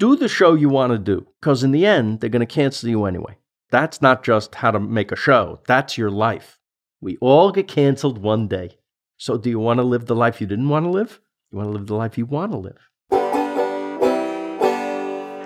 do 0.00 0.16
the 0.16 0.28
show 0.28 0.54
you 0.54 0.70
want 0.70 0.92
to 0.92 0.98
do 0.98 1.26
because 1.40 1.62
in 1.62 1.72
the 1.72 1.84
end, 1.84 2.20
they're 2.20 2.30
going 2.30 2.40
to 2.40 2.46
cancel 2.46 2.88
you 2.88 3.04
anyway. 3.04 3.36
That's 3.70 4.00
not 4.00 4.24
just 4.24 4.54
how 4.56 4.70
to 4.70 4.80
make 4.80 5.12
a 5.12 5.16
show, 5.16 5.60
that's 5.66 5.98
your 5.98 6.10
life. 6.10 6.58
We 7.02 7.18
all 7.20 7.52
get 7.52 7.68
canceled 7.68 8.18
one 8.18 8.48
day. 8.48 8.78
So, 9.18 9.36
do 9.36 9.50
you 9.50 9.58
want 9.58 9.78
to 9.78 9.84
live 9.84 10.06
the 10.06 10.16
life 10.16 10.40
you 10.40 10.46
didn't 10.46 10.70
want 10.70 10.86
to 10.86 10.90
live? 10.90 11.20
You 11.52 11.58
want 11.58 11.68
to 11.68 11.72
live 11.72 11.86
the 11.86 11.94
life 11.94 12.16
you 12.16 12.24
want 12.24 12.52
to 12.52 12.58
live. 12.58 12.78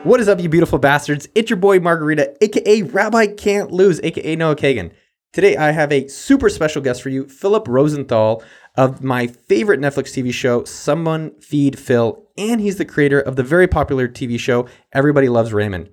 What 0.05 0.21
is 0.21 0.29
up, 0.29 0.39
you 0.39 0.49
beautiful 0.49 0.79
bastards? 0.79 1.29
It's 1.35 1.51
your 1.51 1.57
boy 1.57 1.81
Margarita, 1.81 2.37
aka 2.41 2.83
Rabbi 2.83 3.27
Can't 3.35 3.73
Lose, 3.73 4.01
aka 4.05 4.37
Noah 4.37 4.55
Kagan. 4.55 4.93
Today, 5.33 5.57
I 5.57 5.73
have 5.73 5.91
a 5.91 6.07
super 6.07 6.49
special 6.49 6.81
guest 6.81 7.03
for 7.03 7.09
you, 7.09 7.27
Philip 7.27 7.67
Rosenthal 7.67 8.45
of 8.77 9.03
my 9.03 9.27
favorite 9.27 9.81
Netflix 9.81 10.13
TV 10.13 10.33
show, 10.33 10.65
Someone 10.65 11.39
Feed 11.41 11.79
Phil, 11.79 12.23
and 12.37 12.61
he's 12.61 12.77
the 12.77 12.85
creator 12.85 13.21
of 13.21 13.37
the 13.37 13.43
very 13.43 13.69
popular 13.69 14.09
TV 14.09 14.39
show, 14.39 14.67
Everybody 14.93 15.29
Loves 15.29 15.53
Raymond. 15.53 15.91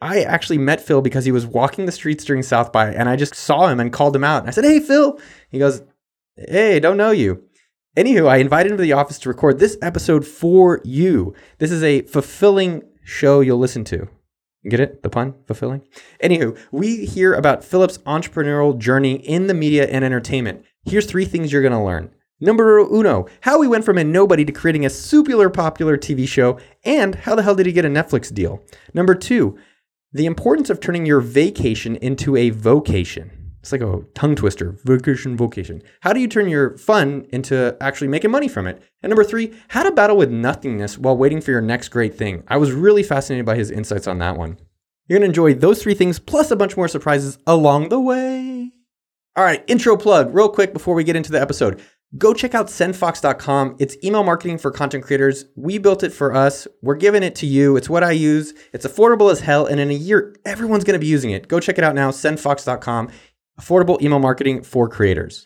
I 0.00 0.22
actually 0.22 0.58
met 0.58 0.80
Phil 0.80 1.00
because 1.00 1.24
he 1.24 1.32
was 1.32 1.46
walking 1.46 1.86
the 1.86 1.92
streets 1.92 2.24
during 2.24 2.42
South 2.42 2.72
by, 2.72 2.90
and 2.92 3.08
I 3.08 3.16
just 3.16 3.34
saw 3.34 3.68
him 3.68 3.80
and 3.80 3.92
called 3.92 4.16
him 4.16 4.24
out. 4.24 4.46
I 4.46 4.50
said, 4.50 4.64
Hey, 4.64 4.80
Phil. 4.80 5.18
He 5.50 5.58
goes, 5.58 5.82
Hey, 6.36 6.80
don't 6.80 6.96
know 6.96 7.10
you. 7.10 7.44
Anywho, 7.96 8.28
I 8.28 8.38
invited 8.38 8.72
him 8.72 8.78
to 8.78 8.82
the 8.82 8.92
office 8.92 9.18
to 9.20 9.28
record 9.28 9.58
this 9.58 9.78
episode 9.80 10.26
for 10.26 10.80
you. 10.84 11.34
This 11.58 11.70
is 11.70 11.82
a 11.82 12.02
fulfilling 12.02 12.82
show 13.04 13.40
you'll 13.40 13.58
listen 13.58 13.84
to. 13.84 14.08
Get 14.68 14.80
it? 14.80 15.02
The 15.02 15.10
pun? 15.10 15.34
Fulfilling? 15.46 15.82
Anywho, 16.22 16.58
we 16.72 17.04
hear 17.04 17.34
about 17.34 17.62
Philip's 17.62 17.98
entrepreneurial 17.98 18.76
journey 18.76 19.14
in 19.14 19.46
the 19.46 19.54
media 19.54 19.86
and 19.86 20.04
entertainment. 20.04 20.64
Here's 20.86 21.06
three 21.06 21.24
things 21.24 21.52
you're 21.52 21.62
going 21.62 21.72
to 21.72 21.82
learn. 21.82 22.10
Number 22.40 22.78
uno, 22.78 23.26
how 23.40 23.62
he 23.62 23.68
went 23.68 23.84
from 23.84 23.96
a 23.96 24.04
nobody 24.04 24.44
to 24.44 24.52
creating 24.52 24.84
a 24.84 24.90
super 24.90 25.48
popular 25.48 25.96
TV 25.96 26.28
show, 26.28 26.58
and 26.84 27.14
how 27.14 27.34
the 27.34 27.42
hell 27.42 27.54
did 27.54 27.66
he 27.66 27.72
get 27.72 27.86
a 27.86 27.88
Netflix 27.88 28.32
deal? 28.32 28.62
Number 28.92 29.14
two, 29.14 29.56
the 30.12 30.26
importance 30.26 30.68
of 30.68 30.80
turning 30.80 31.06
your 31.06 31.20
vacation 31.20 31.96
into 31.96 32.36
a 32.36 32.50
vocation. 32.50 33.30
It's 33.60 33.72
like 33.72 33.80
a 33.80 34.02
tongue 34.12 34.36
twister, 34.36 34.76
vacation, 34.84 35.38
vocation. 35.38 35.82
How 36.00 36.12
do 36.12 36.20
you 36.20 36.28
turn 36.28 36.50
your 36.50 36.76
fun 36.76 37.26
into 37.30 37.74
actually 37.80 38.08
making 38.08 38.30
money 38.30 38.46
from 38.46 38.66
it? 38.66 38.82
And 39.02 39.08
number 39.08 39.24
three, 39.24 39.54
how 39.68 39.84
to 39.84 39.90
battle 39.90 40.18
with 40.18 40.30
nothingness 40.30 40.98
while 40.98 41.16
waiting 41.16 41.40
for 41.40 41.50
your 41.50 41.62
next 41.62 41.88
great 41.88 42.14
thing. 42.14 42.42
I 42.46 42.58
was 42.58 42.72
really 42.72 43.02
fascinated 43.02 43.46
by 43.46 43.56
his 43.56 43.70
insights 43.70 44.06
on 44.06 44.18
that 44.18 44.36
one. 44.36 44.58
You're 45.08 45.18
gonna 45.18 45.28
enjoy 45.28 45.54
those 45.54 45.82
three 45.82 45.94
things 45.94 46.18
plus 46.18 46.50
a 46.50 46.56
bunch 46.56 46.76
more 46.76 46.88
surprises 46.88 47.38
along 47.46 47.88
the 47.88 48.00
way. 48.00 48.73
All 49.36 49.42
right, 49.42 49.64
intro 49.66 49.96
plug, 49.96 50.32
real 50.32 50.48
quick 50.48 50.72
before 50.72 50.94
we 50.94 51.02
get 51.02 51.16
into 51.16 51.32
the 51.32 51.40
episode. 51.40 51.82
Go 52.16 52.32
check 52.32 52.54
out 52.54 52.68
sendfox.com. 52.68 53.74
It's 53.80 53.96
email 54.04 54.22
marketing 54.22 54.58
for 54.58 54.70
content 54.70 55.02
creators. 55.02 55.46
We 55.56 55.78
built 55.78 56.04
it 56.04 56.12
for 56.12 56.32
us. 56.32 56.68
We're 56.82 56.94
giving 56.94 57.24
it 57.24 57.34
to 57.36 57.46
you. 57.46 57.76
It's 57.76 57.90
what 57.90 58.04
I 58.04 58.12
use. 58.12 58.54
It's 58.72 58.86
affordable 58.86 59.32
as 59.32 59.40
hell. 59.40 59.66
And 59.66 59.80
in 59.80 59.90
a 59.90 59.94
year, 59.94 60.36
everyone's 60.44 60.84
going 60.84 60.94
to 60.94 61.00
be 61.00 61.08
using 61.08 61.32
it. 61.32 61.48
Go 61.48 61.58
check 61.58 61.78
it 61.78 61.82
out 61.82 61.96
now. 61.96 62.12
Sendfox.com. 62.12 63.10
Affordable 63.60 64.00
email 64.00 64.20
marketing 64.20 64.62
for 64.62 64.88
creators. 64.88 65.44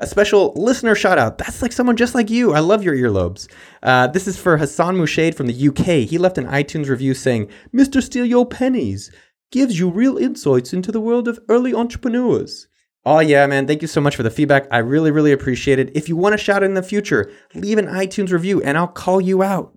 A 0.00 0.06
special 0.08 0.52
listener 0.56 0.96
shout 0.96 1.18
out. 1.18 1.38
That's 1.38 1.62
like 1.62 1.70
someone 1.70 1.96
just 1.96 2.16
like 2.16 2.28
you. 2.28 2.52
I 2.52 2.58
love 2.58 2.82
your 2.82 2.96
earlobes. 2.96 3.46
Uh, 3.84 4.08
this 4.08 4.26
is 4.26 4.36
for 4.36 4.56
Hassan 4.56 4.96
Mushaid 4.96 5.36
from 5.36 5.46
the 5.46 5.68
UK. 5.68 6.08
He 6.08 6.18
left 6.18 6.38
an 6.38 6.48
iTunes 6.48 6.88
review 6.88 7.14
saying, 7.14 7.48
Mr. 7.72 8.02
Steal 8.02 8.26
Your 8.26 8.46
Pennies 8.46 9.12
gives 9.52 9.78
you 9.78 9.88
real 9.88 10.18
insights 10.18 10.72
into 10.72 10.90
the 10.90 11.00
world 11.00 11.28
of 11.28 11.38
early 11.48 11.72
entrepreneurs. 11.72 12.66
Oh, 13.04 13.18
yeah, 13.18 13.46
man. 13.48 13.66
Thank 13.66 13.82
you 13.82 13.88
so 13.88 14.00
much 14.00 14.14
for 14.14 14.22
the 14.22 14.30
feedback. 14.30 14.68
I 14.70 14.78
really, 14.78 15.10
really 15.10 15.32
appreciate 15.32 15.78
it. 15.80 15.90
If 15.96 16.08
you 16.08 16.16
want 16.16 16.34
to 16.34 16.38
shout 16.38 16.62
in 16.62 16.74
the 16.74 16.82
future, 16.82 17.32
leave 17.54 17.78
an 17.78 17.86
iTunes 17.86 18.30
review 18.30 18.62
and 18.62 18.78
I'll 18.78 18.86
call 18.86 19.20
you 19.20 19.42
out. 19.42 19.76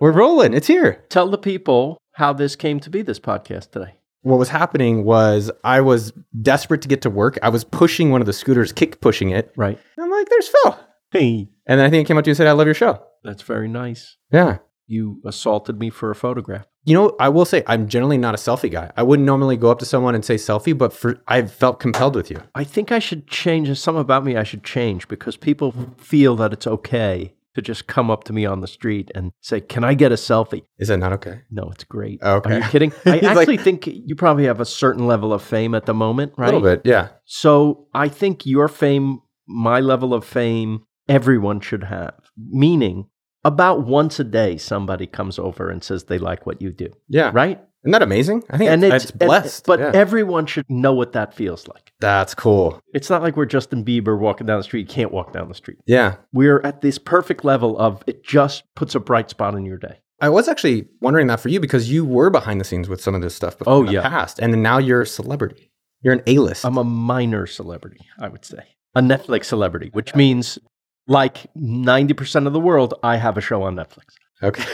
We're 0.00 0.12
rolling. 0.12 0.54
It's 0.54 0.66
here. 0.66 1.04
Tell 1.08 1.28
the 1.28 1.38
people 1.38 1.98
how 2.12 2.32
this 2.32 2.56
came 2.56 2.80
to 2.80 2.90
be 2.90 3.02
this 3.02 3.18
podcast 3.20 3.70
today. 3.72 3.94
What 4.22 4.38
was 4.38 4.48
happening 4.48 5.04
was 5.04 5.50
I 5.64 5.80
was 5.82 6.12
desperate 6.40 6.80
to 6.82 6.88
get 6.88 7.02
to 7.02 7.10
work. 7.10 7.38
I 7.42 7.50
was 7.50 7.64
pushing 7.64 8.10
one 8.10 8.20
of 8.22 8.26
the 8.26 8.32
scooters, 8.32 8.72
kick 8.72 9.00
pushing 9.00 9.30
it. 9.30 9.52
Right. 9.56 9.78
I'm 9.98 10.10
like, 10.10 10.28
there's 10.30 10.48
Phil. 10.48 10.78
Hey, 11.10 11.48
And 11.66 11.78
then 11.78 11.86
I 11.86 11.90
think 11.90 12.04
it 12.04 12.08
came 12.08 12.16
up 12.18 12.24
to 12.24 12.28
you 12.28 12.32
and 12.32 12.36
said, 12.38 12.46
I 12.46 12.52
love 12.52 12.66
your 12.66 12.74
show. 12.74 13.02
that's 13.22 13.42
very 13.42 13.68
nice. 13.68 14.16
Yeah. 14.32 14.58
You 14.86 15.20
assaulted 15.24 15.78
me 15.78 15.90
for 15.90 16.10
a 16.10 16.14
photograph. 16.14 16.66
You 16.84 16.94
know, 16.94 17.16
I 17.18 17.30
will 17.30 17.44
say 17.46 17.62
I'm 17.66 17.88
generally 17.88 18.18
not 18.18 18.34
a 18.34 18.38
selfie 18.38 18.70
guy. 18.70 18.90
I 18.96 19.02
wouldn't 19.02 19.24
normally 19.26 19.56
go 19.56 19.70
up 19.70 19.78
to 19.78 19.86
someone 19.86 20.14
and 20.14 20.24
say 20.24 20.34
selfie, 20.34 20.76
but 20.76 20.92
for 20.92 21.20
I 21.26 21.42
felt 21.42 21.80
compelled 21.80 22.14
with 22.14 22.30
you. 22.30 22.42
I 22.54 22.64
think 22.64 22.92
I 22.92 22.98
should 22.98 23.26
change. 23.26 23.68
There's 23.68 23.80
something 23.82 24.02
about 24.02 24.24
me 24.24 24.36
I 24.36 24.42
should 24.42 24.64
change 24.64 25.08
because 25.08 25.36
people 25.36 25.74
feel 25.96 26.36
that 26.36 26.52
it's 26.52 26.66
okay 26.66 27.34
to 27.54 27.62
just 27.62 27.86
come 27.86 28.10
up 28.10 28.24
to 28.24 28.32
me 28.32 28.44
on 28.44 28.60
the 28.60 28.66
street 28.66 29.10
and 29.14 29.32
say, 29.40 29.60
Can 29.60 29.84
I 29.84 29.94
get 29.94 30.12
a 30.12 30.16
selfie? 30.16 30.64
Is 30.78 30.88
that 30.88 30.98
not 30.98 31.12
okay? 31.14 31.40
No, 31.50 31.70
it's 31.70 31.84
great. 31.84 32.18
Oh, 32.22 32.36
okay. 32.36 32.54
Are 32.54 32.58
you 32.58 32.64
kidding? 32.68 32.92
I 33.06 33.12
He's 33.12 33.22
like- 33.22 33.36
actually 33.38 33.58
think 33.58 33.86
you 33.86 34.14
probably 34.14 34.44
have 34.44 34.60
a 34.60 34.64
certain 34.66 35.06
level 35.06 35.32
of 35.32 35.40
fame 35.42 35.74
at 35.74 35.86
the 35.86 35.94
moment, 35.94 36.32
right? 36.36 36.52
A 36.52 36.58
little 36.58 36.68
bit, 36.76 36.82
yeah. 36.84 37.08
So 37.24 37.86
I 37.94 38.08
think 38.08 38.44
your 38.44 38.68
fame, 38.68 39.20
my 39.46 39.80
level 39.80 40.12
of 40.12 40.24
fame, 40.24 40.84
everyone 41.08 41.60
should 41.60 41.84
have. 41.84 42.14
Meaning, 42.36 43.06
about 43.44 43.86
once 43.86 44.18
a 44.20 44.24
day, 44.24 44.56
somebody 44.56 45.06
comes 45.06 45.38
over 45.38 45.68
and 45.70 45.82
says 45.84 46.04
they 46.04 46.18
like 46.18 46.46
what 46.46 46.62
you 46.62 46.72
do, 46.72 46.88
Yeah. 47.08 47.30
right? 47.34 47.60
Isn't 47.84 47.92
that 47.92 48.02
amazing? 48.02 48.42
I 48.48 48.56
think 48.56 48.70
and 48.70 48.82
it's, 48.82 49.04
it's 49.04 49.10
blessed. 49.10 49.66
but 49.66 49.78
yeah. 49.78 49.90
everyone 49.92 50.46
should 50.46 50.64
know 50.70 50.94
what 50.94 51.12
that 51.12 51.34
feels 51.34 51.68
like. 51.68 51.92
That's 52.00 52.34
cool. 52.34 52.80
It's 52.94 53.10
not 53.10 53.20
like 53.20 53.36
we're 53.36 53.44
Justin 53.44 53.84
Bieber 53.84 54.18
walking 54.18 54.46
down 54.46 54.58
the 54.58 54.64
street. 54.64 54.80
You 54.80 54.86
can't 54.94 55.12
walk 55.12 55.34
down 55.34 55.48
the 55.48 55.54
street. 55.54 55.76
Yeah. 55.86 56.16
We're 56.32 56.60
at 56.64 56.80
this 56.80 56.96
perfect 56.98 57.44
level 57.44 57.78
of 57.78 58.02
it 58.06 58.24
just 58.24 58.62
puts 58.74 58.94
a 58.94 59.00
bright 59.00 59.28
spot 59.28 59.54
in 59.54 59.66
your 59.66 59.76
day. 59.76 59.98
I 60.18 60.30
was 60.30 60.48
actually 60.48 60.86
wondering 61.02 61.26
that 61.26 61.40
for 61.40 61.50
you 61.50 61.60
because 61.60 61.90
you 61.90 62.06
were 62.06 62.30
behind 62.30 62.58
the 62.58 62.64
scenes 62.64 62.88
with 62.88 63.02
some 63.02 63.14
of 63.14 63.20
this 63.20 63.34
stuff 63.34 63.58
before 63.58 63.74
Oh, 63.74 63.80
in 63.80 63.86
the 63.86 63.92
yeah. 63.94 64.08
past. 64.08 64.38
And 64.38 64.54
then 64.54 64.62
now 64.62 64.78
you're 64.78 65.02
a 65.02 65.06
celebrity. 65.06 65.70
You're 66.00 66.14
an 66.14 66.22
A-list. 66.26 66.64
I'm 66.64 66.78
a 66.78 66.84
minor 66.84 67.46
celebrity, 67.46 68.00
I 68.18 68.28
would 68.28 68.46
say. 68.46 68.62
A 68.94 69.02
Netflix 69.02 69.44
celebrity, 69.46 69.90
which 69.92 70.14
means 70.14 70.58
like 71.06 71.46
90% 71.56 72.46
of 72.46 72.52
the 72.52 72.60
world, 72.60 72.94
I 73.02 73.16
have 73.16 73.36
a 73.36 73.40
show 73.40 73.62
on 73.62 73.76
Netflix. 73.76 74.14
okay. 74.42 74.64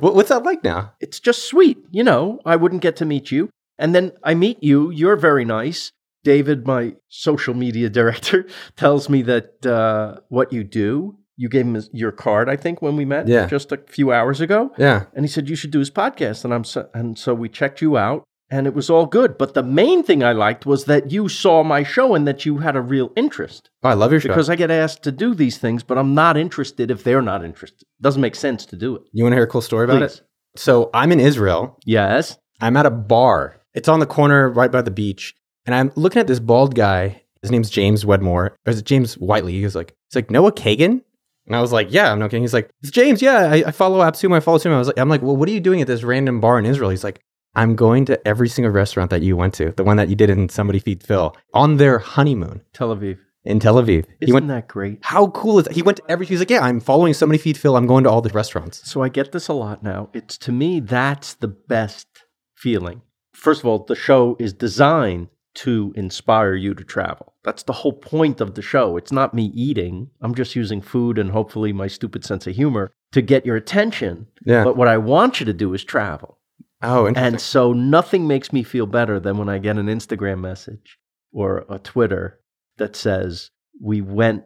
what's 0.00 0.28
that 0.28 0.42
like 0.44 0.62
now? 0.64 0.92
it's 1.00 1.20
just 1.20 1.48
sweet. 1.48 1.78
You 1.90 2.04
know, 2.04 2.40
I 2.44 2.56
wouldn't 2.56 2.82
get 2.82 2.96
to 2.96 3.04
meet 3.04 3.30
you. 3.30 3.50
And 3.78 3.94
then 3.94 4.12
I 4.24 4.34
meet 4.34 4.62
you. 4.62 4.90
You're 4.90 5.16
very 5.16 5.44
nice. 5.44 5.92
David, 6.24 6.66
my 6.66 6.94
social 7.08 7.54
media 7.54 7.88
director, 8.00 8.46
tells 8.76 9.08
me 9.08 9.22
that 9.22 9.64
uh, 9.66 10.20
what 10.28 10.52
you 10.52 10.64
do, 10.64 11.16
you 11.36 11.48
gave 11.48 11.64
him 11.66 11.80
your 11.92 12.10
card, 12.10 12.48
I 12.48 12.56
think, 12.56 12.82
when 12.82 12.96
we 12.96 13.04
met 13.04 13.28
Yeah. 13.28 13.46
just 13.46 13.70
a 13.70 13.76
few 13.86 14.10
hours 14.12 14.40
ago. 14.40 14.72
Yeah. 14.76 15.04
And 15.14 15.24
he 15.24 15.28
said, 15.30 15.48
You 15.48 15.54
should 15.54 15.70
do 15.70 15.78
his 15.78 15.90
podcast. 15.90 16.44
And, 16.44 16.52
I'm 16.52 16.64
so, 16.64 16.88
and 16.94 17.16
so 17.16 17.34
we 17.34 17.48
checked 17.48 17.80
you 17.80 17.96
out 17.96 18.24
and 18.50 18.66
it 18.66 18.74
was 18.74 18.88
all 18.90 19.06
good. 19.06 19.38
But 19.38 19.54
the 19.54 19.62
main 19.62 20.02
thing 20.02 20.22
I 20.22 20.32
liked 20.32 20.66
was 20.66 20.86
that 20.86 21.10
you 21.10 21.28
saw 21.28 21.62
my 21.62 21.82
show 21.82 22.14
and 22.14 22.26
that 22.26 22.46
you 22.46 22.58
had 22.58 22.76
a 22.76 22.80
real 22.80 23.12
interest. 23.16 23.70
Oh, 23.82 23.90
I 23.90 23.94
love 23.94 24.10
your 24.10 24.20
show. 24.20 24.28
Because 24.28 24.50
I 24.50 24.56
get 24.56 24.70
asked 24.70 25.02
to 25.04 25.12
do 25.12 25.34
these 25.34 25.58
things, 25.58 25.82
but 25.82 25.98
I'm 25.98 26.14
not 26.14 26.36
interested 26.36 26.90
if 26.90 27.04
they're 27.04 27.22
not 27.22 27.44
interested. 27.44 27.82
It 27.82 28.02
doesn't 28.02 28.22
make 28.22 28.34
sense 28.34 28.64
to 28.66 28.76
do 28.76 28.96
it. 28.96 29.02
you 29.12 29.24
want 29.24 29.32
to 29.32 29.36
hear 29.36 29.44
a 29.44 29.48
cool 29.48 29.60
story 29.60 29.84
about 29.84 29.98
Please. 29.98 30.18
it? 30.18 30.22
So 30.56 30.90
I'm 30.94 31.12
in 31.12 31.20
Israel. 31.20 31.78
Yes. 31.84 32.38
I'm 32.60 32.76
at 32.76 32.86
a 32.86 32.90
bar. 32.90 33.60
It's 33.74 33.88
on 33.88 34.00
the 34.00 34.06
corner 34.06 34.48
right 34.48 34.72
by 34.72 34.82
the 34.82 34.90
beach. 34.90 35.34
And 35.66 35.74
I'm 35.74 35.92
looking 35.94 36.20
at 36.20 36.26
this 36.26 36.40
bald 36.40 36.74
guy. 36.74 37.22
His 37.42 37.50
name's 37.50 37.70
James 37.70 38.04
Wedmore. 38.04 38.56
Or 38.66 38.70
is 38.70 38.78
it 38.78 38.84
James 38.84 39.14
Whiteley? 39.14 39.52
He 39.52 39.64
was 39.64 39.76
like, 39.76 39.94
he's 40.08 40.16
like, 40.16 40.30
Noah 40.30 40.52
Kagan? 40.52 41.02
And 41.46 41.56
I 41.56 41.60
was 41.60 41.72
like, 41.72 41.88
yeah, 41.90 42.10
I'm 42.12 42.18
not 42.18 42.30
kidding. 42.30 42.42
He's 42.42 42.52
like, 42.52 42.70
it's 42.82 42.90
James. 42.90 43.22
Yeah, 43.22 43.50
I, 43.50 43.64
I 43.66 43.70
follow 43.70 44.00
AppSumo. 44.00 44.36
I 44.36 44.40
follow 44.40 44.58
Sumo. 44.58 44.74
I 44.74 44.78
was 44.78 44.88
like, 44.88 44.98
I'm 44.98 45.08
like, 45.08 45.22
well, 45.22 45.36
what 45.36 45.48
are 45.48 45.52
you 45.52 45.60
doing 45.60 45.80
at 45.80 45.86
this 45.86 46.02
random 46.02 46.40
bar 46.40 46.58
in 46.58 46.66
Israel? 46.66 46.90
He's 46.90 47.04
like, 47.04 47.20
I'm 47.58 47.74
going 47.74 48.04
to 48.04 48.28
every 48.28 48.48
single 48.48 48.70
restaurant 48.70 49.10
that 49.10 49.22
you 49.22 49.36
went 49.36 49.52
to, 49.54 49.72
the 49.72 49.82
one 49.82 49.96
that 49.96 50.08
you 50.08 50.14
did 50.14 50.30
in 50.30 50.48
Somebody 50.48 50.78
Feed 50.78 51.02
Phil, 51.02 51.34
on 51.52 51.76
their 51.78 51.98
honeymoon 51.98 52.62
Tel 52.72 52.94
Aviv. 52.94 53.18
in 53.44 53.58
Tel 53.58 53.74
Aviv. 53.74 54.04
Isn't 54.20 54.26
he 54.26 54.32
went, 54.32 54.46
that 54.46 54.68
great? 54.68 55.00
how 55.02 55.26
cool 55.30 55.58
is 55.58 55.64
that? 55.64 55.74
He 55.74 55.82
went 55.82 55.96
to 55.96 56.04
every, 56.08 56.24
he's 56.24 56.38
like, 56.38 56.50
yeah, 56.50 56.60
I'm 56.60 56.78
following 56.78 57.14
Somebody 57.14 57.38
Feed 57.38 57.58
Phil. 57.58 57.76
I'm 57.76 57.88
going 57.88 58.04
to 58.04 58.10
all 58.10 58.22
the 58.22 58.28
restaurants. 58.30 58.88
So 58.88 59.02
I 59.02 59.08
get 59.08 59.32
this 59.32 59.48
a 59.48 59.54
lot 59.54 59.82
now. 59.82 60.08
It's 60.14 60.38
to 60.38 60.52
me, 60.52 60.78
that's 60.78 61.34
the 61.34 61.48
best 61.48 62.06
feeling. 62.54 63.02
First 63.34 63.62
of 63.62 63.66
all, 63.66 63.80
the 63.80 63.96
show 63.96 64.36
is 64.38 64.52
designed 64.52 65.26
to 65.54 65.92
inspire 65.96 66.54
you 66.54 66.74
to 66.74 66.84
travel. 66.84 67.34
That's 67.42 67.64
the 67.64 67.72
whole 67.72 67.92
point 67.92 68.40
of 68.40 68.54
the 68.54 68.62
show. 68.62 68.96
It's 68.96 69.10
not 69.10 69.34
me 69.34 69.46
eating. 69.52 70.10
I'm 70.20 70.36
just 70.36 70.54
using 70.54 70.80
food 70.80 71.18
and 71.18 71.32
hopefully 71.32 71.72
my 71.72 71.88
stupid 71.88 72.24
sense 72.24 72.46
of 72.46 72.54
humor 72.54 72.92
to 73.10 73.20
get 73.20 73.44
your 73.44 73.56
attention. 73.56 74.28
Yeah. 74.44 74.62
But 74.62 74.76
what 74.76 74.86
I 74.86 74.98
want 74.98 75.40
you 75.40 75.46
to 75.46 75.52
do 75.52 75.74
is 75.74 75.82
travel. 75.82 76.37
Oh, 76.82 77.06
interesting. 77.08 77.34
And 77.34 77.40
so 77.40 77.72
nothing 77.72 78.26
makes 78.26 78.52
me 78.52 78.62
feel 78.62 78.86
better 78.86 79.18
than 79.20 79.38
when 79.38 79.48
I 79.48 79.58
get 79.58 79.78
an 79.78 79.86
Instagram 79.86 80.40
message 80.40 80.98
or 81.32 81.64
a 81.68 81.78
Twitter 81.78 82.40
that 82.78 82.96
says, 82.96 83.50
We 83.80 84.00
went 84.00 84.44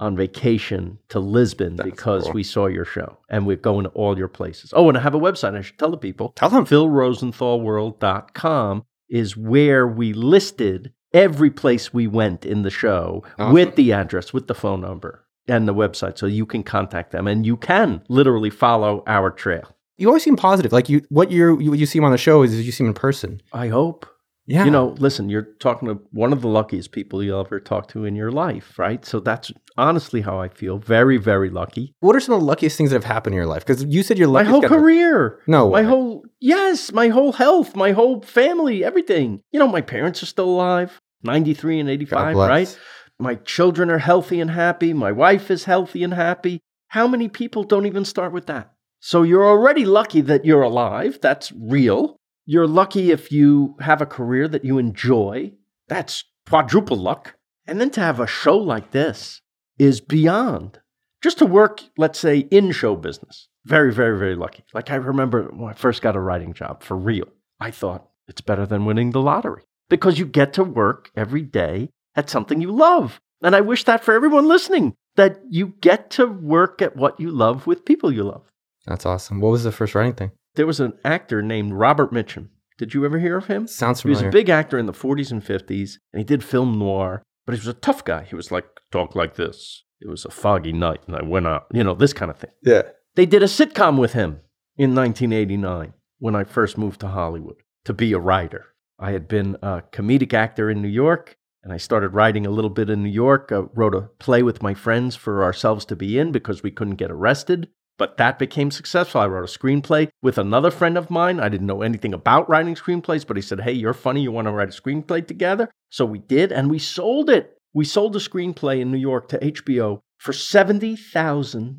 on 0.00 0.16
vacation 0.16 0.98
to 1.08 1.20
Lisbon 1.20 1.76
That's 1.76 1.88
because 1.88 2.24
cool. 2.24 2.32
we 2.32 2.42
saw 2.42 2.66
your 2.66 2.84
show 2.84 3.16
and 3.28 3.46
we're 3.46 3.56
going 3.56 3.84
to 3.84 3.90
all 3.90 4.18
your 4.18 4.26
places. 4.28 4.72
Oh, 4.74 4.88
and 4.88 4.98
I 4.98 5.00
have 5.00 5.14
a 5.14 5.20
website. 5.20 5.56
I 5.56 5.60
should 5.60 5.78
tell 5.78 5.90
the 5.92 5.96
people. 5.96 6.32
Tell 6.36 6.50
them. 6.50 6.66
PhilRosenthalWorld.com 6.66 8.84
is 9.08 9.36
where 9.36 9.86
we 9.86 10.12
listed 10.12 10.92
every 11.12 11.50
place 11.50 11.94
we 11.94 12.06
went 12.06 12.44
in 12.44 12.62
the 12.62 12.70
show 12.70 13.22
Awesome. 13.38 13.52
with 13.54 13.76
the 13.76 13.92
address, 13.92 14.32
with 14.32 14.48
the 14.48 14.54
phone 14.54 14.80
number. 14.80 15.20
and 15.46 15.68
the 15.68 15.74
website 15.74 16.16
so 16.16 16.24
you 16.26 16.46
can 16.46 16.62
contact 16.62 17.12
them 17.12 17.26
and 17.28 17.44
you 17.44 17.54
can 17.56 18.02
literally 18.08 18.48
follow 18.48 19.02
our 19.06 19.30
trail. 19.30 19.76
You 19.96 20.08
always 20.08 20.22
seem 20.24 20.36
positive. 20.36 20.72
Like 20.72 20.88
you, 20.88 21.02
what 21.08 21.30
you 21.30 21.58
you, 21.60 21.74
you 21.74 21.86
see 21.86 21.98
him 21.98 22.04
on 22.04 22.12
the 22.12 22.18
show 22.18 22.42
is 22.42 22.64
you 22.64 22.72
see 22.72 22.84
him 22.84 22.88
in 22.88 22.94
person. 22.94 23.40
I 23.52 23.68
hope. 23.68 24.06
Yeah. 24.46 24.66
You 24.66 24.70
know, 24.70 24.94
listen, 24.98 25.30
you're 25.30 25.48
talking 25.58 25.88
to 25.88 25.98
one 26.10 26.32
of 26.32 26.42
the 26.42 26.48
luckiest 26.48 26.92
people 26.92 27.22
you'll 27.22 27.40
ever 27.40 27.58
talk 27.58 27.88
to 27.88 28.04
in 28.04 28.14
your 28.14 28.30
life, 28.30 28.78
right? 28.78 29.02
So 29.04 29.18
that's 29.18 29.50
honestly 29.78 30.20
how 30.20 30.38
I 30.38 30.48
feel. 30.48 30.76
Very, 30.76 31.16
very 31.16 31.48
lucky. 31.48 31.94
what 32.00 32.14
are 32.14 32.20
some 32.20 32.34
of 32.34 32.40
the 32.40 32.46
luckiest 32.46 32.76
things 32.76 32.90
that 32.90 32.96
have 32.96 33.04
happened 33.04 33.32
in 33.32 33.38
your 33.38 33.46
life? 33.46 33.64
Because 33.64 33.84
you 33.84 34.02
said 34.02 34.18
your 34.18 34.28
My 34.28 34.42
whole 34.42 34.60
career. 34.60 35.40
No, 35.46 35.70
My 35.70 35.80
way. 35.80 35.84
whole, 35.84 36.24
yes, 36.40 36.92
my 36.92 37.08
whole 37.08 37.32
health, 37.32 37.74
my 37.74 37.92
whole 37.92 38.20
family, 38.20 38.84
everything. 38.84 39.40
You 39.50 39.60
know, 39.60 39.68
my 39.68 39.80
parents 39.80 40.22
are 40.22 40.26
still 40.26 40.50
alive, 40.50 41.00
93 41.22 41.80
and 41.80 41.88
85, 41.88 42.36
right? 42.36 42.78
My 43.18 43.36
children 43.36 43.90
are 43.90 43.98
healthy 43.98 44.40
and 44.40 44.50
happy. 44.50 44.92
My 44.92 45.12
wife 45.12 45.50
is 45.50 45.64
healthy 45.64 46.04
and 46.04 46.12
happy. 46.12 46.60
How 46.88 47.08
many 47.08 47.28
people 47.28 47.64
don't 47.64 47.86
even 47.86 48.04
start 48.04 48.32
with 48.32 48.46
that? 48.46 48.73
So 49.06 49.22
you're 49.22 49.46
already 49.46 49.84
lucky 49.84 50.22
that 50.22 50.46
you're 50.46 50.62
alive. 50.62 51.18
That's 51.20 51.52
real. 51.52 52.16
You're 52.46 52.66
lucky 52.66 53.10
if 53.10 53.30
you 53.30 53.76
have 53.80 54.00
a 54.00 54.06
career 54.06 54.48
that 54.48 54.64
you 54.64 54.78
enjoy. 54.78 55.52
That's 55.88 56.24
quadruple 56.48 56.96
luck. 56.96 57.34
And 57.66 57.78
then 57.78 57.90
to 57.90 58.00
have 58.00 58.18
a 58.18 58.26
show 58.26 58.56
like 58.56 58.92
this 58.92 59.42
is 59.78 60.00
beyond. 60.00 60.80
Just 61.22 61.36
to 61.40 61.44
work, 61.44 61.82
let's 61.98 62.18
say, 62.18 62.48
in 62.50 62.72
show 62.72 62.96
business. 62.96 63.48
Very, 63.66 63.92
very, 63.92 64.18
very 64.18 64.36
lucky. 64.36 64.64
Like 64.72 64.90
I 64.90 64.94
remember 64.94 65.50
when 65.52 65.70
I 65.70 65.74
first 65.74 66.00
got 66.00 66.16
a 66.16 66.20
writing 66.20 66.54
job 66.54 66.82
for 66.82 66.96
real, 66.96 67.28
I 67.60 67.72
thought 67.72 68.08
it's 68.26 68.40
better 68.40 68.64
than 68.64 68.86
winning 68.86 69.10
the 69.10 69.20
lottery 69.20 69.64
because 69.90 70.18
you 70.18 70.24
get 70.24 70.54
to 70.54 70.64
work 70.64 71.10
every 71.14 71.42
day 71.42 71.90
at 72.16 72.30
something 72.30 72.62
you 72.62 72.72
love. 72.72 73.20
And 73.42 73.54
I 73.54 73.60
wish 73.60 73.84
that 73.84 74.02
for 74.02 74.14
everyone 74.14 74.48
listening, 74.48 74.94
that 75.16 75.42
you 75.50 75.74
get 75.82 76.08
to 76.12 76.26
work 76.26 76.80
at 76.80 76.96
what 76.96 77.20
you 77.20 77.30
love 77.30 77.66
with 77.66 77.84
people 77.84 78.10
you 78.10 78.22
love. 78.22 78.50
That's 78.86 79.06
awesome. 79.06 79.40
What 79.40 79.50
was 79.50 79.64
the 79.64 79.72
first 79.72 79.94
writing 79.94 80.14
thing? 80.14 80.32
There 80.54 80.66
was 80.66 80.80
an 80.80 80.94
actor 81.04 81.42
named 81.42 81.72
Robert 81.72 82.12
Mitchum. 82.12 82.48
Did 82.78 82.94
you 82.94 83.04
ever 83.04 83.18
hear 83.18 83.36
of 83.36 83.46
him? 83.46 83.66
Sounds 83.66 84.00
familiar. 84.02 84.20
He 84.20 84.26
was 84.26 84.34
a 84.34 84.36
big 84.36 84.48
actor 84.48 84.78
in 84.78 84.86
the 84.86 84.92
40s 84.92 85.30
and 85.30 85.44
50s, 85.44 85.98
and 86.12 86.18
he 86.20 86.24
did 86.24 86.42
film 86.44 86.78
noir, 86.78 87.22
but 87.46 87.54
he 87.54 87.58
was 87.60 87.68
a 87.68 87.72
tough 87.74 88.04
guy. 88.04 88.24
He 88.24 88.34
was 88.34 88.50
like, 88.50 88.66
talk 88.90 89.14
like 89.14 89.36
this. 89.36 89.84
It 90.00 90.08
was 90.08 90.24
a 90.24 90.30
foggy 90.30 90.72
night, 90.72 91.00
and 91.06 91.16
I 91.16 91.22
went 91.22 91.46
out, 91.46 91.66
you 91.72 91.84
know, 91.84 91.94
this 91.94 92.12
kind 92.12 92.30
of 92.30 92.38
thing. 92.38 92.50
yeah. 92.62 92.82
They 93.16 93.26
did 93.26 93.44
a 93.44 93.46
sitcom 93.46 93.96
with 93.96 94.14
him 94.14 94.40
in 94.76 94.92
1989 94.92 95.94
when 96.18 96.34
I 96.34 96.42
first 96.42 96.76
moved 96.76 96.98
to 97.00 97.08
Hollywood 97.08 97.54
to 97.84 97.92
be 97.94 98.12
a 98.12 98.18
writer. 98.18 98.66
I 98.98 99.12
had 99.12 99.28
been 99.28 99.56
a 99.62 99.82
comedic 99.92 100.34
actor 100.34 100.68
in 100.68 100.82
New 100.82 100.88
York, 100.88 101.36
and 101.62 101.72
I 101.72 101.76
started 101.76 102.08
writing 102.08 102.44
a 102.44 102.50
little 102.50 102.70
bit 102.70 102.90
in 102.90 103.04
New 103.04 103.08
York. 103.08 103.50
I 103.52 103.62
wrote 103.72 103.94
a 103.94 104.08
play 104.18 104.42
with 104.42 104.62
my 104.64 104.74
friends 104.74 105.14
for 105.14 105.44
ourselves 105.44 105.84
to 105.86 105.96
be 105.96 106.18
in 106.18 106.32
because 106.32 106.64
we 106.64 106.72
couldn't 106.72 106.96
get 106.96 107.12
arrested. 107.12 107.68
But 107.96 108.16
that 108.16 108.38
became 108.38 108.70
successful. 108.70 109.20
I 109.20 109.26
wrote 109.26 109.48
a 109.48 109.58
screenplay 109.58 110.08
with 110.20 110.36
another 110.36 110.70
friend 110.70 110.98
of 110.98 111.10
mine. 111.10 111.38
I 111.38 111.48
didn't 111.48 111.68
know 111.68 111.82
anything 111.82 112.12
about 112.12 112.48
writing 112.48 112.74
screenplays, 112.74 113.26
but 113.26 113.36
he 113.36 113.42
said, 113.42 113.60
Hey, 113.60 113.72
you're 113.72 113.94
funny. 113.94 114.22
You 114.22 114.32
want 114.32 114.48
to 114.48 114.52
write 114.52 114.68
a 114.68 114.80
screenplay 114.80 115.26
together? 115.26 115.70
So 115.90 116.04
we 116.04 116.18
did, 116.18 116.50
and 116.50 116.70
we 116.70 116.78
sold 116.78 117.30
it. 117.30 117.56
We 117.72 117.84
sold 117.84 118.16
a 118.16 118.20
screenplay 118.20 118.80
in 118.80 118.90
New 118.90 118.98
York 118.98 119.28
to 119.28 119.38
HBO 119.38 120.00
for 120.18 120.32
$70,000. 120.32 121.76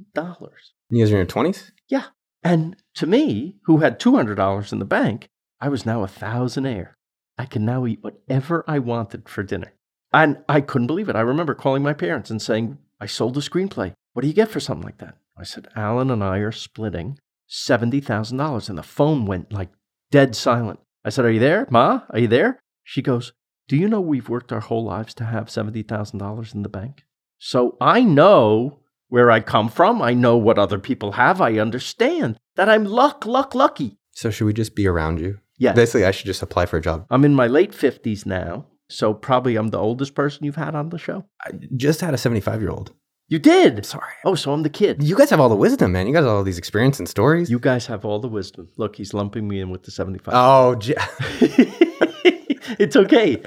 You 0.89 0.99
guys 0.99 1.11
are 1.11 1.15
in 1.15 1.17
your 1.17 1.25
twenties. 1.25 1.71
Yeah. 1.89 2.05
And 2.43 2.75
to 2.95 3.07
me, 3.07 3.57
who 3.63 3.77
had 3.77 3.99
$200 3.99 4.71
in 4.71 4.79
the 4.79 4.85
bank, 4.85 5.27
I 5.59 5.69
was 5.69 5.85
now 5.85 6.03
a 6.03 6.07
thousandaire. 6.07 6.91
I 7.37 7.45
could 7.45 7.63
now 7.63 7.85
eat 7.85 8.03
whatever 8.03 8.63
I 8.67 8.79
wanted 8.79 9.27
for 9.27 9.43
dinner. 9.43 9.73
And 10.13 10.37
I 10.47 10.61
couldn't 10.61 10.87
believe 10.87 11.09
it. 11.09 11.15
I 11.15 11.21
remember 11.21 11.55
calling 11.55 11.83
my 11.83 11.93
parents 11.93 12.29
and 12.29 12.41
saying, 12.41 12.77
I 13.01 13.07
sold 13.07 13.35
a 13.37 13.41
screenplay. 13.41 13.93
What 14.13 14.21
do 14.21 14.27
you 14.27 14.33
get 14.33 14.49
for 14.49 14.59
something 14.59 14.85
like 14.85 14.99
that? 14.99 15.17
I 15.37 15.43
said, 15.43 15.67
Alan 15.75 16.09
and 16.11 16.23
I 16.23 16.37
are 16.39 16.51
splitting 16.51 17.19
$70,000. 17.49 18.69
And 18.69 18.77
the 18.77 18.83
phone 18.83 19.25
went 19.25 19.51
like 19.51 19.69
dead 20.11 20.35
silent. 20.35 20.79
I 21.03 21.09
said, 21.09 21.25
Are 21.25 21.31
you 21.31 21.39
there? 21.39 21.67
Ma, 21.69 22.01
are 22.09 22.19
you 22.19 22.27
there? 22.27 22.59
She 22.83 23.01
goes, 23.01 23.33
Do 23.67 23.75
you 23.75 23.87
know 23.87 24.01
we've 24.01 24.29
worked 24.29 24.51
our 24.51 24.61
whole 24.61 24.83
lives 24.85 25.13
to 25.15 25.25
have 25.25 25.47
$70,000 25.47 26.55
in 26.55 26.63
the 26.63 26.69
bank? 26.69 27.03
So 27.37 27.77
I 27.81 28.01
know 28.01 28.79
where 29.09 29.29
I 29.29 29.39
come 29.39 29.69
from. 29.69 30.01
I 30.01 30.13
know 30.13 30.37
what 30.37 30.57
other 30.57 30.79
people 30.79 31.13
have. 31.13 31.41
I 31.41 31.59
understand 31.59 32.37
that 32.55 32.69
I'm 32.69 32.85
luck, 32.85 33.25
luck, 33.25 33.53
lucky. 33.53 33.97
So 34.11 34.31
should 34.31 34.45
we 34.45 34.53
just 34.53 34.75
be 34.75 34.87
around 34.87 35.19
you? 35.19 35.39
Yeah. 35.57 35.73
Basically, 35.73 36.05
I 36.05 36.11
should 36.11 36.25
just 36.25 36.41
apply 36.41 36.65
for 36.65 36.77
a 36.77 36.81
job. 36.81 37.05
I'm 37.09 37.25
in 37.25 37.35
my 37.35 37.47
late 37.47 37.71
50s 37.71 38.25
now. 38.25 38.65
So 38.89 39.13
probably 39.13 39.55
I'm 39.55 39.69
the 39.69 39.79
oldest 39.79 40.13
person 40.15 40.45
you've 40.45 40.55
had 40.55 40.75
on 40.75 40.89
the 40.89 40.97
show. 40.97 41.25
I 41.43 41.51
just 41.75 42.01
had 42.01 42.13
a 42.13 42.17
seventy-five-year-old. 42.17 42.93
You 43.27 43.39
did. 43.39 43.85
Sorry. 43.85 44.13
Oh, 44.23 44.35
so 44.35 44.53
I'm 44.53 44.61
the 44.63 44.69
kid. 44.69 45.01
You 45.01 45.15
guys 45.15 45.31
have 45.31 45.39
all 45.39 45.49
the 45.49 45.55
wisdom, 45.55 45.91
man. 45.93 46.05
You 46.07 46.13
guys 46.13 46.23
have 46.23 46.31
all 46.33 46.43
these 46.43 46.59
experience 46.59 46.99
and 46.99 47.09
stories. 47.09 47.49
You 47.49 47.57
guys 47.59 47.87
have 47.87 48.05
all 48.05 48.19
the 48.19 48.27
wisdom. 48.27 48.69
Look, 48.77 48.95
he's 48.95 49.13
lumping 49.15 49.47
me 49.47 49.59
in 49.61 49.71
with 49.71 49.83
the 49.83 49.91
75. 49.91 50.33
oh, 50.37 50.75
j- 50.75 50.93
it's 52.79 52.95
okay. 52.95 53.41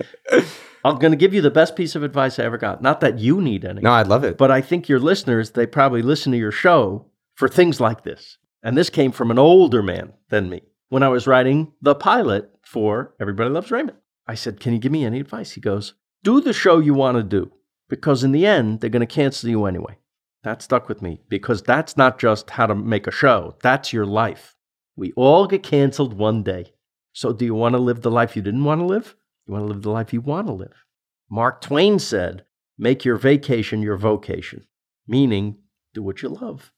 I'm 0.85 0.97
going 0.99 1.13
to 1.13 1.17
give 1.17 1.35
you 1.35 1.41
the 1.43 1.51
best 1.51 1.77
piece 1.77 1.95
of 1.95 2.03
advice 2.03 2.39
I 2.39 2.45
ever 2.45 2.59
got. 2.59 2.83
Not 2.83 3.01
that 3.01 3.19
you 3.19 3.41
need 3.41 3.65
any. 3.65 3.81
no, 3.83 3.91
I'd 3.93 4.07
love 4.07 4.25
it. 4.25 4.37
But 4.39 4.51
I 4.51 4.61
think 4.61 4.89
your 4.89 5.01
listeners, 5.01 5.51
they 5.53 5.67
probably 5.67 6.03
listen 6.03 6.33
to 6.33 6.39
your 6.39 6.53
show 6.53 7.07
for 7.35 7.49
things 7.49 7.81
like 7.81 8.05
this. 8.05 8.39
And 8.63 8.77
this 8.77 8.91
came 8.91 9.13
from 9.13 9.31
an 9.31 9.39
older 9.39 9.83
man 9.83 10.13
than 10.31 10.49
me. 10.51 10.63
When 10.89 11.03
I 11.03 11.09
was 11.09 11.27
writing 11.27 11.73
the 11.83 11.95
pilot 11.95 12.51
for 12.65 13.15
Everybody 13.21 13.51
Loves 13.51 13.71
Raymond, 13.71 13.99
I 14.27 14.35
said, 14.35 14.59
Can 14.61 14.73
you 14.73 14.79
give 14.79 14.91
me 14.93 15.05
any 15.05 15.21
advice? 15.21 15.53
He 15.53 15.61
goes, 15.61 15.95
Do 16.25 16.41
the 16.41 16.53
show 16.53 16.79
you 16.79 16.95
want 16.95 17.17
to 17.19 17.23
do, 17.23 17.53
because 17.89 18.25
in 18.25 18.33
the 18.33 18.47
end, 18.47 18.81
they're 18.81 18.91
going 18.91 19.07
to 19.07 19.07
cancel 19.07 19.49
you 19.49 19.65
anyway. 19.65 19.99
That 20.45 20.63
stuck 20.63 20.89
with 20.89 21.03
me 21.03 21.21
because 21.29 21.63
that's 21.63 21.97
not 21.97 22.19
just 22.19 22.51
how 22.51 22.67
to 22.67 22.75
make 22.75 23.07
a 23.07 23.13
show, 23.13 23.57
that's 23.63 23.93
your 23.93 24.07
life. 24.07 24.55
We 24.97 25.13
all 25.13 25.47
get 25.47 25.63
canceled 25.63 26.15
one 26.15 26.43
day. 26.43 26.73
So, 27.13 27.33
do 27.33 27.45
you 27.45 27.55
want 27.55 27.75
to 27.75 27.81
live 27.81 28.03
the 28.03 28.11
life 28.11 28.37
you 28.37 28.43
didn't 28.43 28.65
want 28.65 28.81
to 28.81 28.87
live? 28.87 29.17
You 29.47 29.55
want 29.55 29.65
to 29.65 29.73
live 29.73 29.83
the 29.83 29.91
life 29.91 30.13
you 30.13 30.21
want 30.21 30.47
to 30.47 30.53
live. 30.53 30.85
Mark 31.31 31.61
Twain 31.61 31.99
said, 31.99 32.45
Make 32.79 33.05
your 33.05 33.17
vacation 33.17 33.83
your 33.83 33.97
vocation, 33.97 34.67
meaning 35.07 35.59
do 35.95 36.03
what 36.03 36.23
you 36.23 36.29
love. 36.29 36.73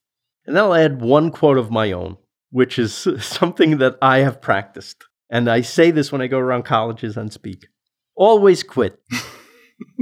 And 0.47 0.57
then 0.57 0.65
I'll 0.65 0.75
add 0.75 1.03
one 1.03 1.31
quote 1.31 1.59
of 1.59 1.71
my 1.71 1.93
own, 1.93 2.17
which 2.51 2.79
is 2.79 2.95
something 3.21 3.79
that 3.79 3.99
I 4.01 4.19
have 4.19 4.41
practiced. 4.41 5.05
And 5.29 5.49
I 5.49 5.61
say 5.61 5.91
this 5.91 6.11
when 6.11 6.23
I 6.23 6.27
go 6.27 6.39
around 6.39 6.65
colleges 6.65 7.17
and 7.17 7.33
speak 7.33 7.67
always 8.21 8.63
quit. 8.63 9.01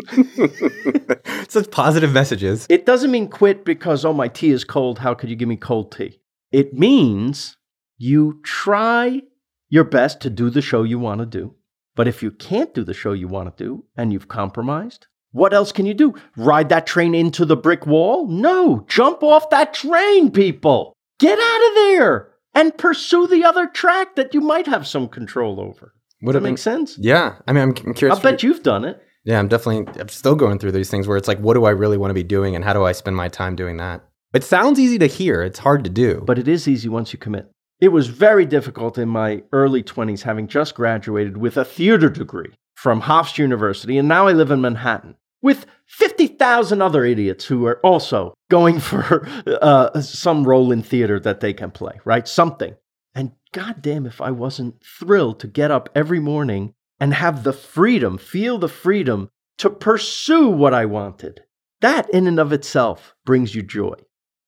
Such 1.49 1.71
positive 1.71 2.13
messages. 2.13 2.67
It 2.69 2.87
doesn't 2.87 3.11
mean 3.11 3.29
quit 3.29 3.65
because, 3.65 4.05
oh, 4.05 4.13
my 4.13 4.29
tea 4.29 4.51
is 4.51 4.65
cold. 4.65 4.99
How 4.99 5.15
could 5.15 5.31
you 5.31 5.37
give 5.37 5.49
me 5.49 5.57
cold 5.57 5.93
tea? 5.93 6.21
It 6.53 6.75
means 6.75 7.57
you 7.97 8.41
try 8.45 9.23
your 9.69 9.85
best 9.85 10.21
to 10.23 10.31
do 10.31 10.51
the 10.51 10.63
show 10.63 10.83
you 10.83 10.99
want 10.99 11.21
to 11.21 11.27
do. 11.27 11.55
But 11.95 12.09
if 12.09 12.23
you 12.23 12.31
can't 12.31 12.73
do 12.75 12.85
the 12.85 12.95
show 12.95 13.13
you 13.13 13.29
want 13.29 13.57
to 13.57 13.65
do 13.65 13.85
and 13.97 14.13
you've 14.13 14.29
compromised, 14.29 15.07
what 15.33 15.53
else 15.53 15.73
can 15.73 15.85
you 15.85 15.95
do? 15.95 16.15
Ride 16.37 16.69
that 16.71 16.87
train 16.87 17.15
into 17.15 17.45
the 17.45 17.57
brick 17.57 17.87
wall? 17.87 18.29
No, 18.29 18.85
jump 18.89 19.23
off 19.23 19.51
that 19.51 19.75
train, 19.75 20.31
people. 20.31 20.95
Get 21.19 21.39
out 21.39 21.69
of 21.69 21.75
there 21.75 22.29
and 22.55 22.79
pursue 22.79 23.27
the 23.27 23.45
other 23.45 23.67
track 23.67 24.17
that 24.17 24.33
you 24.33 24.41
might 24.41 24.67
have 24.67 24.87
some 24.87 25.09
control 25.09 25.61
over. 25.61 25.93
Would 26.23 26.33
Does 26.33 26.41
it 26.41 26.43
that 26.43 26.49
make 26.49 26.59
sense? 26.59 26.97
Yeah. 26.99 27.37
I 27.47 27.53
mean, 27.53 27.63
I'm, 27.63 27.69
I'm 27.85 27.95
curious. 27.95 28.17
I'll 28.17 28.21
for 28.21 28.31
bet 28.31 28.43
you've 28.43 28.63
done 28.63 28.85
it. 28.85 29.03
Yeah, 29.29 29.39
I'm 29.39 29.49
definitely 29.49 30.01
I'm 30.01 30.09
still 30.09 30.35
going 30.35 30.59
through 30.59 30.73
these 30.73 30.89
things 30.89 31.07
where 31.07 31.19
it's 31.19 31.29
like, 31.29 31.39
what 31.39 31.53
do 31.53 31.67
I 31.67 31.71
really 31.71 31.99
want 31.99 32.09
to 32.09 32.15
be 32.15 32.23
doing 32.23 32.57
and 32.57 32.65
how 32.65 32.73
do 32.73 32.85
I 32.85 32.93
spend 32.93 33.15
my 33.15 33.29
time 33.29 33.57
doing 33.57 33.77
that? 33.77 34.03
It 34.33 34.43
sounds 34.43 34.81
easy 34.81 34.99
to 35.01 35.07
hear. 35.07 35.43
It's 35.43 35.59
hard 35.59 35.85
to 35.85 35.91
do. 35.91 36.23
but 36.25 36.39
it 36.39 36.49
is 36.49 36.67
easy 36.67 36.89
once 36.89 37.13
you 37.13 37.19
commit. 37.19 37.51
It 37.79 37.89
was 37.89 38.07
very 38.07 38.47
difficult 38.47 38.97
in 38.97 39.11
my 39.11 39.43
early 39.53 39.83
20s, 39.83 40.23
having 40.23 40.49
just 40.49 40.75
graduated 40.75 41.37
with 41.37 41.59
a 41.59 41.65
theater 41.67 42.09
degree 42.09 42.55
from 42.75 43.03
Hofstra 43.03 43.41
University, 43.41 43.99
and 43.99 44.09
now 44.09 44.29
I 44.29 44.33
live 44.33 44.51
in 44.51 44.63
Manhattan 44.63 45.17
with 45.43 45.67
50,000 45.89 46.81
other 46.81 47.05
idiots 47.05 47.45
who 47.45 47.67
are 47.67 47.81
also 47.85 48.33
going 48.51 48.81
for 48.81 49.29
uh, 49.61 50.01
some 50.01 50.45
role 50.45 50.73
in 50.73 50.83
theater 50.83 51.21
that 51.21 51.41
they 51.41 51.53
can 51.53 51.71
play, 51.71 52.01
right? 52.07 52.27
Something. 52.27 52.77
And 53.15 53.33
goddamn, 53.53 54.07
if 54.07 54.23
I 54.23 54.31
wasn't 54.31 54.83
thrilled 54.83 55.39
to 55.41 55.49
get 55.49 55.71
up 55.71 55.91
every 55.95 56.19
morning 56.19 56.73
and 57.01 57.15
have 57.15 57.45
the 57.45 57.53
freedom, 57.53 58.19
feel 58.19 58.59
the 58.59 58.69
freedom 58.69 59.31
to 59.59 59.71
pursue 59.71 60.49
what 60.49 60.75
I 60.75 60.85
wanted. 60.85 61.43
That 61.81 62.09
in 62.11 62.27
and 62.27 62.41
of 62.41 62.53
itself 62.53 63.15
brings 63.25 63.55
you 63.55 63.63
joy 63.63 63.95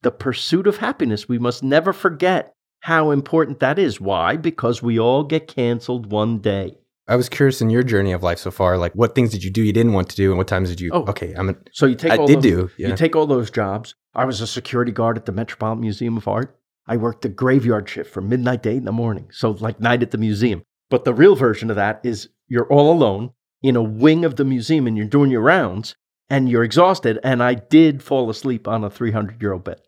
the 0.02 0.11
pursuit 0.11 0.66
of 0.66 0.78
happiness. 0.78 1.28
We 1.28 1.38
must 1.38 1.62
never 1.62 1.92
forget 1.92 2.54
how 2.80 3.11
important 3.11 3.61
that 3.61 3.78
is. 3.78 4.00
Why? 4.00 4.37
Because 4.37 4.83
we 4.83 4.99
all 4.99 5.25
get 5.25 5.47
canceled 5.47 6.11
one 6.11 6.38
day. 6.38 6.78
I 7.07 7.16
was 7.16 7.28
curious 7.28 7.61
in 7.61 7.71
your 7.71 7.83
journey 7.83 8.12
of 8.12 8.23
life 8.23 8.38
so 8.38 8.50
far, 8.50 8.78
like 8.78 8.92
what 8.95 9.14
things 9.14 9.30
did 9.30 9.42
you 9.42 9.50
do 9.50 9.62
you 9.62 9.73
didn't 9.73 9.92
want 9.92 10.09
to 10.11 10.16
do 10.16 10.30
and 10.30 10.38
what 10.38 10.47
times 10.47 10.69
did 10.69 10.80
you? 10.80 10.90
Oh. 10.92 11.04
okay, 11.09 11.35
I'm. 11.35 11.50
A, 11.50 11.57
So 11.73 11.87
you 11.87 11.97
take 11.97 12.12
I 12.12 12.16
all 12.16 12.26
did 12.26 12.37
those, 12.37 12.42
do. 12.42 12.71
Yeah. 12.78 12.88
you 12.88 12.97
take 12.97 13.16
all 13.16 13.26
those 13.26 13.50
jobs. 13.50 13.95
I 14.14 14.25
was 14.25 14.40
a 14.40 14.47
security 14.47 14.92
guard 14.92 15.16
at 15.16 15.26
the 15.26 15.33
Metropolitan 15.33 15.80
Museum 15.80 16.16
of 16.16 16.28
Art. 16.28 16.57
I 16.87 16.97
worked 16.97 17.23
the 17.23 17.28
graveyard 17.28 17.88
shift 17.88 18.12
from 18.12 18.28
midnight 18.28 18.62
to 18.62 18.71
eight 18.71 18.76
in 18.76 18.85
the 18.85 18.92
morning. 18.92 19.28
So 19.33 19.50
like 19.50 19.80
night 19.80 20.02
at 20.02 20.12
the 20.12 20.19
museum. 20.19 20.62
But 20.88 21.04
the 21.04 21.14
real 21.14 21.37
version 21.37 21.69
of 21.71 21.76
that 21.76 22.00
is 22.04 22.28
you're 22.50 22.71
all 22.71 22.92
alone 22.92 23.30
in 23.62 23.76
a 23.76 23.83
wing 23.83 24.26
of 24.26 24.37
the 24.37 24.45
museum 24.45 24.87
and 24.87 24.99
you're 24.99 25.07
doing 25.07 25.30
your 25.30 25.40
rounds 25.40 25.95
and 26.28 26.50
you're 26.50 26.64
exhausted. 26.64 27.19
And 27.25 27.42
I 27.42 27.54
did 27.54 28.02
fall 28.02 28.28
asleep 28.28 28.69
on 28.69 28.85
a 28.85 28.90
300 28.90 29.40
year 29.40 29.54
old 29.54 29.64
bed 29.64 29.80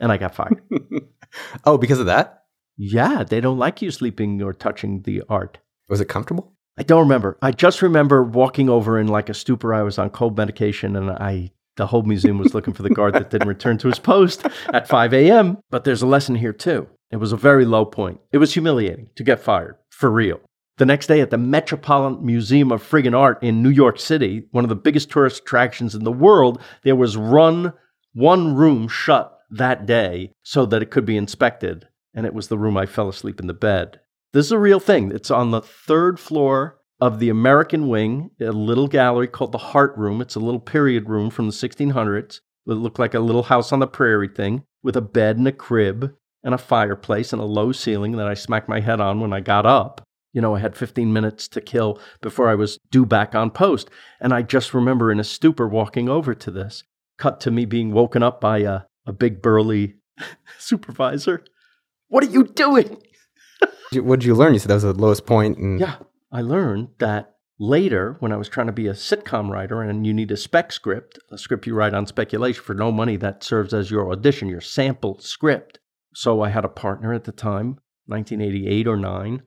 and 0.00 0.12
I 0.12 0.18
got 0.18 0.36
fired. 0.36 0.62
oh, 1.64 1.78
because 1.78 1.98
of 1.98 2.06
that? 2.06 2.44
yeah, 2.76 3.22
they 3.22 3.40
don't 3.40 3.58
like 3.58 3.82
you 3.82 3.90
sleeping 3.90 4.42
or 4.42 4.52
touching 4.52 5.02
the 5.02 5.22
art. 5.28 5.58
Was 5.88 6.00
it 6.00 6.08
comfortable? 6.08 6.52
I 6.76 6.82
don't 6.82 7.00
remember. 7.00 7.38
I 7.40 7.52
just 7.52 7.82
remember 7.82 8.24
walking 8.24 8.68
over 8.68 8.98
in 8.98 9.06
like 9.06 9.28
a 9.28 9.34
stupor. 9.34 9.72
I 9.72 9.82
was 9.82 9.98
on 9.98 10.10
cold 10.10 10.36
medication 10.36 10.96
and 10.96 11.10
I 11.10 11.52
the 11.76 11.86
whole 11.88 12.02
museum 12.02 12.38
was 12.38 12.54
looking 12.54 12.72
for 12.72 12.84
the 12.84 12.90
guard 12.90 13.14
that 13.14 13.30
didn't 13.30 13.48
return 13.48 13.78
to 13.78 13.88
his 13.88 13.98
post 13.98 14.46
at 14.72 14.86
5 14.86 15.12
a.m. 15.12 15.58
But 15.70 15.82
there's 15.82 16.02
a 16.02 16.06
lesson 16.06 16.36
here 16.36 16.52
too. 16.52 16.86
It 17.10 17.16
was 17.16 17.32
a 17.32 17.36
very 17.36 17.64
low 17.64 17.84
point. 17.84 18.20
It 18.32 18.38
was 18.38 18.54
humiliating 18.54 19.10
to 19.16 19.24
get 19.24 19.40
fired, 19.40 19.76
for 19.90 20.10
real. 20.10 20.40
The 20.76 20.86
next 20.86 21.06
day 21.06 21.20
at 21.20 21.30
the 21.30 21.38
Metropolitan 21.38 22.26
Museum 22.26 22.72
of 22.72 22.82
Friggin' 22.82 23.16
Art 23.16 23.40
in 23.44 23.62
New 23.62 23.70
York 23.70 24.00
City, 24.00 24.48
one 24.50 24.64
of 24.64 24.68
the 24.68 24.74
biggest 24.74 25.08
tourist 25.08 25.42
attractions 25.42 25.94
in 25.94 26.02
the 26.02 26.10
world, 26.10 26.60
there 26.82 26.96
was 26.96 27.16
run 27.16 27.74
one 28.12 28.56
room 28.56 28.88
shut 28.88 29.38
that 29.50 29.86
day 29.86 30.32
so 30.42 30.66
that 30.66 30.82
it 30.82 30.90
could 30.90 31.04
be 31.04 31.16
inspected. 31.16 31.86
And 32.12 32.26
it 32.26 32.34
was 32.34 32.48
the 32.48 32.58
room 32.58 32.76
I 32.76 32.86
fell 32.86 33.08
asleep 33.08 33.38
in 33.38 33.46
the 33.46 33.54
bed. 33.54 34.00
This 34.32 34.46
is 34.46 34.52
a 34.52 34.58
real 34.58 34.80
thing. 34.80 35.12
It's 35.12 35.30
on 35.30 35.52
the 35.52 35.60
third 35.60 36.18
floor 36.18 36.80
of 37.00 37.20
the 37.20 37.28
American 37.28 37.86
Wing, 37.86 38.30
a 38.40 38.50
little 38.50 38.88
gallery 38.88 39.28
called 39.28 39.52
the 39.52 39.58
Heart 39.58 39.96
Room. 39.96 40.20
It's 40.20 40.34
a 40.34 40.40
little 40.40 40.58
period 40.58 41.08
room 41.08 41.30
from 41.30 41.46
the 41.46 41.52
1600s. 41.52 42.40
It 42.66 42.72
looked 42.72 42.98
like 42.98 43.14
a 43.14 43.20
little 43.20 43.44
house 43.44 43.70
on 43.70 43.78
the 43.78 43.86
prairie 43.86 44.26
thing 44.26 44.64
with 44.82 44.96
a 44.96 45.00
bed 45.00 45.36
and 45.36 45.46
a 45.46 45.52
crib 45.52 46.16
and 46.42 46.52
a 46.52 46.58
fireplace 46.58 47.32
and 47.32 47.40
a 47.40 47.44
low 47.44 47.70
ceiling 47.70 48.16
that 48.16 48.26
I 48.26 48.34
smacked 48.34 48.68
my 48.68 48.80
head 48.80 49.00
on 49.00 49.20
when 49.20 49.32
I 49.32 49.38
got 49.38 49.66
up. 49.66 50.04
You 50.34 50.42
know, 50.42 50.54
I 50.54 50.58
had 50.58 50.76
15 50.76 51.12
minutes 51.12 51.48
to 51.48 51.62
kill 51.62 51.98
before 52.20 52.50
I 52.50 52.54
was 52.56 52.78
due 52.90 53.06
back 53.06 53.34
on 53.34 53.50
post. 53.50 53.88
And 54.20 54.34
I 54.34 54.42
just 54.42 54.74
remember 54.74 55.10
in 55.10 55.20
a 55.20 55.24
stupor 55.24 55.66
walking 55.66 56.08
over 56.10 56.34
to 56.34 56.50
this, 56.50 56.84
cut 57.16 57.40
to 57.42 57.50
me 57.50 57.64
being 57.64 57.92
woken 57.92 58.22
up 58.22 58.40
by 58.40 58.58
a, 58.58 58.80
a 59.06 59.12
big 59.12 59.40
burly 59.40 59.94
supervisor. 60.58 61.44
What 62.08 62.24
are 62.24 62.30
you 62.30 62.44
doing? 62.44 63.00
what 63.94 64.20
did 64.20 64.26
you 64.26 64.34
learn? 64.34 64.52
You 64.52 64.58
said 64.58 64.68
that 64.68 64.74
was 64.74 64.82
the 64.82 64.92
lowest 64.92 65.24
point. 65.24 65.56
And 65.56 65.80
Yeah, 65.80 65.96
I 66.32 66.42
learned 66.42 66.88
that 66.98 67.36
later 67.58 68.16
when 68.18 68.32
I 68.32 68.36
was 68.36 68.48
trying 68.48 68.66
to 68.66 68.72
be 68.72 68.88
a 68.88 68.92
sitcom 68.92 69.50
writer 69.50 69.82
and 69.82 70.06
you 70.06 70.12
need 70.12 70.32
a 70.32 70.36
spec 70.36 70.72
script, 70.72 71.18
a 71.30 71.38
script 71.38 71.66
you 71.66 71.74
write 71.74 71.94
on 71.94 72.06
speculation 72.06 72.62
for 72.62 72.74
no 72.74 72.90
money 72.90 73.16
that 73.18 73.44
serves 73.44 73.72
as 73.72 73.90
your 73.90 74.10
audition, 74.10 74.48
your 74.48 74.60
sample 74.60 75.18
script. 75.20 75.78
So 76.14 76.42
I 76.42 76.48
had 76.48 76.64
a 76.64 76.68
partner 76.68 77.12
at 77.12 77.24
the 77.24 77.32
time, 77.32 77.78
1988 78.06 78.88
or 78.88 78.96
9. 78.96 79.42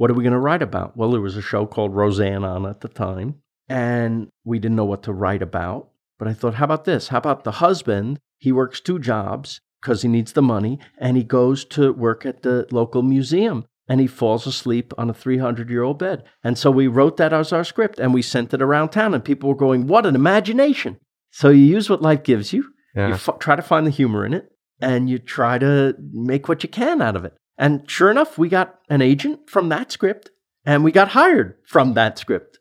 What 0.00 0.10
are 0.10 0.14
we 0.14 0.22
going 0.24 0.32
to 0.32 0.38
write 0.38 0.62
about? 0.62 0.96
Well, 0.96 1.10
there 1.10 1.20
was 1.20 1.36
a 1.36 1.42
show 1.42 1.66
called 1.66 1.94
Roseanne 1.94 2.42
on 2.42 2.64
at 2.64 2.80
the 2.80 2.88
time, 2.88 3.34
and 3.68 4.28
we 4.44 4.58
didn't 4.58 4.76
know 4.76 4.86
what 4.86 5.02
to 5.02 5.12
write 5.12 5.42
about. 5.42 5.90
But 6.18 6.26
I 6.26 6.32
thought, 6.32 6.54
how 6.54 6.64
about 6.64 6.86
this? 6.86 7.08
How 7.08 7.18
about 7.18 7.44
the 7.44 7.50
husband? 7.50 8.18
He 8.38 8.50
works 8.50 8.80
two 8.80 8.98
jobs 8.98 9.60
because 9.82 10.00
he 10.00 10.08
needs 10.08 10.32
the 10.32 10.40
money, 10.40 10.78
and 10.96 11.18
he 11.18 11.22
goes 11.22 11.66
to 11.66 11.92
work 11.92 12.24
at 12.24 12.40
the 12.40 12.66
local 12.70 13.02
museum 13.02 13.66
and 13.90 14.00
he 14.00 14.06
falls 14.06 14.46
asleep 14.46 14.94
on 14.96 15.10
a 15.10 15.12
300 15.12 15.68
year 15.68 15.82
old 15.82 15.98
bed. 15.98 16.24
And 16.42 16.56
so 16.56 16.70
we 16.70 16.86
wrote 16.86 17.18
that 17.18 17.34
as 17.34 17.52
our 17.52 17.64
script 17.64 17.98
and 17.98 18.14
we 18.14 18.22
sent 18.22 18.54
it 18.54 18.62
around 18.62 18.88
town, 18.92 19.12
and 19.12 19.22
people 19.22 19.50
were 19.50 19.54
going, 19.54 19.86
What 19.86 20.06
an 20.06 20.14
imagination! 20.14 20.96
So 21.30 21.50
you 21.50 21.66
use 21.66 21.90
what 21.90 22.00
life 22.00 22.22
gives 22.22 22.54
you, 22.54 22.72
Yeah. 22.96 23.08
you 23.08 23.14
f- 23.14 23.38
try 23.38 23.54
to 23.54 23.60
find 23.60 23.86
the 23.86 23.90
humor 23.90 24.24
in 24.24 24.32
it, 24.32 24.50
and 24.80 25.10
you 25.10 25.18
try 25.18 25.58
to 25.58 25.94
make 26.10 26.48
what 26.48 26.62
you 26.62 26.70
can 26.70 27.02
out 27.02 27.16
of 27.16 27.26
it. 27.26 27.34
And 27.60 27.88
sure 27.88 28.10
enough, 28.10 28.38
we 28.38 28.48
got 28.48 28.80
an 28.88 29.02
agent 29.02 29.50
from 29.50 29.68
that 29.68 29.92
script 29.92 30.30
and 30.64 30.82
we 30.82 30.90
got 30.90 31.08
hired 31.08 31.56
from 31.66 31.92
that 31.92 32.18
script. 32.18 32.58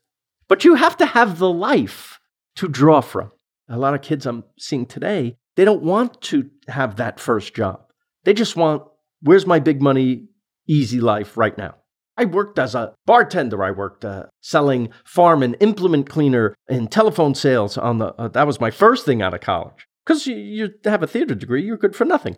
But 0.50 0.65
you 0.65 0.75
have 0.75 0.98
to 0.98 1.06
have 1.06 1.39
the 1.39 1.50
life 1.50 2.20
to 2.58 2.68
draw 2.68 3.00
from. 3.00 3.32
A 3.70 3.77
lot 3.77 3.94
of 3.94 4.01
kids 4.01 4.25
I'm 4.25 4.44
seeing 4.60 4.86
today, 4.86 5.38
they 5.56 5.63
don't 5.63 5.84
want 5.84 6.22
to 6.24 6.50
have 6.68 6.98
that 6.98 7.18
first 7.18 7.53
job. 7.53 7.79
They 8.25 8.34
just 8.34 8.58
want, 8.58 8.84
where's 9.22 9.46
my 9.46 9.60
big 9.60 9.82
money, 9.82 10.27
easy 10.68 11.00
life 11.00 11.38
right 11.38 11.58
now? 11.58 11.75
I 12.18 12.25
worked 12.25 12.60
as 12.60 12.75
a 12.75 12.94
bartender. 13.06 13.63
I 13.63 13.72
worked 13.72 14.03
uh, 14.03 14.25
selling 14.41 14.89
farm 15.06 15.44
and 15.44 15.56
implement 15.62 16.10
cleaner 16.10 16.56
and 16.68 16.91
telephone 16.91 17.36
sales 17.36 17.77
on 17.77 18.00
the. 18.00 18.08
Uh, 18.15 18.27
that 18.27 18.46
was 18.46 18.60
my 18.60 18.72
first 18.72 19.06
thing 19.06 19.22
out 19.22 19.34
of 19.34 19.39
college. 19.39 19.88
Because 20.06 20.27
you, 20.27 20.36
you 20.36 20.70
have 20.84 21.03
a 21.03 21.08
theater 21.08 21.36
degree, 21.36 21.63
you're 21.63 21.77
good 21.77 21.96
for 21.96 22.03
nothing, 22.03 22.36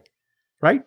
right? 0.62 0.84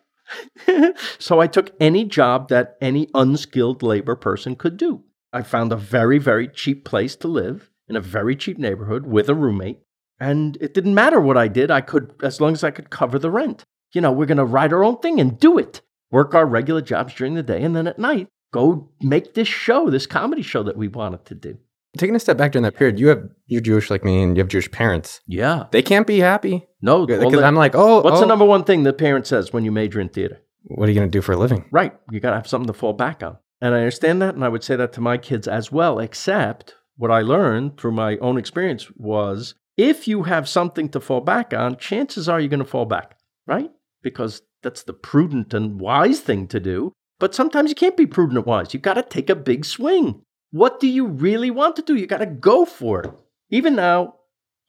so 1.19 1.41
I 1.41 1.47
took 1.47 1.73
any 1.81 2.05
job 2.05 2.49
that 2.49 2.77
any 2.81 3.09
unskilled 3.15 3.83
labor 3.83 4.17
person 4.17 4.57
could 4.57 4.77
do. 4.77 5.03
I 5.33 5.43
found 5.43 5.73
a 5.73 5.77
very, 5.77 6.19
very 6.19 6.49
cheap 6.49 6.85
place 6.85 7.17
to 7.17 7.29
live 7.29 7.71
in 7.89 7.97
a 7.97 8.01
very 8.01 8.37
cheap 8.37 8.59
neighborhood 8.59 9.07
with 9.07 9.29
a 9.29 9.35
roommate. 9.35 9.81
And 10.21 10.57
it 10.61 10.75
didn't 10.75 10.95
matter 10.95 11.21
what 11.21 11.37
I 11.37 11.49
did, 11.49 11.71
I 11.71 11.81
could, 11.81 12.15
as 12.23 12.41
long 12.41 12.53
as 12.53 12.63
I 12.65 12.71
could 12.71 12.91
cover 12.91 13.19
the 13.19 13.31
rent. 13.31 13.65
You 13.93 14.01
know, 14.01 14.13
we're 14.13 14.27
going 14.27 14.39
to 14.39 14.45
write 14.45 14.73
our 14.73 14.85
own 14.85 14.99
thing 14.99 15.21
and 15.21 15.39
do 15.39 15.59
it. 15.59 15.83
Work 16.11 16.35
our 16.35 16.47
regular 16.47 16.81
jobs 16.81 17.15
during 17.15 17.35
the 17.35 17.43
day, 17.43 17.63
and 17.63 17.75
then 17.75 17.87
at 17.89 17.99
night, 17.99 18.29
go 18.53 18.91
make 19.01 19.35
this 19.35 19.49
show, 19.49 19.91
this 19.91 20.07
comedy 20.07 20.43
show 20.43 20.63
that 20.63 20.77
we 20.77 20.87
wanted 20.87 21.25
to 21.27 21.35
do. 21.35 21.59
Taking 21.97 22.17
a 22.17 22.21
step 22.21 22.37
back 22.37 22.53
during 22.53 22.65
that 22.65 22.77
period, 22.77 22.99
you 22.99 23.09
have 23.09 23.29
you're 23.47 23.61
Jewish 23.61 23.91
like 23.91 24.05
me, 24.05 24.23
and 24.23 24.37
you 24.37 24.43
have 24.43 24.49
Jewish 24.49 24.71
parents. 24.71 25.21
Yeah. 25.27 25.65
They 25.71 25.83
can't 25.83 26.07
be 26.07 26.19
happy 26.19 26.67
No, 26.81 27.07
because 27.07 27.33
well, 27.33 27.45
I'm 27.45 27.57
like, 27.57 27.75
oh, 27.75 28.01
what's 28.01 28.19
oh, 28.19 28.21
the 28.21 28.27
number 28.27 28.45
one 28.45 28.65
thing 28.65 28.83
the 28.83 28.93
parent 28.93 29.27
says 29.27 29.53
when 29.53 29.65
you 29.65 29.73
major 29.73 30.01
in 30.01 30.09
theater? 30.09 30.41
What 30.65 30.89
are 30.89 30.93
you 30.93 30.99
gonna 30.99 31.11
do 31.11 31.23
for 31.23 31.33
a 31.33 31.37
living? 31.37 31.67
Right. 31.71 31.93
You 32.11 32.21
got 32.21 32.31
to 32.31 32.37
have 32.37 32.49
something 32.49 32.69
to 32.69 32.73
fall 32.73 32.95
back 32.95 33.23
on. 33.23 33.39
And 33.61 33.75
I 33.75 33.79
understand 33.79 34.21
that. 34.23 34.35
And 34.35 34.45
I 34.45 34.49
would 34.49 34.65
say 34.65 34.77
that 34.77 34.93
to 34.95 35.01
my 35.01 35.17
kids 35.19 35.49
as 35.49 35.73
well, 35.73 35.99
except 35.99 36.75
what 36.97 37.11
I 37.11 37.23
learned 37.23 37.79
through 37.79 37.93
my 37.93 38.17
own 38.19 38.39
experience 38.39 38.91
was 38.97 39.55
if 39.77 40.07
you 40.07 40.25
have 40.25 40.49
something 40.49 40.89
to 40.91 41.01
fall 41.01 41.21
back 41.21 41.53
on, 41.53 41.77
chances 41.77 42.29
are 42.29 42.39
you're 42.41 42.49
going 42.49 42.59
to 42.59 42.65
fall 42.65 42.85
back, 42.85 43.17
right? 43.47 43.71
Because 44.03 44.43
that's 44.63 44.83
the 44.83 44.93
prudent 44.93 45.55
and 45.55 45.81
wise 45.81 46.21
thing 46.21 46.47
to 46.49 46.61
do. 46.61 46.93
But 47.19 47.35
sometimes 47.35 47.71
you 47.71 47.75
can't 47.75 47.97
be 47.97 48.07
prudent 48.07 48.39
and 48.39 48.47
wise. 48.47 48.75
You've 48.75 48.83
got 48.83 48.95
to 48.95 49.03
take 49.03 49.31
a 49.31 49.37
big 49.37 49.65
swing. 49.65 50.23
What 50.55 50.79
do 50.79 50.87
you 50.87 51.07
really 51.07 51.51
want 51.51 51.75
to 51.77 51.83
do? 51.83 51.97
You 51.97 52.07
got 52.07 52.19
to 52.19 52.27
go 52.27 52.65
for 52.65 53.03
it. 53.03 53.11
Even 53.51 53.75
now, 53.75 54.15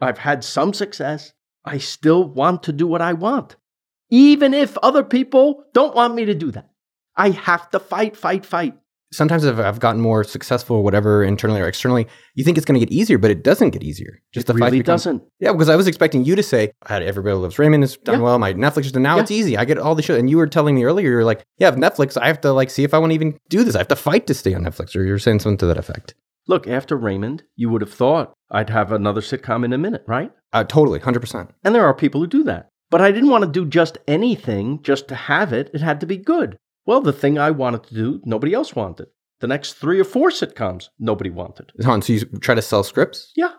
I've 0.01 0.17
had 0.17 0.43
some 0.43 0.73
success. 0.73 1.33
I 1.63 1.77
still 1.77 2.23
want 2.27 2.63
to 2.63 2.73
do 2.73 2.87
what 2.87 3.01
I 3.01 3.13
want 3.13 3.55
even 4.09 4.53
if 4.53 4.77
other 4.77 5.03
people 5.03 5.65
don't 5.73 5.95
want 5.95 6.15
me 6.15 6.25
to 6.25 6.35
do 6.35 6.51
that. 6.51 6.69
I 7.15 7.31
have 7.31 7.69
to 7.71 7.79
fight, 7.79 8.15
fight, 8.15 8.45
fight. 8.45 8.77
Sometimes 9.15 9.43
if 9.45 9.57
I've 9.57 9.79
gotten 9.79 10.01
more 10.01 10.23
successful, 10.23 10.83
whatever, 10.83 11.23
internally 11.23 11.61
or 11.61 11.67
externally, 11.67 12.07
you 12.33 12.43
think 12.43 12.57
it's 12.57 12.65
going 12.65 12.79
to 12.79 12.85
get 12.85 12.93
easier, 12.93 13.17
but 13.17 13.31
it 13.31 13.43
doesn't 13.43 13.69
get 13.71 13.83
easier. 13.83 14.21
Just 14.33 14.49
it 14.49 14.53
the 14.53 14.59
fight 14.59 14.65
really 14.67 14.79
becomes- 14.79 15.03
doesn't. 15.03 15.23
Yeah, 15.39 15.51
because 15.53 15.69
I 15.69 15.75
was 15.75 15.87
expecting 15.87 16.25
you 16.25 16.35
to 16.35 16.43
say, 16.43 16.71
I 16.87 16.93
had 16.93 17.03
Everybody 17.03 17.35
Loves 17.35 17.57
Raymond 17.57 17.83
is 17.83 17.97
done 17.97 18.15
Yeah. 18.19 18.21
well. 18.25 18.39
My 18.39 18.53
Netflix 18.53 18.85
is 18.85 18.91
done. 18.91 19.03
Now 19.03 19.15
Yeah. 19.15 19.21
it's 19.21 19.31
easy. 19.31 19.57
I 19.57 19.65
get 19.65 19.77
all 19.77 19.95
the 19.95 20.01
show. 20.01 20.15
And 20.15 20.29
you 20.29 20.37
were 20.37 20.47
telling 20.47 20.75
me 20.75 20.83
earlier, 20.83 21.09
you're 21.09 21.23
like, 21.25 21.43
yeah, 21.57 21.69
if 21.69 21.75
Netflix, 21.75 22.17
I 22.21 22.27
have 22.27 22.41
to 22.41 22.51
like 22.51 22.69
see 22.69 22.83
if 22.83 22.93
I 22.93 22.97
want 22.99 23.11
to 23.11 23.15
even 23.15 23.37
do 23.49 23.63
this. 23.63 23.75
I 23.75 23.79
have 23.79 23.87
to 23.89 23.95
fight 23.95 24.27
to 24.27 24.33
stay 24.33 24.53
on 24.53 24.63
Netflix. 24.63 24.95
Or 24.95 25.03
you're 25.03 25.19
saying 25.19 25.39
something 25.39 25.57
to 25.59 25.65
that 25.67 25.77
effect. 25.77 26.13
Look, 26.47 26.67
after 26.67 26.95
Raymond, 26.95 27.43
you 27.55 27.69
would 27.69 27.81
have 27.81 27.91
thought 27.93 28.33
I'd 28.51 28.69
have 28.69 28.91
another 28.91 29.21
sitcom 29.21 29.65
in 29.65 29.73
a 29.73 29.77
minute, 29.79 30.03
right? 30.05 30.31
Uh, 30.53 30.63
totally, 30.63 30.99
100%. 30.99 31.49
And 31.63 31.73
there 31.73 31.85
are 31.85 31.93
people 31.93 32.21
who 32.21 32.27
do 32.27 32.43
that. 32.43 32.69
But 32.91 33.01
I 33.01 33.11
didn't 33.11 33.31
want 33.31 33.43
to 33.43 33.49
do 33.49 33.65
just 33.65 33.97
anything 34.07 34.79
just 34.83 35.07
to 35.07 35.15
have 35.15 35.51
it. 35.51 35.71
It 35.73 35.81
had 35.81 35.99
to 36.01 36.05
be 36.05 36.17
good. 36.17 36.57
Well, 36.85 37.01
the 37.01 37.13
thing 37.13 37.37
I 37.37 37.51
wanted 37.51 37.83
to 37.85 37.93
do, 37.95 38.21
nobody 38.25 38.53
else 38.53 38.75
wanted. 38.75 39.07
The 39.39 39.47
next 39.47 39.73
three 39.73 39.99
or 39.99 40.03
four 40.03 40.29
sitcoms, 40.29 40.89
nobody 40.99 41.29
wanted. 41.29 41.71
Hon, 41.83 42.01
so 42.01 42.13
you 42.13 42.19
try 42.39 42.55
to 42.55 42.61
sell 42.61 42.83
scripts 42.83 43.31
Yeah. 43.35 43.51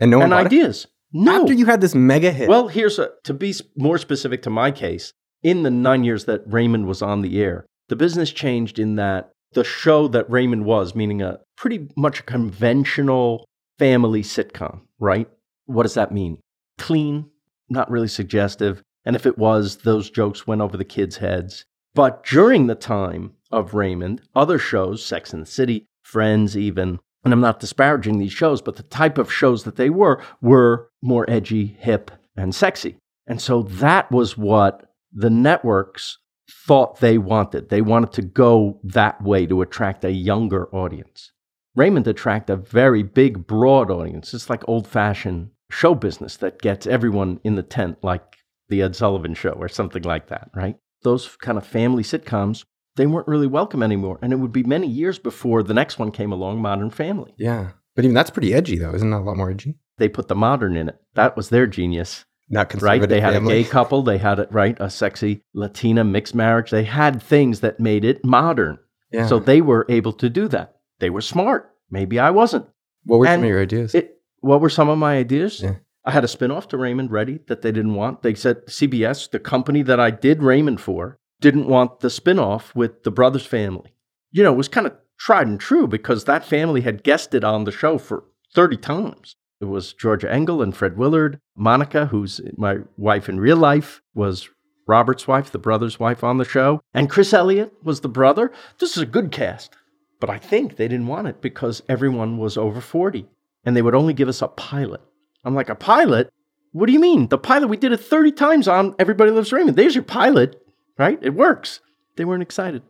and 0.00 0.10
no 0.10 0.18
one 0.18 0.24
and 0.24 0.30
bought 0.32 0.42
it? 0.42 0.46
ideas. 0.46 0.86
No. 1.12 1.42
After 1.42 1.52
you 1.52 1.66
had 1.66 1.80
this 1.80 1.94
mega 1.94 2.30
hit. 2.32 2.48
Well, 2.48 2.68
here's 2.68 2.98
a 2.98 3.10
to 3.24 3.34
be 3.34 3.54
more 3.76 3.98
specific 3.98 4.42
to 4.42 4.50
my 4.50 4.70
case. 4.70 5.12
In 5.42 5.62
the 5.62 5.70
nine 5.70 6.04
years 6.04 6.24
that 6.24 6.42
Raymond 6.46 6.86
was 6.86 7.02
on 7.02 7.20
the 7.20 7.40
air, 7.42 7.66
the 7.88 7.96
business 7.96 8.30
changed 8.32 8.78
in 8.78 8.94
that 8.96 9.30
the 9.52 9.64
show 9.64 10.08
that 10.08 10.30
Raymond 10.30 10.64
was, 10.64 10.94
meaning 10.94 11.20
a 11.20 11.40
pretty 11.56 11.88
much 11.96 12.20
a 12.20 12.22
conventional 12.22 13.44
family 13.78 14.22
sitcom, 14.22 14.80
right? 14.98 15.28
What 15.66 15.82
does 15.82 15.94
that 15.94 16.12
mean? 16.12 16.38
Clean, 16.78 17.28
not 17.68 17.90
really 17.90 18.08
suggestive. 18.08 18.82
And 19.04 19.14
if 19.16 19.26
it 19.26 19.36
was, 19.36 19.78
those 19.78 20.10
jokes 20.10 20.46
went 20.46 20.60
over 20.62 20.76
the 20.76 20.84
kids' 20.84 21.16
heads. 21.18 21.64
But 21.94 22.24
during 22.24 22.66
the 22.66 22.74
time 22.74 23.34
of 23.50 23.74
Raymond, 23.74 24.22
other 24.34 24.58
shows, 24.58 25.04
Sex 25.04 25.32
and 25.32 25.42
the 25.42 25.46
City, 25.46 25.86
Friends, 26.02 26.56
even, 26.56 26.98
and 27.24 27.32
I'm 27.32 27.40
not 27.40 27.60
disparaging 27.60 28.18
these 28.18 28.32
shows, 28.32 28.60
but 28.60 28.76
the 28.76 28.82
type 28.82 29.18
of 29.18 29.32
shows 29.32 29.64
that 29.64 29.76
they 29.76 29.90
were 29.90 30.22
were 30.40 30.90
more 31.00 31.28
edgy, 31.28 31.76
hip, 31.78 32.10
and 32.36 32.54
sexy. 32.54 32.96
And 33.26 33.40
so 33.40 33.62
that 33.62 34.10
was 34.10 34.36
what 34.36 34.92
the 35.12 35.30
networks 35.30 36.18
thought 36.50 37.00
they 37.00 37.18
wanted. 37.18 37.68
They 37.68 37.82
wanted 37.82 38.12
to 38.12 38.22
go 38.22 38.80
that 38.82 39.22
way 39.22 39.46
to 39.46 39.62
attract 39.62 40.04
a 40.04 40.12
younger 40.12 40.68
audience. 40.74 41.32
Raymond 41.74 42.06
attracted 42.06 42.52
a 42.52 42.56
very 42.56 43.02
big, 43.02 43.46
broad 43.46 43.90
audience. 43.90 44.34
It's 44.34 44.50
like 44.50 44.68
old 44.68 44.86
fashioned 44.86 45.50
show 45.70 45.94
business 45.94 46.36
that 46.38 46.60
gets 46.60 46.86
everyone 46.86 47.40
in 47.44 47.54
the 47.54 47.62
tent, 47.62 47.98
like 48.02 48.36
the 48.68 48.82
Ed 48.82 48.96
Sullivan 48.96 49.34
Show 49.34 49.52
or 49.52 49.68
something 49.68 50.02
like 50.02 50.28
that, 50.28 50.50
right? 50.54 50.76
Those 51.02 51.36
kind 51.40 51.58
of 51.58 51.66
family 51.66 52.02
sitcoms, 52.02 52.64
they 52.96 53.06
weren't 53.06 53.28
really 53.28 53.46
welcome 53.46 53.82
anymore. 53.82 54.18
And 54.22 54.32
it 54.32 54.36
would 54.36 54.52
be 54.52 54.62
many 54.62 54.86
years 54.86 55.18
before 55.18 55.62
the 55.62 55.74
next 55.74 55.98
one 55.98 56.10
came 56.10 56.32
along, 56.32 56.60
Modern 56.60 56.90
Family. 56.90 57.34
yeah. 57.38 57.70
But 57.94 58.04
even 58.06 58.14
that's 58.14 58.30
pretty 58.30 58.54
edgy, 58.54 58.78
though. 58.78 58.94
Isn't 58.94 59.10
that 59.10 59.18
a 59.18 59.20
lot 59.20 59.36
more 59.36 59.50
edgy? 59.50 59.74
They 59.98 60.08
put 60.08 60.28
the 60.28 60.34
modern 60.34 60.78
in 60.78 60.88
it. 60.88 60.98
That 61.12 61.36
was 61.36 61.50
their 61.50 61.66
genius, 61.66 62.24
Not 62.48 62.70
conservative 62.70 63.02
right? 63.02 63.08
They 63.10 63.20
had 63.20 63.34
family. 63.34 63.60
a 63.60 63.62
gay 63.62 63.68
couple. 63.68 64.02
They 64.02 64.16
had, 64.16 64.38
a, 64.38 64.48
right, 64.50 64.74
a 64.80 64.88
sexy 64.88 65.42
Latina 65.52 66.02
mixed 66.02 66.34
marriage. 66.34 66.70
They 66.70 66.84
had 66.84 67.22
things 67.22 67.60
that 67.60 67.78
made 67.78 68.06
it 68.06 68.24
modern. 68.24 68.78
Yeah. 69.10 69.26
So 69.26 69.38
they 69.38 69.60
were 69.60 69.84
able 69.90 70.14
to 70.14 70.30
do 70.30 70.48
that. 70.48 70.76
They 71.00 71.10
were 71.10 71.20
smart. 71.20 71.70
Maybe 71.90 72.18
I 72.18 72.30
wasn't. 72.30 72.66
what 73.04 73.18
were 73.18 73.26
some 73.26 73.42
of 73.42 73.48
your 73.48 73.60
ideas? 73.60 73.94
It, 73.94 74.22
what 74.40 74.62
were 74.62 74.70
some 74.70 74.88
of 74.88 74.96
my 74.96 75.18
ideas? 75.18 75.60
Yeah. 75.60 75.74
I 76.04 76.10
had 76.10 76.24
a 76.24 76.28
spinoff 76.28 76.68
to 76.68 76.76
Raymond 76.76 77.10
ready 77.10 77.40
that 77.46 77.62
they 77.62 77.70
didn't 77.70 77.94
want. 77.94 78.22
They 78.22 78.34
said 78.34 78.66
CBS, 78.66 79.30
the 79.30 79.38
company 79.38 79.82
that 79.82 80.00
I 80.00 80.10
did 80.10 80.42
Raymond 80.42 80.80
for, 80.80 81.18
didn't 81.40 81.66
want 81.68 82.00
the 82.00 82.08
spinoff 82.08 82.74
with 82.74 83.04
the 83.04 83.10
brothers 83.10 83.46
family. 83.46 83.94
You 84.30 84.42
know, 84.42 84.52
it 84.52 84.56
was 84.56 84.68
kind 84.68 84.86
of 84.86 84.96
tried 85.18 85.46
and 85.46 85.60
true 85.60 85.86
because 85.86 86.24
that 86.24 86.44
family 86.44 86.80
had 86.80 87.04
guested 87.04 87.44
on 87.44 87.64
the 87.64 87.72
show 87.72 87.98
for 87.98 88.24
30 88.54 88.76
times. 88.78 89.36
It 89.60 89.66
was 89.66 89.92
Georgia 89.92 90.32
Engel 90.32 90.60
and 90.60 90.76
Fred 90.76 90.96
Willard. 90.96 91.38
Monica, 91.56 92.06
who's 92.06 92.40
my 92.56 92.78
wife 92.96 93.28
in 93.28 93.38
real 93.38 93.56
life, 93.56 94.02
was 94.14 94.48
Robert's 94.88 95.28
wife, 95.28 95.52
the 95.52 95.58
brother's 95.58 96.00
wife 96.00 96.24
on 96.24 96.38
the 96.38 96.44
show. 96.44 96.80
And 96.92 97.08
Chris 97.08 97.32
Elliott 97.32 97.72
was 97.84 98.00
the 98.00 98.08
brother. 98.08 98.50
This 98.78 98.96
is 98.96 99.02
a 99.04 99.06
good 99.06 99.30
cast. 99.30 99.76
But 100.18 100.30
I 100.30 100.38
think 100.38 100.76
they 100.76 100.88
didn't 100.88 101.06
want 101.06 101.28
it 101.28 101.40
because 101.40 101.82
everyone 101.88 102.38
was 102.38 102.56
over 102.56 102.80
40 102.80 103.26
and 103.64 103.76
they 103.76 103.82
would 103.82 103.94
only 103.94 104.14
give 104.14 104.28
us 104.28 104.42
a 104.42 104.48
pilot. 104.48 105.00
I'm 105.44 105.54
like, 105.54 105.68
a 105.68 105.74
pilot? 105.74 106.30
What 106.72 106.86
do 106.86 106.92
you 106.92 107.00
mean? 107.00 107.28
The 107.28 107.38
pilot, 107.38 107.68
we 107.68 107.76
did 107.76 107.92
it 107.92 107.98
30 107.98 108.32
times 108.32 108.68
on 108.68 108.94
Everybody 108.98 109.30
Loves 109.30 109.52
Raymond. 109.52 109.76
There's 109.76 109.94
your 109.94 110.04
pilot, 110.04 110.60
right? 110.98 111.18
It 111.22 111.34
works. 111.34 111.80
They 112.16 112.24
weren't 112.24 112.42
excited. 112.42 112.82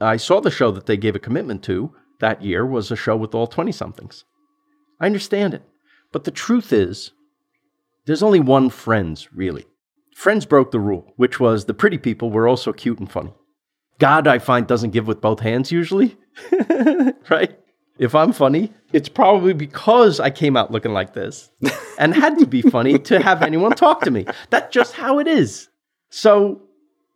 I 0.00 0.16
saw 0.16 0.40
the 0.40 0.50
show 0.50 0.70
that 0.72 0.86
they 0.86 0.96
gave 0.96 1.16
a 1.16 1.20
commitment 1.20 1.62
to 1.64 1.92
that 2.20 2.42
year 2.42 2.66
was 2.66 2.90
a 2.90 2.96
show 2.96 3.16
with 3.16 3.34
all 3.34 3.46
20 3.46 3.72
somethings. 3.72 4.24
I 5.00 5.06
understand 5.06 5.54
it. 5.54 5.62
But 6.12 6.24
the 6.24 6.30
truth 6.30 6.72
is, 6.72 7.12
there's 8.06 8.22
only 8.22 8.40
one 8.40 8.70
Friends, 8.70 9.28
really. 9.32 9.66
Friends 10.14 10.46
broke 10.46 10.70
the 10.70 10.80
rule, 10.80 11.12
which 11.16 11.38
was 11.38 11.66
the 11.66 11.74
pretty 11.74 11.98
people 11.98 12.30
were 12.30 12.48
also 12.48 12.72
cute 12.72 12.98
and 12.98 13.10
funny. 13.10 13.32
God, 13.98 14.26
I 14.26 14.38
find, 14.38 14.66
doesn't 14.66 14.90
give 14.90 15.06
with 15.06 15.20
both 15.20 15.40
hands 15.40 15.70
usually, 15.70 16.16
right? 17.30 17.58
If 17.98 18.14
I'm 18.14 18.32
funny, 18.32 18.72
it's 18.92 19.08
probably 19.08 19.52
because 19.52 20.20
I 20.20 20.30
came 20.30 20.56
out 20.56 20.70
looking 20.70 20.92
like 20.92 21.14
this 21.14 21.50
and 21.98 22.14
had 22.14 22.38
to 22.38 22.46
be 22.46 22.62
funny 22.62 22.98
to 23.00 23.20
have 23.20 23.42
anyone 23.42 23.72
talk 23.72 24.02
to 24.02 24.10
me. 24.10 24.24
That's 24.50 24.72
just 24.72 24.94
how 24.94 25.18
it 25.18 25.26
is. 25.26 25.68
So 26.10 26.62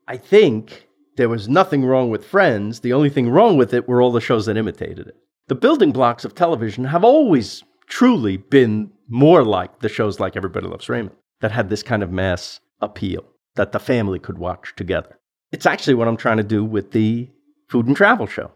I 0.08 0.16
think 0.16 0.88
there 1.16 1.28
was 1.28 1.48
nothing 1.48 1.84
wrong 1.84 2.10
with 2.10 2.24
Friends. 2.24 2.80
The 2.80 2.92
only 2.92 3.10
thing 3.10 3.28
wrong 3.30 3.56
with 3.56 3.72
it 3.72 3.88
were 3.88 4.02
all 4.02 4.12
the 4.12 4.20
shows 4.20 4.46
that 4.46 4.56
imitated 4.56 5.06
it. 5.06 5.16
The 5.48 5.54
building 5.54 5.92
blocks 5.92 6.24
of 6.24 6.34
television 6.34 6.84
have 6.84 7.04
always 7.04 7.62
truly 7.86 8.36
been 8.38 8.90
more 9.08 9.44
like 9.44 9.80
the 9.80 9.88
shows 9.88 10.18
like 10.18 10.36
Everybody 10.36 10.66
Loves 10.66 10.88
Raymond 10.88 11.14
that 11.40 11.52
had 11.52 11.68
this 11.68 11.82
kind 11.82 12.02
of 12.02 12.10
mass 12.10 12.60
appeal 12.80 13.24
that 13.54 13.72
the 13.72 13.78
family 13.78 14.18
could 14.18 14.38
watch 14.38 14.72
together. 14.76 15.18
It's 15.52 15.66
actually 15.66 15.94
what 15.94 16.08
I'm 16.08 16.16
trying 16.16 16.38
to 16.38 16.42
do 16.42 16.64
with 16.64 16.92
the 16.92 17.28
food 17.68 17.86
and 17.86 17.96
travel 17.96 18.26
show. 18.26 18.50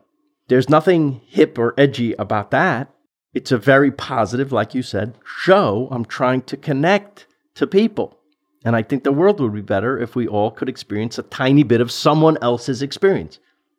There's 0.48 0.68
nothing 0.68 1.20
hip 1.26 1.58
or 1.58 1.74
edgy 1.76 2.12
about 2.14 2.50
that. 2.52 2.90
It's 3.34 3.52
a 3.52 3.58
very 3.58 3.90
positive, 3.90 4.52
like 4.52 4.74
you 4.74 4.82
said, 4.82 5.18
show. 5.24 5.88
I'm 5.90 6.04
trying 6.04 6.42
to 6.42 6.56
connect 6.56 7.26
to 7.56 7.66
people. 7.66 8.18
And 8.64 8.74
I 8.74 8.82
think 8.82 9.04
the 9.04 9.12
world 9.12 9.40
would 9.40 9.54
be 9.54 9.60
better 9.60 9.98
if 9.98 10.16
we 10.16 10.26
all 10.26 10.50
could 10.50 10.68
experience 10.68 11.18
a 11.18 11.24
tiny 11.24 11.62
bit 11.62 11.80
of 11.80 11.92
someone 11.92 12.38
else's 12.40 12.82
experience. 12.82 13.38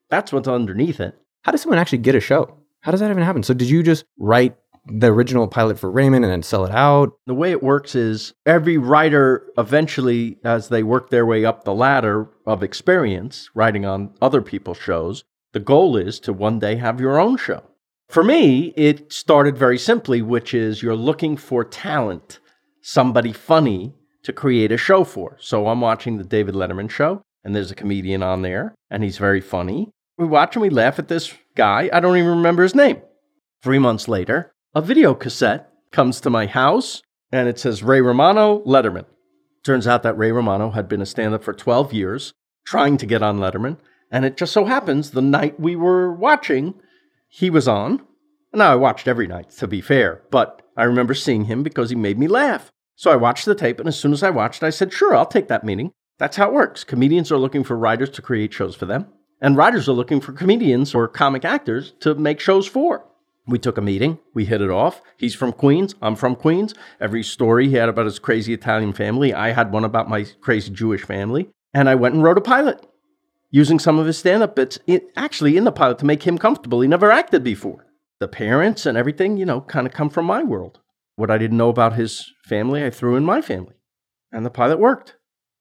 That's 0.09 0.31
what's 0.31 0.47
underneath 0.47 0.99
it. 0.99 1.17
How 1.43 1.51
does 1.51 1.61
someone 1.61 1.79
actually 1.79 1.99
get 1.99 2.15
a 2.15 2.19
show? 2.19 2.57
How 2.81 2.91
does 2.91 2.99
that 2.99 3.11
even 3.11 3.23
happen? 3.23 3.43
So 3.43 3.53
did 3.53 3.69
you 3.69 3.83
just 3.83 4.05
write 4.17 4.55
the 4.85 5.07
original 5.07 5.47
pilot 5.47 5.79
for 5.79 5.91
Raymond 5.91 6.23
and 6.23 6.31
then 6.31 6.43
sell 6.43 6.65
it 6.65 6.71
out? 6.71 7.17
The 7.25 7.33
way 7.33 7.51
it 7.51 7.63
works 7.63 7.95
is 7.95 8.33
every 8.45 8.77
writer 8.77 9.45
eventually, 9.57 10.37
as 10.43 10.69
they 10.69 10.83
work 10.83 11.09
their 11.09 11.25
way 11.25 11.43
up 11.43 11.63
the 11.63 11.73
ladder 11.73 12.29
of 12.45 12.63
experience, 12.63 13.49
writing 13.53 13.85
on 13.85 14.13
other 14.21 14.41
people's 14.41 14.77
shows, 14.77 15.23
the 15.57 15.63
goal 15.63 15.97
is 15.97 16.19
to 16.19 16.31
one 16.31 16.59
day 16.59 16.75
have 16.75 17.01
your 17.01 17.19
own 17.19 17.35
show. 17.35 17.63
For 18.09 18.23
me, 18.23 18.75
it 18.77 19.11
started 19.11 19.57
very 19.57 19.79
simply, 19.79 20.21
which 20.21 20.53
is 20.53 20.83
you're 20.83 20.95
looking 20.95 21.35
for 21.35 21.63
talent, 21.63 22.37
somebody 22.83 23.33
funny 23.33 23.95
to 24.21 24.31
create 24.31 24.71
a 24.71 24.77
show 24.77 25.03
for. 25.03 25.35
So 25.39 25.67
I'm 25.67 25.81
watching 25.81 26.19
the 26.19 26.23
David 26.23 26.53
Letterman 26.53 26.91
show, 26.91 27.23
and 27.43 27.55
there's 27.55 27.71
a 27.71 27.75
comedian 27.75 28.21
on 28.21 28.43
there, 28.43 28.75
and 28.91 29.03
he's 29.03 29.17
very 29.17 29.41
funny. 29.41 29.89
We 30.15 30.27
watch 30.27 30.55
and 30.55 30.61
we 30.61 30.69
laugh 30.69 30.99
at 30.99 31.07
this 31.07 31.33
guy. 31.55 31.89
I 31.91 32.01
don't 32.01 32.17
even 32.17 32.37
remember 32.37 32.61
his 32.61 32.75
name. 32.75 33.01
Three 33.63 33.79
months 33.79 34.07
later, 34.07 34.51
a 34.75 34.81
video 34.83 35.15
cassette 35.15 35.71
comes 35.91 36.21
to 36.21 36.29
my 36.29 36.45
house 36.45 37.01
and 37.31 37.49
it 37.49 37.57
says 37.57 37.81
Ray 37.81 38.01
Romano, 38.01 38.59
Letterman. 38.59 39.05
Turns 39.63 39.87
out 39.87 40.03
that 40.03 40.19
Ray 40.19 40.31
Romano 40.31 40.69
had 40.69 40.87
been 40.87 41.01
a 41.01 41.05
stand 41.07 41.33
up 41.33 41.43
for 41.43 41.51
12 41.51 41.93
years, 41.93 42.31
trying 42.63 42.97
to 42.97 43.07
get 43.07 43.23
on 43.23 43.39
Letterman. 43.39 43.77
And 44.11 44.25
it 44.25 44.37
just 44.37 44.53
so 44.53 44.65
happens 44.65 45.11
the 45.11 45.21
night 45.21 45.59
we 45.59 45.75
were 45.75 46.11
watching, 46.11 46.75
he 47.27 47.49
was 47.49 47.67
on. 47.67 48.01
Now, 48.53 48.71
I 48.71 48.75
watched 48.75 49.07
every 49.07 49.27
night, 49.27 49.51
to 49.51 49.67
be 49.67 49.81
fair, 49.81 50.23
but 50.31 50.61
I 50.77 50.83
remember 50.83 51.13
seeing 51.13 51.45
him 51.45 51.63
because 51.63 51.89
he 51.89 51.95
made 51.95 52.17
me 52.17 52.27
laugh. 52.27 52.71
So 52.95 53.11
I 53.11 53.15
watched 53.15 53.45
the 53.45 53.53
tape, 53.53 53.79
and 53.79 53.87
as 53.87 53.99
soon 53.99 54.13
as 54.13 54.23
I 54.23 54.29
watched, 54.29 54.63
I 54.63 54.69
said, 54.69 54.93
Sure, 54.93 55.15
I'll 55.15 55.25
take 55.25 55.49
that 55.49 55.63
meeting. 55.63 55.91
That's 56.17 56.37
how 56.37 56.47
it 56.47 56.53
works. 56.53 56.83
Comedians 56.83 57.31
are 57.31 57.37
looking 57.37 57.63
for 57.63 57.77
writers 57.77 58.09
to 58.11 58.21
create 58.21 58.53
shows 58.53 58.75
for 58.75 58.85
them, 58.85 59.07
and 59.39 59.55
writers 59.57 59.87
are 59.87 59.93
looking 59.93 60.21
for 60.21 60.31
comedians 60.31 60.95
or 60.95 61.07
comic 61.07 61.45
actors 61.45 61.93
to 61.99 62.15
make 62.15 62.39
shows 62.39 62.65
for. 62.65 63.05
We 63.45 63.59
took 63.59 63.77
a 63.77 63.81
meeting. 63.81 64.19
We 64.33 64.45
hit 64.45 64.61
it 64.61 64.69
off. 64.69 65.01
He's 65.17 65.35
from 65.35 65.53
Queens. 65.53 65.95
I'm 66.01 66.15
from 66.15 66.35
Queens. 66.35 66.73
Every 66.99 67.23
story 67.23 67.69
he 67.69 67.75
had 67.75 67.87
about 67.87 68.05
his 68.05 68.19
crazy 68.19 68.53
Italian 68.53 68.93
family, 68.93 69.33
I 69.33 69.51
had 69.51 69.71
one 69.71 69.85
about 69.85 70.09
my 70.09 70.25
crazy 70.41 70.71
Jewish 70.71 71.03
family. 71.03 71.49
And 71.73 71.87
I 71.87 71.95
went 71.95 72.15
and 72.15 72.23
wrote 72.23 72.37
a 72.37 72.41
pilot 72.41 72.85
using 73.49 73.79
some 73.79 73.99
of 73.99 74.05
his 74.05 74.17
stand 74.17 74.43
up 74.43 74.55
bits 74.55 74.79
in, 74.87 75.01
actually 75.15 75.57
in 75.57 75.63
the 75.63 75.71
pilot 75.71 75.99
to 75.99 76.05
make 76.05 76.23
him 76.23 76.37
comfortable. 76.37 76.81
He 76.81 76.87
never 76.87 77.11
acted 77.11 77.43
before. 77.43 77.85
The 78.19 78.27
parents 78.27 78.85
and 78.85 78.97
everything, 78.97 79.37
you 79.37 79.45
know, 79.45 79.61
kind 79.61 79.87
of 79.87 79.93
come 79.93 80.09
from 80.09 80.25
my 80.25 80.43
world. 80.43 80.79
What 81.15 81.31
I 81.31 81.37
didn't 81.37 81.57
know 81.57 81.69
about 81.69 81.93
his 81.93 82.31
family, 82.43 82.83
I 82.83 82.89
threw 82.89 83.15
in 83.15 83.25
my 83.25 83.41
family. 83.41 83.75
And 84.31 84.45
the 84.45 84.49
pilot 84.49 84.79
worked, 84.79 85.15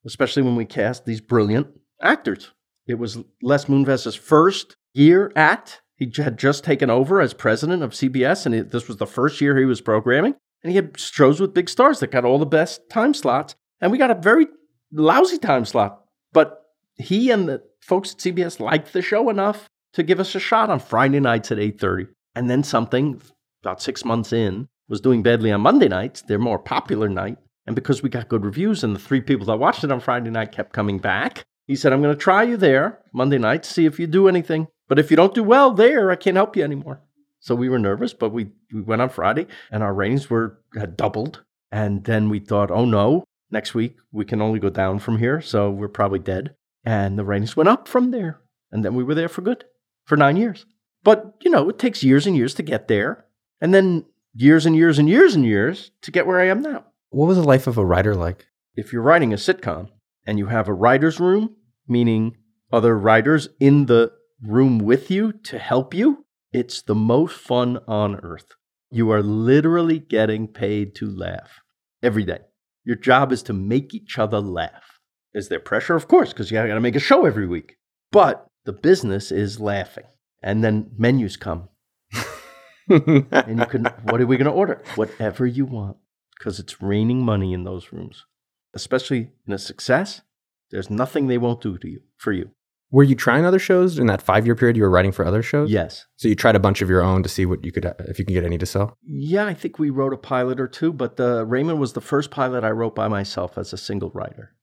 especially 0.05 0.42
when 0.42 0.57
we 0.57 0.64
cast 0.64 1.05
these 1.05 1.20
brilliant 1.20 1.68
actors. 2.03 2.53
It 2.87 2.99
was 2.99 3.18
Les 3.42 3.66
Moonves's 3.66 4.14
first 4.14 4.77
year 4.94 5.33
at 5.37 5.81
he 5.96 6.12
had 6.16 6.38
just 6.38 6.62
taken 6.62 6.90
over 6.90 7.20
as 7.20 7.33
president 7.33 7.83
of 7.83 7.92
CBS, 7.92 8.44
and 8.44 8.55
it, 8.55 8.70
this 8.70 8.87
was 8.87 8.99
the 8.99 9.07
first 9.07 9.40
year 9.40 9.57
he 9.57 9.64
was 9.64 9.81
programming. 9.81 10.35
And 10.62 10.70
he 10.70 10.77
had 10.77 10.99
shows 10.99 11.40
with 11.40 11.55
big 11.55 11.68
stars 11.68 12.01
that 12.01 12.11
got 12.11 12.25
all 12.25 12.38
the 12.38 12.46
best 12.46 12.88
time 12.90 13.14
slots. 13.14 13.55
And 13.81 13.90
we 13.90 13.99
got 13.99 14.11
a 14.11 14.14
very 14.14 14.46
lousy 14.92 15.38
time 15.38 15.64
slot. 15.64 16.03
But 16.33 16.61
he 16.94 17.31
and 17.31 17.49
the 17.49 17.62
folks 17.87 18.12
at 18.12 18.18
CBS 18.18 18.59
liked 18.59 18.92
the 18.92 19.01
show 19.01 19.31
enough 19.31 19.68
to 19.92 20.03
give 20.03 20.20
us 20.20 20.35
a 20.35 20.40
shot 20.40 20.70
on 20.70 20.81
Friday 20.81 21.20
nights 21.20 21.53
at 21.53 21.59
8.30. 21.59 22.09
And 22.35 22.51
then 22.51 22.62
something, 22.62 23.22
about 23.62 23.81
six 23.81 24.05
months 24.05 24.33
in, 24.33 24.68
was 24.88 25.01
doing 25.01 25.22
badly 25.22 25.53
on 25.53 25.61
Monday 25.61 25.88
nights, 25.88 26.22
their 26.22 26.38
more 26.38 26.59
popular 26.59 27.09
night. 27.09 27.38
And 27.66 27.75
because 27.75 28.03
we 28.03 28.11
got 28.11 28.29
good 28.29 28.44
reviews 28.44 28.85
and 28.85 28.94
the 28.94 29.01
three 29.01 29.20
people 29.20 29.46
that 29.46 29.57
watched 29.57 29.85
it 29.85 29.90
on 29.90 30.01
Friday 30.01 30.31
night 30.31 30.53
kept 30.53 30.72
coming 30.72 30.99
back, 30.99 31.44
he 31.66 31.75
said, 31.75 31.92
I'm 31.92 32.03
going 32.03 32.14
to 32.14 32.20
try 32.20 32.42
you 32.42 32.57
there 32.57 33.01
Monday 33.12 33.38
night, 33.38 33.64
see 33.64 33.87
if 33.87 33.99
you 33.99 34.07
do 34.07 34.29
anything. 34.29 34.68
But 34.88 34.99
if 34.99 35.11
you 35.11 35.16
don't 35.16 35.35
do 35.35 35.42
well 35.42 35.72
there, 35.72 36.11
I 36.11 36.16
can't 36.16 36.37
help 36.37 36.57
you 36.57 36.62
anymore. 36.62 37.01
So 37.40 37.55
we 37.55 37.68
were 37.68 37.79
nervous, 37.79 38.12
but 38.12 38.31
we, 38.31 38.49
we 38.72 38.83
went 38.83 39.03
on 39.03 39.09
Friday 39.09 39.46
and 39.70 39.83
our 39.83 39.94
ratings 39.94 40.31
were 40.31 40.61
had 40.77 40.96
doubled. 40.96 41.42
And 41.72 42.05
then 42.05 42.29
we 42.29 42.38
thought, 42.38 42.70
oh 42.70 42.85
no, 42.85 43.25
next 43.51 43.75
week 43.75 43.96
we 44.12 44.25
can 44.25 44.40
only 44.40 44.61
go 44.61 44.70
down 44.70 44.99
from 44.99 45.18
here. 45.18 45.40
So 45.40 45.70
we're 45.70 45.88
probably 45.88 46.20
dead. 46.20 46.55
And 46.87 47.18
the 47.18 47.25
ratings 47.25 47.57
went 47.57 47.68
up 47.68 47.88
from 47.88 48.12
there. 48.12 48.40
And 48.70 48.85
then 48.85 48.94
we 48.94 49.05
were 49.05 49.14
there 49.14 49.29
for 49.29 49.42
good 49.42 49.64
for 50.05 50.16
nine 50.16 50.37
years. 50.37 50.64
But, 51.03 51.35
you 51.40 51.51
know, 51.51 51.68
it 51.68 51.79
takes 51.79 52.03
years 52.03 52.27
and 52.27 52.37
years 52.37 52.55
to 52.55 52.62
get 52.62 52.88
there. 52.88 53.27
And 53.61 53.75
then 53.75 54.07
years 54.35 54.66
and 54.66 54.77
years 54.77 54.99
and 54.99 55.09
years 55.09 55.35
and 55.35 55.44
years 55.44 55.90
to 56.03 56.11
get 56.11 56.27
where 56.27 56.40
I 56.40 56.46
am 56.46 56.62
now. 56.62 56.85
What 57.11 57.27
was 57.27 57.37
the 57.37 57.44
life 57.44 57.66
of 57.66 57.77
a 57.77 57.85
writer 57.85 58.14
like? 58.14 58.46
If 58.75 58.92
you're 58.92 59.03
writing 59.03 59.33
a 59.33 59.37
sitcom 59.37 59.88
and 60.27 60.38
you 60.38 60.46
have 60.46 60.68
a 60.68 60.75
writer's 60.75 61.18
room, 61.18 61.57
meaning 61.88 62.37
other 62.72 62.96
writers 62.96 63.49
in 63.59 63.87
the 63.87 64.12
room 64.42 64.79
with 64.79 65.11
you 65.11 65.33
to 65.33 65.59
help 65.59 65.94
you, 65.94 66.25
it's 66.53 66.83
the 66.83 66.94
most 66.94 67.37
fun 67.37 67.79
on 67.88 68.16
earth. 68.16 68.55
You 68.90 69.11
are 69.11 69.22
literally 69.22 69.99
getting 69.99 70.46
paid 70.46 70.94
to 70.96 71.11
laugh 71.11 71.61
every 72.03 72.25
day. 72.25 72.40
Your 72.85 72.96
job 72.96 73.33
is 73.33 73.42
to 73.44 73.53
make 73.53 73.94
each 73.94 74.18
other 74.18 74.40
laugh. 74.40 74.95
Is 75.37 75.51
there 75.51 75.61
pressure? 75.61 75.94
Of 75.94 76.09
course, 76.09 76.33
because 76.33 76.51
you 76.51 76.57
got 76.57 76.66
to 76.66 76.81
make 76.81 76.96
a 76.96 77.01
show 77.01 77.27
every 77.27 77.46
week. 77.46 77.77
But 78.11 78.46
the 78.64 78.72
business 78.72 79.31
is 79.31 79.61
laughing. 79.61 80.07
And 80.42 80.64
then 80.64 80.90
menus 80.96 81.37
come. 81.37 81.68
And 82.88 83.59
you 83.59 83.66
can, 83.66 83.85
what 84.05 84.20
are 84.20 84.27
we 84.27 84.37
going 84.37 84.46
to 84.46 84.53
order? 84.53 84.81
Whatever 84.94 85.44
you 85.44 85.66
want, 85.66 85.96
because 86.38 86.61
it's 86.61 86.81
raining 86.81 87.25
money 87.25 87.53
in 87.53 87.64
those 87.64 87.92
rooms. 87.92 88.25
Especially 88.75 89.33
in 89.44 89.53
a 89.53 89.59
success, 89.59 90.22
there's 90.70 90.88
nothing 90.88 91.27
they 91.27 91.37
won't 91.37 91.61
do 91.61 91.77
to 91.79 91.88
you 91.88 92.01
for 92.16 92.33
you. 92.33 92.51
Were 92.92 93.03
you 93.03 93.16
trying 93.16 93.44
other 93.44 93.59
shows 93.59 93.99
in 93.99 94.07
that 94.07 94.22
five 94.22 94.46
year 94.46 94.55
period 94.55 94.77
you 94.77 94.85
were 94.85 94.90
writing 94.90 95.11
for 95.11 95.27
other 95.27 95.42
shows? 95.42 95.68
Yes. 95.68 96.07
So 96.14 96.29
you 96.29 96.37
tried 96.37 96.55
a 96.55 96.61
bunch 96.61 96.81
of 96.81 96.88
your 96.88 97.03
own 97.03 97.25
to 97.25 97.29
see 97.29 97.44
what 97.44 97.64
you 97.64 97.72
could, 97.72 97.85
if 98.07 98.20
you 98.20 98.25
can 98.25 98.35
get 98.35 98.44
any 98.44 98.57
to 98.57 98.66
sell? 98.66 98.96
Yeah, 99.03 99.46
I 99.46 99.55
think 99.55 99.81
we 99.81 99.90
wrote 99.90 100.12
a 100.12 100.16
pilot 100.16 100.61
or 100.61 100.68
two, 100.68 100.92
but 100.92 101.18
uh, 101.18 101.44
Raymond 101.44 101.81
was 101.81 101.94
the 101.94 102.01
first 102.01 102.31
pilot 102.31 102.62
I 102.62 102.70
wrote 102.70 102.94
by 102.94 103.09
myself 103.09 103.59
as 103.59 103.72
a 103.72 103.77
single 103.77 104.11
writer. 104.11 104.56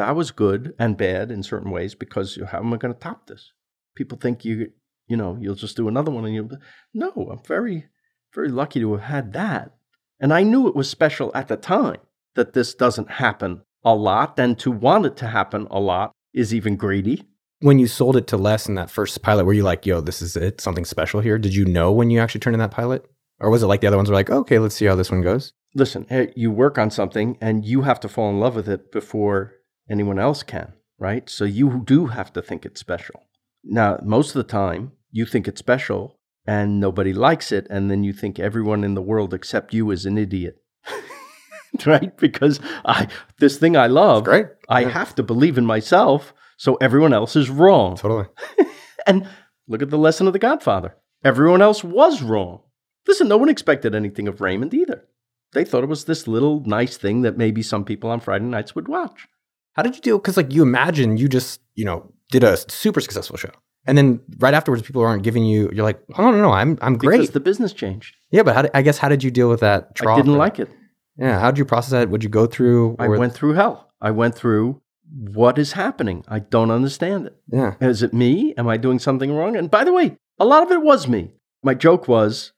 That 0.00 0.16
was 0.16 0.30
good 0.30 0.72
and 0.78 0.96
bad 0.96 1.30
in 1.30 1.42
certain 1.42 1.70
ways 1.70 1.94
because 1.94 2.38
how 2.50 2.60
am 2.60 2.72
I 2.72 2.78
going 2.78 2.94
to 2.94 2.98
top 2.98 3.26
this? 3.26 3.52
People 3.94 4.16
think 4.16 4.46
you, 4.46 4.72
you 5.08 5.14
know, 5.14 5.36
you'll 5.38 5.54
just 5.54 5.76
do 5.76 5.88
another 5.88 6.10
one 6.10 6.24
and 6.24 6.34
you'll, 6.34 6.48
No, 6.94 7.10
I'm 7.30 7.44
very, 7.46 7.88
very 8.34 8.48
lucky 8.48 8.80
to 8.80 8.92
have 8.92 9.02
had 9.02 9.34
that, 9.34 9.74
and 10.18 10.32
I 10.32 10.42
knew 10.42 10.66
it 10.66 10.74
was 10.74 10.88
special 10.88 11.30
at 11.34 11.48
the 11.48 11.58
time 11.58 11.98
that 12.34 12.54
this 12.54 12.74
doesn't 12.74 13.10
happen 13.10 13.60
a 13.84 13.94
lot, 13.94 14.40
and 14.40 14.58
to 14.60 14.70
want 14.70 15.04
it 15.04 15.18
to 15.18 15.26
happen 15.26 15.68
a 15.70 15.78
lot 15.78 16.12
is 16.32 16.54
even 16.54 16.76
greedy. 16.76 17.28
When 17.58 17.78
you 17.78 17.86
sold 17.86 18.16
it 18.16 18.26
to 18.28 18.38
Les 18.38 18.70
in 18.70 18.76
that 18.76 18.90
first 18.90 19.20
pilot, 19.20 19.44
were 19.44 19.52
you 19.52 19.64
like, 19.64 19.84
yo, 19.84 20.00
this 20.00 20.22
is 20.22 20.34
it, 20.34 20.62
something 20.62 20.86
special 20.86 21.20
here? 21.20 21.36
Did 21.36 21.54
you 21.54 21.66
know 21.66 21.92
when 21.92 22.08
you 22.08 22.20
actually 22.20 22.40
turned 22.40 22.54
in 22.54 22.60
that 22.60 22.70
pilot? 22.70 23.04
Or 23.38 23.50
was 23.50 23.62
it 23.62 23.66
like 23.66 23.82
the 23.82 23.86
other 23.86 23.98
ones 23.98 24.08
were 24.08 24.14
like, 24.14 24.30
okay, 24.30 24.58
let's 24.58 24.76
see 24.76 24.86
how 24.86 24.94
this 24.94 25.10
one 25.10 25.20
goes? 25.20 25.52
Listen, 25.74 26.06
you 26.34 26.50
work 26.50 26.78
on 26.78 26.90
something 26.90 27.36
and 27.42 27.66
you 27.66 27.82
have 27.82 28.00
to 28.00 28.08
fall 28.08 28.30
in 28.30 28.40
love 28.40 28.56
with 28.56 28.66
it 28.66 28.90
before 28.90 29.59
anyone 29.90 30.18
else 30.18 30.42
can, 30.42 30.72
right? 30.98 31.28
So 31.28 31.44
you 31.44 31.82
do 31.84 32.06
have 32.06 32.32
to 32.34 32.42
think 32.42 32.64
it's 32.64 32.80
special. 32.80 33.24
Now, 33.64 33.98
most 34.02 34.28
of 34.28 34.34
the 34.34 34.50
time, 34.50 34.92
you 35.10 35.26
think 35.26 35.46
it's 35.48 35.58
special 35.58 36.18
and 36.46 36.80
nobody 36.80 37.12
likes 37.12 37.52
it, 37.52 37.66
and 37.68 37.90
then 37.90 38.02
you 38.02 38.12
think 38.14 38.38
everyone 38.38 38.82
in 38.84 38.94
the 38.94 39.02
world 39.02 39.34
except 39.34 39.74
you 39.74 39.90
is 39.90 40.06
an 40.06 40.16
idiot. 40.16 40.56
right? 41.86 42.16
Because 42.16 42.60
I 42.84 43.08
this 43.38 43.58
thing 43.58 43.76
I 43.76 43.86
love, 43.86 44.24
Great. 44.24 44.46
I 44.68 44.80
Yeah. 44.80 44.88
have 44.90 45.14
to 45.16 45.22
believe 45.22 45.58
in 45.58 45.66
myself, 45.66 46.32
so 46.56 46.76
everyone 46.76 47.12
else 47.12 47.36
is 47.36 47.50
wrong. 47.50 47.96
Totally. 47.96 48.26
And 49.06 49.26
look 49.66 49.80
at 49.80 49.88
the 49.88 49.96
lesson 49.98 50.26
of 50.26 50.34
the 50.34 50.38
Godfather. 50.38 50.94
Everyone 51.24 51.62
else 51.62 51.82
was 51.82 52.20
wrong. 52.22 52.60
Listen, 53.08 53.28
no 53.28 53.38
one 53.38 53.48
expected 53.48 53.94
anything 53.94 54.28
of 54.28 54.42
Raymond 54.42 54.74
either. 54.74 55.04
They 55.52 55.64
thought 55.64 55.82
it 55.82 55.88
was 55.88 56.04
this 56.04 56.28
little 56.28 56.60
nice 56.66 56.98
thing 56.98 57.22
that 57.22 57.38
maybe 57.38 57.62
some 57.62 57.84
people 57.84 58.10
on 58.10 58.20
Friday 58.20 58.44
nights 58.44 58.74
would 58.74 58.88
watch. 58.88 59.26
How 59.74 59.82
did 59.82 59.94
you 59.96 60.00
deal? 60.02 60.18
Because 60.18 60.36
like 60.36 60.52
you 60.52 60.62
imagine 60.62 61.16
you 61.16 61.28
just 61.28 61.60
you 61.74 61.84
know 61.84 62.12
did 62.30 62.44
a 62.44 62.56
super 62.70 63.00
successful 63.00 63.36
show, 63.36 63.50
and 63.86 63.96
then 63.96 64.20
right 64.38 64.54
afterwards 64.54 64.82
people 64.82 65.02
aren't 65.02 65.22
giving 65.22 65.44
you. 65.44 65.70
You're 65.72 65.84
like, 65.84 66.00
oh 66.18 66.30
no 66.30 66.40
no, 66.40 66.50
I'm 66.52 66.78
I'm 66.82 66.96
great. 66.96 67.18
Because 67.18 67.30
the 67.30 67.40
business 67.40 67.72
changed. 67.72 68.16
yeah, 68.30 68.42
but 68.42 68.54
how 68.54 68.62
did, 68.62 68.70
I 68.74 68.82
guess 68.82 68.98
how 68.98 69.08
did 69.08 69.22
you 69.22 69.30
deal 69.30 69.48
with 69.48 69.60
that? 69.60 69.92
I 70.06 70.16
didn't 70.16 70.34
or- 70.34 70.38
like 70.38 70.58
it. 70.58 70.68
Yeah, 71.16 71.38
how 71.38 71.50
did 71.50 71.58
you 71.58 71.64
process 71.66 71.90
that? 71.90 72.08
Would 72.08 72.22
you 72.24 72.30
go 72.30 72.46
through? 72.46 72.96
I 72.98 73.08
went 73.08 73.34
through 73.34 73.52
hell. 73.54 73.90
I 74.00 74.10
went 74.10 74.34
through 74.34 74.80
what 75.12 75.58
is 75.58 75.72
happening. 75.72 76.24
I 76.28 76.38
don't 76.38 76.70
understand 76.70 77.26
it. 77.26 77.36
Yeah, 77.52 77.74
Is 77.80 78.02
it 78.02 78.14
me? 78.14 78.54
Am 78.56 78.68
I 78.68 78.76
doing 78.78 78.98
something 78.98 79.30
wrong? 79.32 79.56
And 79.56 79.70
by 79.70 79.84
the 79.84 79.92
way, 79.92 80.16
a 80.38 80.44
lot 80.46 80.62
of 80.62 80.70
it 80.70 80.82
was 80.82 81.08
me. 81.08 81.32
My 81.62 81.74
joke 81.74 82.08
was 82.08 82.52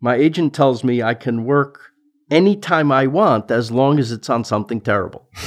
my 0.00 0.14
agent 0.16 0.54
tells 0.54 0.82
me 0.82 1.02
I 1.02 1.14
can 1.14 1.44
work 1.44 1.92
anytime 2.30 2.90
I 2.90 3.06
want 3.06 3.50
as 3.50 3.70
long 3.70 3.98
as 3.98 4.10
it's 4.10 4.28
on 4.30 4.42
something 4.42 4.80
terrible. 4.80 5.28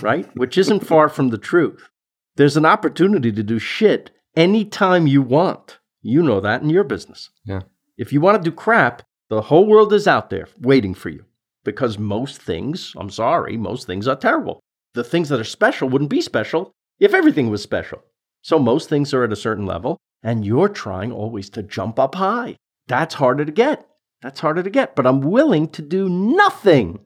right? 0.00 0.28
Which 0.36 0.58
isn't 0.58 0.86
far 0.86 1.08
from 1.08 1.30
the 1.30 1.38
truth. 1.38 1.88
There's 2.36 2.56
an 2.56 2.66
opportunity 2.66 3.32
to 3.32 3.42
do 3.42 3.58
shit 3.58 4.10
anytime 4.34 5.06
you 5.06 5.22
want. 5.22 5.78
You 6.02 6.22
know 6.22 6.40
that 6.40 6.62
in 6.62 6.70
your 6.70 6.84
business. 6.84 7.30
Yeah. 7.44 7.62
If 7.96 8.12
you 8.12 8.20
want 8.20 8.42
to 8.42 8.50
do 8.50 8.54
crap, 8.54 9.02
the 9.28 9.42
whole 9.42 9.66
world 9.66 9.92
is 9.92 10.06
out 10.06 10.30
there 10.30 10.48
waiting 10.60 10.94
for 10.94 11.08
you 11.08 11.24
because 11.64 11.98
most 11.98 12.40
things, 12.40 12.94
I'm 12.96 13.10
sorry, 13.10 13.56
most 13.56 13.86
things 13.86 14.06
are 14.06 14.16
terrible. 14.16 14.60
The 14.94 15.02
things 15.04 15.28
that 15.30 15.40
are 15.40 15.44
special 15.44 15.88
wouldn't 15.88 16.10
be 16.10 16.20
special 16.20 16.72
if 17.00 17.12
everything 17.12 17.50
was 17.50 17.62
special. 17.62 18.02
So 18.42 18.58
most 18.58 18.88
things 18.88 19.12
are 19.12 19.24
at 19.24 19.32
a 19.32 19.36
certain 19.36 19.66
level, 19.66 19.98
and 20.22 20.46
you're 20.46 20.68
trying 20.68 21.10
always 21.10 21.50
to 21.50 21.62
jump 21.62 21.98
up 21.98 22.14
high. 22.14 22.56
That's 22.86 23.14
harder 23.14 23.44
to 23.44 23.52
get. 23.52 23.86
That's 24.22 24.40
harder 24.40 24.62
to 24.62 24.70
get. 24.70 24.94
But 24.94 25.06
I'm 25.06 25.20
willing 25.20 25.68
to 25.70 25.82
do 25.82 26.08
nothing 26.08 27.00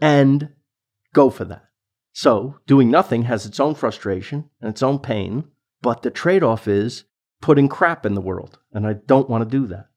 and 0.00 0.50
go 1.14 1.30
for 1.30 1.46
that. 1.46 1.64
So 2.14 2.60
doing 2.66 2.92
nothing 2.92 3.24
has 3.24 3.44
its 3.44 3.58
own 3.58 3.74
frustration 3.74 4.48
and 4.60 4.70
its 4.70 4.84
own 4.84 5.00
pain, 5.00 5.44
but 5.82 6.02
the 6.02 6.12
trade 6.12 6.44
off 6.44 6.68
is 6.68 7.04
putting 7.42 7.68
crap 7.68 8.06
in 8.06 8.14
the 8.14 8.20
world. 8.20 8.58
And 8.72 8.86
I 8.86 8.92
don't 8.94 9.28
want 9.28 9.42
to 9.42 9.58
do 9.58 9.66
that. 9.66 9.88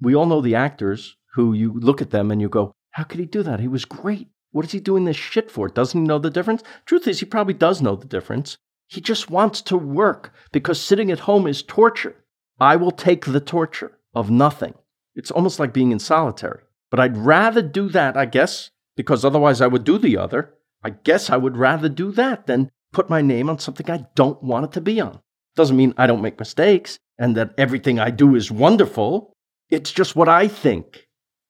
We 0.00 0.14
all 0.14 0.24
know 0.24 0.40
the 0.40 0.54
actors 0.54 1.16
who 1.34 1.52
you 1.52 1.74
look 1.74 2.00
at 2.00 2.10
them 2.10 2.30
and 2.30 2.40
you 2.40 2.48
go, 2.48 2.72
How 2.92 3.04
could 3.04 3.20
he 3.20 3.26
do 3.26 3.42
that? 3.42 3.60
He 3.60 3.68
was 3.68 3.84
great. 3.84 4.28
What 4.52 4.64
is 4.64 4.72
he 4.72 4.80
doing 4.80 5.04
this 5.04 5.18
shit 5.18 5.50
for? 5.50 5.68
Doesn't 5.68 6.00
he 6.00 6.06
know 6.06 6.18
the 6.18 6.30
difference? 6.30 6.62
Truth 6.86 7.06
is, 7.06 7.20
he 7.20 7.26
probably 7.26 7.54
does 7.54 7.82
know 7.82 7.94
the 7.94 8.06
difference. 8.06 8.56
He 8.88 9.02
just 9.02 9.30
wants 9.30 9.60
to 9.62 9.76
work 9.76 10.32
because 10.52 10.80
sitting 10.80 11.12
at 11.12 11.20
home 11.20 11.46
is 11.46 11.62
torture. 11.62 12.16
I 12.58 12.76
will 12.76 12.90
take 12.90 13.26
the 13.26 13.38
torture 13.38 13.98
of 14.14 14.30
nothing. 14.30 14.74
It's 15.14 15.30
almost 15.30 15.60
like 15.60 15.74
being 15.74 15.92
in 15.92 15.98
solitary. 15.98 16.62
But 16.90 17.00
I'd 17.00 17.18
rather 17.18 17.60
do 17.60 17.90
that, 17.90 18.16
I 18.16 18.24
guess, 18.24 18.70
because 18.96 19.24
otherwise 19.24 19.60
I 19.60 19.66
would 19.66 19.84
do 19.84 19.98
the 19.98 20.16
other. 20.16 20.54
I 20.82 20.90
guess 20.90 21.30
I 21.30 21.36
would 21.36 21.56
rather 21.56 21.88
do 21.88 22.10
that 22.12 22.46
than 22.46 22.70
put 22.92 23.10
my 23.10 23.22
name 23.22 23.48
on 23.50 23.58
something 23.58 23.90
I 23.90 24.06
don't 24.14 24.42
want 24.42 24.64
it 24.66 24.72
to 24.72 24.80
be 24.80 25.00
on. 25.00 25.20
Doesn't 25.56 25.76
mean 25.76 25.94
I 25.96 26.06
don't 26.06 26.22
make 26.22 26.38
mistakes 26.38 26.98
and 27.18 27.36
that 27.36 27.54
everything 27.58 27.98
I 27.98 28.10
do 28.10 28.34
is 28.34 28.50
wonderful. 28.50 29.32
It's 29.68 29.92
just 29.92 30.16
what 30.16 30.28
I 30.28 30.48
think 30.48 31.06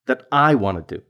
that 0.06 0.24
I 0.32 0.54
want 0.54 0.86
to 0.88 0.96
do. 0.96 1.02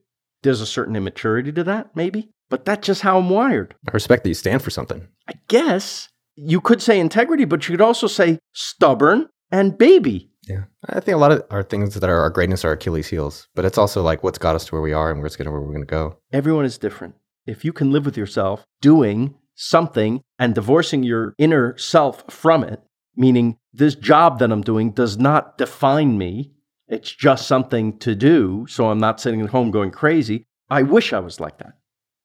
There's 0.42 0.60
a 0.60 0.66
certain 0.66 0.96
immaturity 0.96 1.52
to 1.52 1.64
that, 1.64 1.94
maybe, 1.96 2.30
but 2.48 2.64
that's 2.64 2.86
just 2.86 3.02
how 3.02 3.18
I'm 3.18 3.30
wired. 3.30 3.74
I 3.88 3.92
respect 3.92 4.22
that 4.24 4.30
you 4.30 4.34
stand 4.34 4.62
for 4.62 4.70
something. 4.70 5.08
I 5.28 5.34
guess 5.48 6.08
you 6.36 6.60
could 6.60 6.82
say 6.82 6.98
integrity, 6.98 7.44
but 7.44 7.68
you 7.68 7.74
could 7.74 7.84
also 7.84 8.06
say 8.06 8.38
stubborn 8.52 9.28
and 9.50 9.76
baby. 9.76 10.30
Yeah, 10.48 10.64
I 10.88 11.00
think 11.00 11.14
a 11.14 11.18
lot 11.18 11.32
of 11.32 11.44
our 11.50 11.62
things 11.62 11.94
that 11.94 12.08
are 12.08 12.20
our 12.20 12.30
greatness 12.30 12.64
are 12.64 12.72
Achilles' 12.72 13.08
heels, 13.08 13.48
but 13.54 13.64
it's 13.64 13.78
also 13.78 14.02
like 14.02 14.22
what's 14.22 14.38
got 14.38 14.54
us 14.54 14.64
to 14.66 14.74
where 14.74 14.82
we 14.82 14.92
are 14.92 15.10
and 15.10 15.20
where's 15.20 15.36
going 15.36 15.50
where 15.50 15.60
we're 15.60 15.68
going 15.68 15.80
to 15.80 15.86
go. 15.86 16.18
Everyone 16.32 16.64
is 16.64 16.78
different. 16.78 17.14
If 17.46 17.64
you 17.64 17.72
can 17.72 17.90
live 17.90 18.04
with 18.04 18.16
yourself 18.16 18.64
doing 18.80 19.34
something 19.54 20.22
and 20.38 20.54
divorcing 20.54 21.02
your 21.02 21.34
inner 21.38 21.76
self 21.78 22.30
from 22.30 22.64
it, 22.64 22.82
meaning 23.16 23.58
this 23.72 23.94
job 23.94 24.38
that 24.38 24.50
I'm 24.50 24.62
doing 24.62 24.92
does 24.92 25.18
not 25.18 25.58
define 25.58 26.18
me, 26.18 26.52
it's 26.88 27.12
just 27.12 27.46
something 27.46 27.98
to 27.98 28.14
do, 28.14 28.66
so 28.68 28.90
I'm 28.90 28.98
not 28.98 29.20
sitting 29.20 29.40
at 29.42 29.50
home 29.50 29.70
going 29.70 29.90
crazy. 29.90 30.46
I 30.68 30.82
wish 30.82 31.12
I 31.12 31.20
was 31.20 31.40
like 31.40 31.58
that 31.58 31.74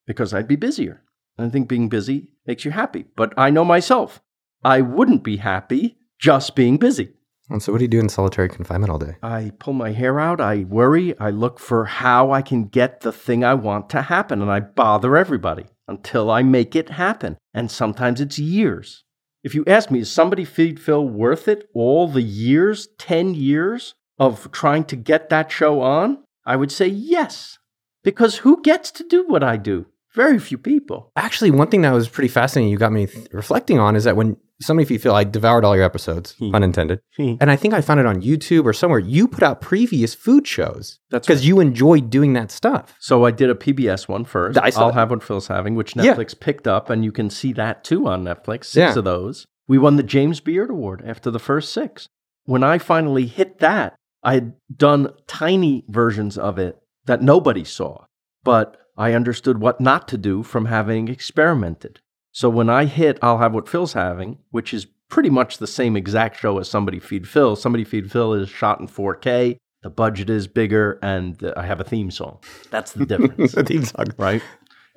because 0.05 0.33
I'd 0.33 0.47
be 0.47 0.55
busier. 0.55 1.03
I 1.37 1.49
think 1.49 1.67
being 1.67 1.89
busy 1.89 2.29
makes 2.45 2.63
you 2.65 2.71
happy, 2.71 3.05
but 3.15 3.33
I 3.37 3.49
know 3.49 3.65
myself. 3.65 4.21
I 4.63 4.81
wouldn't 4.81 5.23
be 5.23 5.37
happy 5.37 5.97
just 6.19 6.55
being 6.55 6.77
busy. 6.77 7.14
And 7.49 7.61
so, 7.61 7.71
what 7.71 7.77
do 7.77 7.83
you 7.83 7.89
do 7.89 7.99
in 7.99 8.09
solitary 8.09 8.49
confinement 8.49 8.91
all 8.91 8.97
day? 8.97 9.15
I 9.21 9.51
pull 9.59 9.73
my 9.73 9.91
hair 9.91 10.19
out, 10.19 10.41
I 10.41 10.63
worry, 10.63 11.17
I 11.19 11.29
look 11.29 11.59
for 11.59 11.85
how 11.85 12.31
I 12.31 12.41
can 12.41 12.65
get 12.65 13.01
the 13.01 13.11
thing 13.11 13.43
I 13.43 13.53
want 13.53 13.89
to 13.91 14.03
happen, 14.03 14.41
and 14.41 14.51
I 14.51 14.59
bother 14.61 15.15
everybody 15.15 15.65
until 15.87 16.31
I 16.31 16.41
make 16.41 16.75
it 16.75 16.89
happen. 16.89 17.37
And 17.53 17.69
sometimes 17.69 18.19
it's 18.19 18.39
years. 18.39 19.03
If 19.43 19.53
you 19.53 19.63
ask 19.67 19.91
me, 19.91 19.99
is 19.99 20.11
somebody 20.11 20.43
feed 20.43 20.79
Phil 20.79 21.07
worth 21.07 21.47
it? 21.47 21.69
All 21.75 22.07
the 22.07 22.23
years, 22.23 22.87
10 22.97 23.35
years 23.35 23.93
of 24.17 24.51
trying 24.51 24.85
to 24.85 24.95
get 24.95 25.29
that 25.29 25.51
show 25.51 25.81
on? 25.81 26.23
I 26.45 26.55
would 26.55 26.71
say 26.71 26.87
yes. 26.87 27.59
Because 28.03 28.37
who 28.37 28.61
gets 28.63 28.89
to 28.91 29.03
do 29.07 29.23
what 29.27 29.43
I 29.43 29.57
do? 29.57 29.85
Very 30.13 30.39
few 30.39 30.57
people. 30.57 31.11
Actually, 31.15 31.51
one 31.51 31.67
thing 31.67 31.81
that 31.81 31.91
was 31.91 32.07
pretty 32.07 32.29
fascinating 32.29 32.71
you 32.71 32.77
got 32.77 32.91
me 32.91 33.05
th- 33.05 33.27
reflecting 33.31 33.79
on 33.79 33.95
is 33.95 34.05
that 34.05 34.15
when 34.15 34.37
somebody 34.61 34.85
Feed 34.85 35.01
Phil 35.01 35.13
I 35.15 35.23
devoured 35.23 35.65
all 35.65 35.75
your 35.75 35.83
episodes, 35.85 36.35
Hmm. 36.39 36.55
unintended, 36.55 36.99
Hmm. 37.17 37.35
and 37.41 37.51
I 37.51 37.55
think 37.55 37.73
I 37.73 37.81
found 37.81 37.99
it 37.99 38.05
on 38.05 38.21
YouTube 38.21 38.65
or 38.65 38.73
somewhere. 38.73 38.99
You 38.99 39.27
put 39.27 39.43
out 39.43 39.61
previous 39.61 40.13
food 40.15 40.47
shows 40.47 40.99
That's 41.11 41.27
because 41.27 41.45
you 41.47 41.59
enjoyed 41.59 42.09
doing 42.09 42.33
that 42.33 42.51
stuff. 42.51 42.95
So 42.99 43.25
I 43.25 43.31
did 43.31 43.49
a 43.49 43.55
PBS 43.55 44.07
one 44.07 44.25
first. 44.25 44.57
I 44.59 44.69
saw 44.69 44.81
I'll 44.81 44.87
that. 44.87 44.93
have 44.95 45.09
what 45.11 45.23
Phil's 45.23 45.47
having, 45.47 45.75
which 45.75 45.95
Yeah. 45.95 46.15
Netflix 46.15 46.39
picked 46.39 46.67
up, 46.67 46.89
and 46.89 47.03
you 47.03 47.11
can 47.11 47.29
see 47.29 47.51
that 47.53 47.83
too 47.83 48.07
on 48.07 48.23
Netflix. 48.23 48.65
Six 48.65 48.75
Yeah. 48.93 48.97
of 48.99 49.03
those. 49.03 49.45
We 49.67 49.77
won 49.77 49.95
the 49.95 50.03
James 50.03 50.39
Beard 50.39 50.69
Award 50.69 51.03
after 51.05 51.29
the 51.31 51.39
first 51.39 51.73
six. 51.73 52.07
When 52.45 52.63
I 52.63 52.77
finally 52.77 53.25
hit 53.25 53.59
that, 53.59 53.95
I 54.23 54.35
had 54.35 54.53
done 54.75 55.09
tiny 55.27 55.83
versions 55.89 56.37
of 56.37 56.57
it 56.59 56.77
that 57.05 57.21
nobody 57.21 57.63
saw, 57.63 58.05
but 58.43 58.77
I 58.97 59.13
understood 59.13 59.59
what 59.59 59.81
not 59.81 60.07
to 60.09 60.17
do 60.17 60.41
from 60.43 60.65
having 60.65 61.07
experimented. 61.09 61.99
So 62.35 62.49
when 62.49 62.69
I 62.69 62.83
hit 62.83 63.17
I'll 63.21 63.37
Have 63.37 63.53
What 63.53 63.69
Phil's 63.69 63.93
Having, 63.93 64.39
which 64.51 64.73
is 64.73 64.87
pretty 65.07 65.29
much 65.29 65.57
the 65.57 65.67
same 65.67 65.95
exact 65.95 66.37
show 66.37 66.57
as 66.59 66.67
Somebody 66.67 66.99
Feed 66.99 67.29
Phil, 67.29 67.55
Somebody 67.55 67.85
Feed 67.85 68.11
Phil 68.11 68.33
is 68.33 68.49
shot 68.49 68.81
in 68.81 68.89
4K, 68.89 69.55
the 69.83 69.89
budget 69.89 70.29
is 70.29 70.45
bigger, 70.45 70.99
and 71.01 71.41
I 71.55 71.65
have 71.65 71.79
a 71.79 71.85
theme 71.85 72.11
song. 72.11 72.39
That's 72.71 72.91
the 72.91 73.05
difference 73.05 73.51
the 73.53 73.63
theme 73.63 73.85
song. 73.85 74.07
right? 74.17 74.41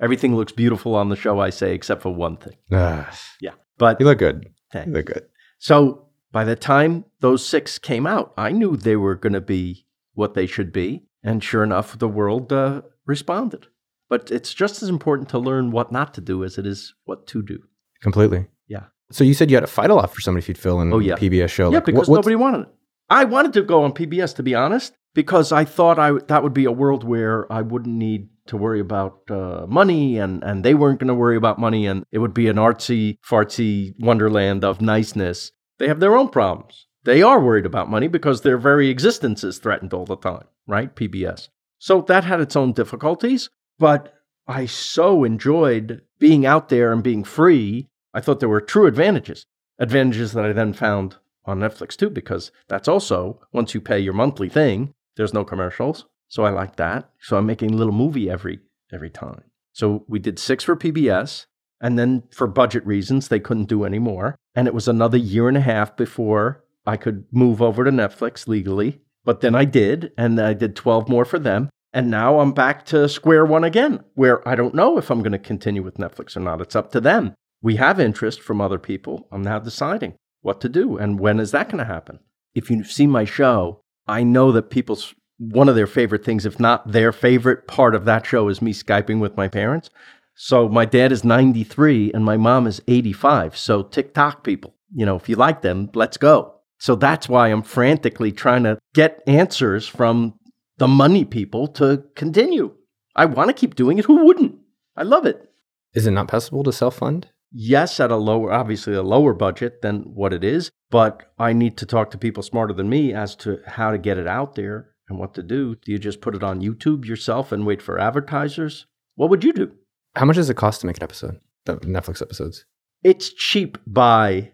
Everything 0.01 0.35
looks 0.35 0.51
beautiful 0.51 0.95
on 0.95 1.07
the 1.07 1.15
show, 1.15 1.39
I 1.39 1.49
say, 1.49 1.73
except 1.73 2.01
for 2.01 2.13
one 2.13 2.35
thing. 2.35 2.57
Ah, 2.73 3.09
Yeah. 3.39 3.51
But 3.77 4.01
you 4.01 4.05
look 4.05 4.17
good. 4.19 4.49
Thanks. 4.73 4.87
You 4.87 4.93
look 4.95 5.05
good. 5.05 5.25
so 5.59 6.07
by 6.33 6.43
the 6.43 6.57
time 6.57 7.05
those 7.21 7.45
six 7.45 7.79
came 7.79 8.05
out, 8.05 8.33
I 8.37 8.51
knew 8.51 8.75
they 8.75 8.97
were 8.97 9.15
going 9.15 9.31
to 9.33 9.41
be 9.41 9.85
what 10.13 10.33
they 10.33 10.45
should 10.45 10.73
be. 10.73 11.05
And 11.23 11.41
sure 11.41 11.63
enough, 11.63 11.97
the 11.97 12.09
world 12.09 12.51
uh, 12.51 12.81
responded. 13.05 13.67
But 14.09 14.31
it's 14.31 14.53
just 14.53 14.81
as 14.83 14.89
important 14.89 15.29
to 15.29 15.39
learn 15.39 15.71
what 15.71 15.91
not 15.91 16.13
to 16.15 16.21
do 16.21 16.43
as 16.43 16.57
it 16.57 16.65
is 16.65 16.93
what 17.05 17.27
to 17.27 17.41
do. 17.41 17.59
Completely. 18.01 18.47
Yeah. 18.67 18.85
So 19.11 19.23
you 19.23 19.33
said 19.33 19.49
you 19.49 19.55
had 19.57 19.61
to 19.61 19.67
fight 19.67 19.89
a 19.89 19.95
lot 19.95 20.13
for 20.13 20.21
somebody 20.21 20.43
Feed 20.43 20.57
Phil 20.57 20.81
in 20.81 20.91
Oh, 20.93 20.99
yeah. 20.99 21.13
a 21.13 21.17
PBS 21.17 21.49
show. 21.49 21.69
Yeah, 21.71 21.77
Like, 21.77 21.85
because 21.85 22.07
what- 22.07 22.17
nobody 22.17 22.35
wanted 22.35 22.61
it. 22.61 22.67
I 23.11 23.23
wanted 23.25 23.53
to 23.53 23.63
go 23.63 23.83
on 23.83 23.93
PBS, 23.93 24.33
to 24.35 24.43
be 24.43 24.53
honest, 24.53 24.93
because 25.15 25.51
I 25.51 25.65
thought 25.65 25.97
I 25.97 26.11
that 26.27 26.43
would 26.43 26.53
be 26.53 26.65
a 26.65 26.71
world 26.71 27.03
where 27.03 27.51
I 27.51 27.61
wouldn't 27.63 27.95
need 27.95 28.29
to 28.47 28.55
worry 28.57 28.79
about 28.79 29.21
uh, 29.31 29.65
money, 29.67 30.19
and 30.19 30.43
and 30.43 30.63
they 30.63 30.75
weren't 30.75 30.99
going 30.99 31.07
to 31.07 31.15
worry 31.15 31.35
about 31.35 31.57
money, 31.57 31.87
and 31.87 32.03
it 32.11 32.19
would 32.19 32.35
be 32.35 32.47
an 32.49 32.57
artsy, 32.57 33.17
fartsy 33.27 33.93
wonderland 33.99 34.63
of 34.63 34.79
niceness. 34.79 35.51
They 35.79 35.87
have 35.87 35.99
their 35.99 36.15
own 36.15 36.29
problems. 36.29 36.85
They 37.03 37.23
are 37.23 37.39
worried 37.39 37.65
about 37.65 37.89
money 37.89 38.07
because 38.07 38.41
their 38.41 38.59
very 38.59 38.89
existence 38.89 39.43
is 39.43 39.57
threatened 39.57 39.91
all 39.93 40.05
the 40.05 40.17
time, 40.17 40.45
right? 40.67 40.95
PBS. 40.95 41.49
So 41.79 42.01
that 42.01 42.25
had 42.25 42.41
its 42.41 42.55
own 42.55 42.73
difficulties, 42.73 43.49
but 43.79 44.13
I 44.47 44.65
so 44.67 45.23
enjoyed 45.23 46.01
being 46.19 46.45
out 46.45 46.69
there 46.69 46.91
and 46.91 47.01
being 47.01 47.23
free. 47.23 47.87
I 48.13 48.21
thought 48.21 48.39
there 48.39 48.49
were 48.49 48.61
true 48.61 48.85
advantages 48.85 49.45
advantages 49.79 50.33
that 50.33 50.45
I 50.45 50.53
then 50.53 50.73
found 50.73 51.15
on 51.45 51.59
Netflix 51.59 51.95
too, 51.95 52.09
because 52.09 52.51
that's 52.67 52.87
also 52.87 53.39
once 53.53 53.73
you 53.73 53.81
pay 53.81 53.99
your 53.99 54.13
monthly 54.13 54.49
thing, 54.49 54.93
there's 55.15 55.33
no 55.33 55.43
commercials. 55.43 56.05
So 56.27 56.43
I 56.43 56.51
like 56.51 56.75
that. 56.75 57.09
So 57.21 57.37
I'm 57.37 57.45
making 57.45 57.73
a 57.73 57.77
little 57.77 57.93
movie 57.93 58.29
every 58.29 58.59
every 58.91 59.09
time. 59.09 59.43
So 59.71 60.03
we 60.07 60.19
did 60.19 60.37
six 60.37 60.63
for 60.63 60.75
PBS, 60.75 61.45
and 61.81 61.97
then 61.97 62.23
for 62.31 62.47
budget 62.47 62.85
reasons 62.85 63.27
they 63.27 63.39
couldn't 63.39 63.69
do 63.69 63.83
any 63.83 63.99
more. 63.99 64.35
And 64.53 64.67
it 64.67 64.73
was 64.73 64.87
another 64.87 65.17
year 65.17 65.47
and 65.47 65.57
a 65.57 65.61
half 65.61 65.95
before 65.95 66.63
I 66.85 66.97
could 66.97 67.25
move 67.31 67.61
over 67.61 67.83
to 67.83 67.91
Netflix 67.91 68.47
legally. 68.47 69.01
But 69.23 69.41
then 69.41 69.55
I 69.55 69.65
did, 69.65 70.11
and 70.17 70.39
I 70.39 70.53
did 70.53 70.75
12 70.75 71.07
more 71.07 71.25
for 71.25 71.39
them. 71.39 71.69
And 71.91 72.11
now 72.11 72.39
I'm 72.39 72.51
back 72.51 72.85
to 72.87 73.09
square 73.09 73.45
one 73.45 73.63
again, 73.63 74.03
where 74.13 74.47
I 74.47 74.55
don't 74.55 74.75
know 74.75 74.97
if 74.97 75.09
I'm 75.09 75.23
going 75.23 75.31
to 75.31 75.39
continue 75.39 75.81
with 75.81 75.97
Netflix 75.97 76.37
or 76.37 76.41
not. 76.41 76.61
It's 76.61 76.75
up 76.75 76.91
to 76.91 77.01
them. 77.01 77.33
We 77.61 77.77
have 77.77 77.99
interest 77.99 78.41
from 78.41 78.61
other 78.61 78.77
people. 78.77 79.27
I'm 79.31 79.41
now 79.41 79.59
deciding 79.59 80.15
what 80.41 80.61
to 80.61 80.69
do 80.69 80.97
and 80.97 81.19
when 81.19 81.39
is 81.39 81.51
that 81.51 81.67
going 81.69 81.79
to 81.79 81.85
happen. 81.91 82.19
If 82.53 82.69
you've 82.69 82.91
seen 82.91 83.09
my 83.09 83.25
show, 83.25 83.81
I 84.07 84.23
know 84.23 84.51
that 84.51 84.69
people's 84.69 85.13
one 85.37 85.69
of 85.69 85.75
their 85.75 85.87
favorite 85.87 86.23
things, 86.23 86.45
if 86.45 86.59
not 86.59 86.91
their 86.91 87.11
favorite 87.11 87.67
part 87.67 87.95
of 87.95 88.05
that 88.05 88.25
show, 88.25 88.49
is 88.49 88.61
me 88.61 88.73
Skyping 88.73 89.19
with 89.19 89.37
my 89.37 89.47
parents. 89.47 89.89
So 90.35 90.69
my 90.69 90.85
dad 90.85 91.11
is 91.11 91.23
93 91.23 92.11
and 92.13 92.23
my 92.23 92.37
mom 92.37 92.67
is 92.67 92.81
85. 92.87 93.57
So 93.57 93.83
TikTok 93.83 94.43
people, 94.43 94.75
you 94.93 95.05
know, 95.05 95.15
if 95.15 95.27
you 95.27 95.35
like 95.35 95.61
them, 95.61 95.89
let's 95.93 96.17
go. 96.17 96.55
So 96.77 96.95
that's 96.95 97.27
why 97.27 97.49
I'm 97.49 97.61
frantically 97.61 98.31
trying 98.31 98.63
to 98.63 98.79
get 98.93 99.21
answers 99.27 99.85
from 99.87 100.38
the 100.79 100.87
money 100.87 101.25
people 101.25 101.67
to 101.67 102.03
continue. 102.15 102.73
I 103.15 103.25
want 103.25 103.49
to 103.49 103.53
keep 103.53 103.75
doing 103.75 103.97
it. 103.99 104.05
Who 104.05 104.25
wouldn't? 104.25 104.55
I 104.95 105.03
love 105.03 105.25
it. 105.25 105.49
is 105.93 106.07
it 106.07 106.11
not 106.11 106.27
possible 106.27 106.63
to 106.63 106.71
self 106.71 106.95
fund? 106.97 107.27
Yes, 107.51 107.99
at 107.99 108.11
a 108.11 108.15
lower, 108.15 108.51
obviously 108.53 108.93
a 108.93 109.01
lower 109.01 109.33
budget 109.33 109.81
than 109.81 110.01
what 110.13 110.33
it 110.33 110.43
is, 110.43 110.69
but 110.91 111.31
I 111.39 111.51
need 111.53 111.77
to 111.77 111.85
talk 111.85 112.11
to 112.11 112.17
people 112.17 112.43
smarter 112.43 112.73
than 112.73 112.89
me 112.89 113.11
as 113.13 113.35
to 113.37 113.59
how 113.65 113.89
to 113.91 113.97
get 113.97 114.19
it 114.19 114.27
out 114.27 114.53
there 114.55 114.91
and 115.09 115.17
what 115.17 115.33
to 115.33 115.41
do. 115.43 115.75
Do 115.75 115.91
you 115.91 115.97
just 115.97 116.21
put 116.21 116.35
it 116.35 116.43
on 116.43 116.61
YouTube 116.61 117.05
yourself 117.05 117.51
and 117.51 117.65
wait 117.65 117.81
for 117.81 117.97
advertisers? 117.99 118.85
What 119.15 119.31
would 119.31 119.43
you 119.43 119.51
do? 119.51 119.71
How 120.15 120.25
much 120.25 120.35
does 120.35 120.49
it 120.49 120.57
cost 120.57 120.81
to 120.81 120.87
make 120.87 120.97
an 120.97 121.03
episode? 121.03 121.39
The 121.65 121.77
Netflix 121.77 122.21
episodes. 122.21 122.65
It's 123.03 123.33
cheap 123.33 123.77
by 123.87 124.51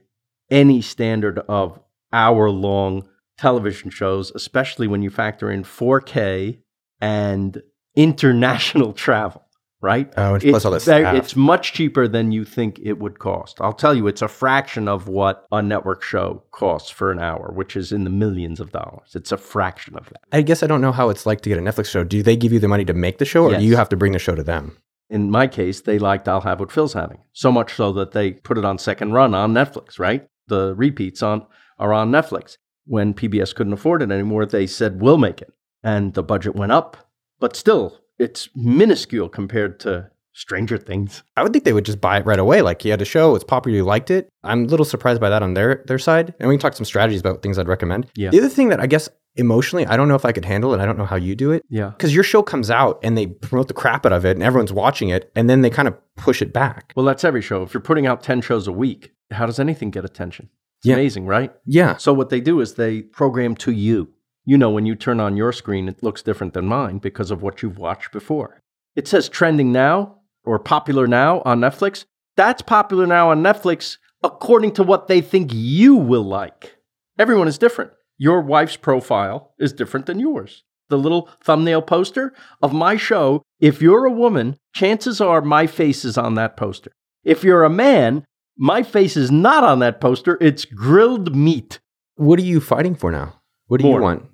any 0.49 0.81
standard 0.81 1.39
of 1.49 1.79
hour 2.13 2.49
long 2.49 3.07
television 3.37 3.89
shows, 3.89 4.31
especially 4.35 4.87
when 4.87 5.01
you 5.01 5.09
factor 5.09 5.51
in 5.51 5.63
4K 5.63 6.59
and 7.01 7.61
international 7.95 8.93
travel, 9.05 9.43
right? 9.81 10.11
Oh, 10.17 10.35
and 10.35 10.43
It's, 10.43 10.49
plus 10.51 10.65
all 10.65 10.77
very- 10.79 11.17
it's 11.17 11.35
much 11.35 11.73
cheaper 11.73 12.07
than 12.07 12.31
you 12.31 12.45
think 12.45 12.79
it 12.83 12.99
would 12.99 13.19
cost. 13.19 13.57
I'll 13.61 13.73
tell 13.73 13.93
you, 13.95 14.07
it's 14.07 14.21
a 14.21 14.27
fraction 14.27 14.87
of 14.87 15.07
what 15.07 15.45
a 15.51 15.61
network 15.61 16.03
show 16.03 16.43
costs 16.51 16.89
for 16.89 17.11
an 17.11 17.19
hour, 17.19 17.51
which 17.53 17.75
is 17.75 17.91
in 17.91 18.03
the 18.03 18.09
millions 18.09 18.59
of 18.59 18.71
dollars. 18.71 19.11
It's 19.15 19.31
a 19.31 19.37
fraction 19.37 19.95
of 19.97 20.05
that. 20.09 20.21
I 20.31 20.41
guess 20.41 20.63
I 20.63 20.67
don't 20.67 20.81
know 20.81 20.91
how 20.91 21.09
it's 21.09 21.25
like 21.25 21.41
to 21.41 21.49
get 21.49 21.57
a 21.57 21.61
Netflix 21.61 21.87
show. 21.89 22.03
Do 22.03 22.23
they 22.23 22.35
give 22.35 22.53
you 22.53 22.59
the 22.59 22.67
money 22.67 22.85
to 22.85 22.93
make 22.93 23.17
the 23.17 23.25
show, 23.25 23.43
or 23.45 23.51
Yes. 23.51 23.59
do 23.61 23.65
you 23.67 23.75
have 23.75 23.89
to 23.89 23.97
bring 23.97 24.13
the 24.13 24.19
show 24.19 24.35
to 24.35 24.43
them? 24.43 24.77
In 25.09 25.29
my 25.29 25.45
case, 25.45 25.81
they 25.81 25.99
liked 25.99 26.27
I'll 26.27 26.41
Have 26.41 26.59
What 26.59 26.71
Phil's 26.71 26.93
Having. 26.93 27.19
So 27.33 27.51
much 27.51 27.73
so 27.75 27.91
that 27.93 28.11
they 28.13 28.31
put 28.31 28.57
it 28.57 28.65
on 28.65 28.79
second 28.79 29.11
run 29.13 29.35
on 29.35 29.53
Netflix, 29.53 29.99
right? 29.99 30.27
The 30.47 30.73
repeats 30.75 31.21
on 31.21 31.45
are 31.77 31.93
on 31.93 32.09
Netflix. 32.11 32.57
When 32.85 33.13
PBS 33.13 33.55
couldn't 33.55 33.73
afford 33.73 34.01
it 34.01 34.11
anymore, 34.11 34.45
they 34.45 34.67
said, 34.67 35.01
We'll 35.01 35.17
make 35.17 35.41
it. 35.41 35.53
And 35.83 36.13
the 36.13 36.23
budget 36.23 36.55
went 36.55 36.71
up. 36.71 36.97
But 37.39 37.55
still, 37.55 37.99
it's 38.17 38.49
minuscule 38.55 39.29
compared 39.29 39.79
to 39.81 40.09
Stranger 40.33 40.77
Things. 40.77 41.23
I 41.37 41.43
would 41.43 41.53
think 41.53 41.63
they 41.63 41.73
would 41.73 41.85
just 41.85 42.01
buy 42.01 42.17
it 42.17 42.25
right 42.25 42.39
away. 42.39 42.61
Like 42.61 42.81
he 42.81 42.89
had 42.89 43.01
a 43.01 43.05
show, 43.05 43.35
it's 43.35 43.43
popular, 43.43 43.77
you 43.77 43.83
liked 43.83 44.11
it. 44.11 44.29
I'm 44.43 44.65
a 44.65 44.67
little 44.67 44.85
surprised 44.85 45.21
by 45.21 45.29
that 45.29 45.41
on 45.41 45.53
their 45.53 45.83
their 45.87 45.99
side. 45.99 46.33
And 46.39 46.49
we 46.49 46.55
can 46.55 46.59
talk 46.59 46.73
some 46.73 46.85
strategies 46.85 47.21
about 47.21 47.41
things 47.41 47.57
I'd 47.57 47.67
recommend. 47.67 48.07
Yeah. 48.15 48.29
The 48.29 48.39
other 48.39 48.49
thing 48.49 48.69
that 48.69 48.79
I 48.79 48.85
guess 48.87 49.09
emotionally, 49.35 49.85
I 49.85 49.97
don't 49.97 50.07
know 50.07 50.15
if 50.15 50.25
I 50.25 50.31
could 50.31 50.45
handle 50.45 50.73
it. 50.73 50.79
I 50.79 50.85
don't 50.85 50.97
know 50.97 51.05
how 51.05 51.15
you 51.15 51.35
do 51.35 51.51
it. 51.51 51.63
Yeah. 51.69 51.89
Because 51.89 52.13
your 52.13 52.23
show 52.23 52.43
comes 52.43 52.69
out 52.69 52.99
and 53.01 53.17
they 53.17 53.27
promote 53.27 53.67
the 53.69 53.73
crap 53.73 54.05
out 54.05 54.13
of 54.13 54.25
it 54.25 54.31
and 54.31 54.43
everyone's 54.43 54.73
watching 54.73 55.09
it 55.09 55.31
and 55.35 55.49
then 55.49 55.61
they 55.61 55.69
kind 55.69 55.87
of 55.87 55.95
push 56.15 56.41
it 56.41 56.53
back. 56.53 56.93
Well, 56.95 57.05
that's 57.05 57.23
every 57.23 57.41
show. 57.41 57.63
If 57.63 57.73
you're 57.73 57.81
putting 57.81 58.05
out 58.05 58.21
10 58.23 58.41
shows 58.41 58.67
a 58.67 58.71
week, 58.71 59.13
how 59.31 59.45
does 59.45 59.59
anything 59.59 59.89
get 59.89 60.05
attention? 60.05 60.49
It's 60.85 60.89
Yeah. 60.89 60.95
amazing, 60.95 61.25
right? 61.25 61.51
Yeah. 61.65 61.97
So 61.97 62.13
what 62.13 62.29
they 62.29 62.39
do 62.39 62.59
is 62.61 62.75
they 62.75 63.01
program 63.01 63.55
to 63.55 63.71
you. 63.71 64.09
You 64.45 64.57
know, 64.57 64.69
when 64.69 64.85
you 64.85 64.93
turn 64.95 65.19
on 65.19 65.35
your 65.35 65.51
screen, 65.51 65.89
it 65.89 66.03
looks 66.03 66.21
different 66.21 66.53
than 66.53 66.67
mine 66.67 66.99
because 66.99 67.31
of 67.31 67.41
what 67.41 67.63
you've 67.63 67.79
watched 67.79 68.11
before. 68.11 68.59
It 68.95 69.07
says 69.07 69.27
trending 69.27 69.71
now 69.71 70.17
or 70.43 70.59
popular 70.59 71.07
now 71.07 71.41
on 71.43 71.59
Netflix. 71.59 72.05
That's 72.37 72.61
popular 72.61 73.07
now 73.07 73.31
on 73.31 73.41
Netflix 73.41 73.97
according 74.23 74.73
to 74.73 74.83
what 74.83 75.07
they 75.07 75.19
think 75.21 75.49
you 75.53 75.95
will 75.95 76.23
like. 76.23 76.75
Everyone 77.17 77.47
is 77.47 77.57
different. 77.57 77.91
Your 78.17 78.41
wife's 78.41 78.77
profile 78.77 79.53
is 79.59 79.73
different 79.73 80.05
than 80.05 80.19
yours. 80.19 80.63
The 80.89 80.97
little 80.99 81.27
thumbnail 81.43 81.81
poster 81.81 82.31
of 82.61 82.71
my 82.71 82.95
show, 82.97 83.41
if 83.59 83.81
you're 83.81 84.05
a 84.05 84.11
woman, 84.11 84.57
chances 84.75 85.19
are 85.19 85.41
my 85.41 85.65
face 85.65 86.05
is 86.05 86.17
on 86.19 86.35
that 86.35 86.55
poster. 86.55 86.91
If 87.23 87.43
you're 87.43 87.63
a 87.63 87.69
man, 87.71 88.23
my 88.57 88.83
face 88.83 89.17
is 89.17 89.31
not 89.31 89.63
on 89.63 89.79
that 89.79 89.99
poster. 89.99 90.37
It's 90.41 90.65
grilled 90.65 91.35
meat. 91.35 91.79
What 92.15 92.39
are 92.39 92.43
you 92.43 92.61
fighting 92.61 92.95
for 92.95 93.11
now? 93.11 93.41
What 93.67 93.81
do 93.81 93.87
More. 93.87 93.99
you 93.99 94.03
want? 94.03 94.25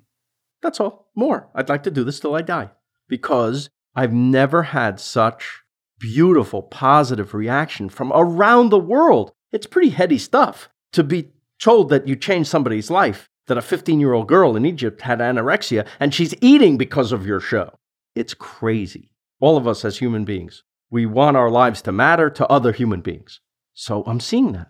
That's 0.62 0.80
all. 0.80 1.10
More. 1.14 1.48
I'd 1.54 1.68
like 1.68 1.82
to 1.84 1.90
do 1.90 2.04
this 2.04 2.20
till 2.20 2.34
I 2.34 2.42
die 2.42 2.70
because 3.08 3.68
I've 3.94 4.12
never 4.12 4.62
had 4.62 5.00
such 5.00 5.62
beautiful, 5.98 6.62
positive 6.62 7.34
reaction 7.34 7.88
from 7.88 8.12
around 8.14 8.70
the 8.70 8.78
world. 8.78 9.32
It's 9.50 9.66
pretty 9.66 9.90
heady 9.90 10.18
stuff 10.18 10.68
to 10.92 11.02
be 11.02 11.32
told 11.60 11.88
that 11.90 12.08
you 12.08 12.16
changed 12.16 12.48
somebody's 12.48 12.90
life, 12.90 13.28
that 13.46 13.58
a 13.58 13.62
15 13.62 14.00
year 14.00 14.12
old 14.12 14.28
girl 14.28 14.56
in 14.56 14.64
Egypt 14.64 15.02
had 15.02 15.18
anorexia 15.18 15.86
and 15.98 16.14
she's 16.14 16.34
eating 16.40 16.76
because 16.76 17.12
of 17.12 17.26
your 17.26 17.40
show. 17.40 17.78
It's 18.14 18.34
crazy. 18.34 19.10
All 19.40 19.56
of 19.56 19.66
us 19.66 19.84
as 19.84 19.98
human 19.98 20.24
beings, 20.24 20.62
we 20.90 21.06
want 21.06 21.36
our 21.36 21.50
lives 21.50 21.82
to 21.82 21.92
matter 21.92 22.30
to 22.30 22.46
other 22.48 22.72
human 22.72 23.00
beings. 23.00 23.40
So 23.74 24.02
I'm 24.06 24.20
seeing 24.20 24.52
that. 24.52 24.68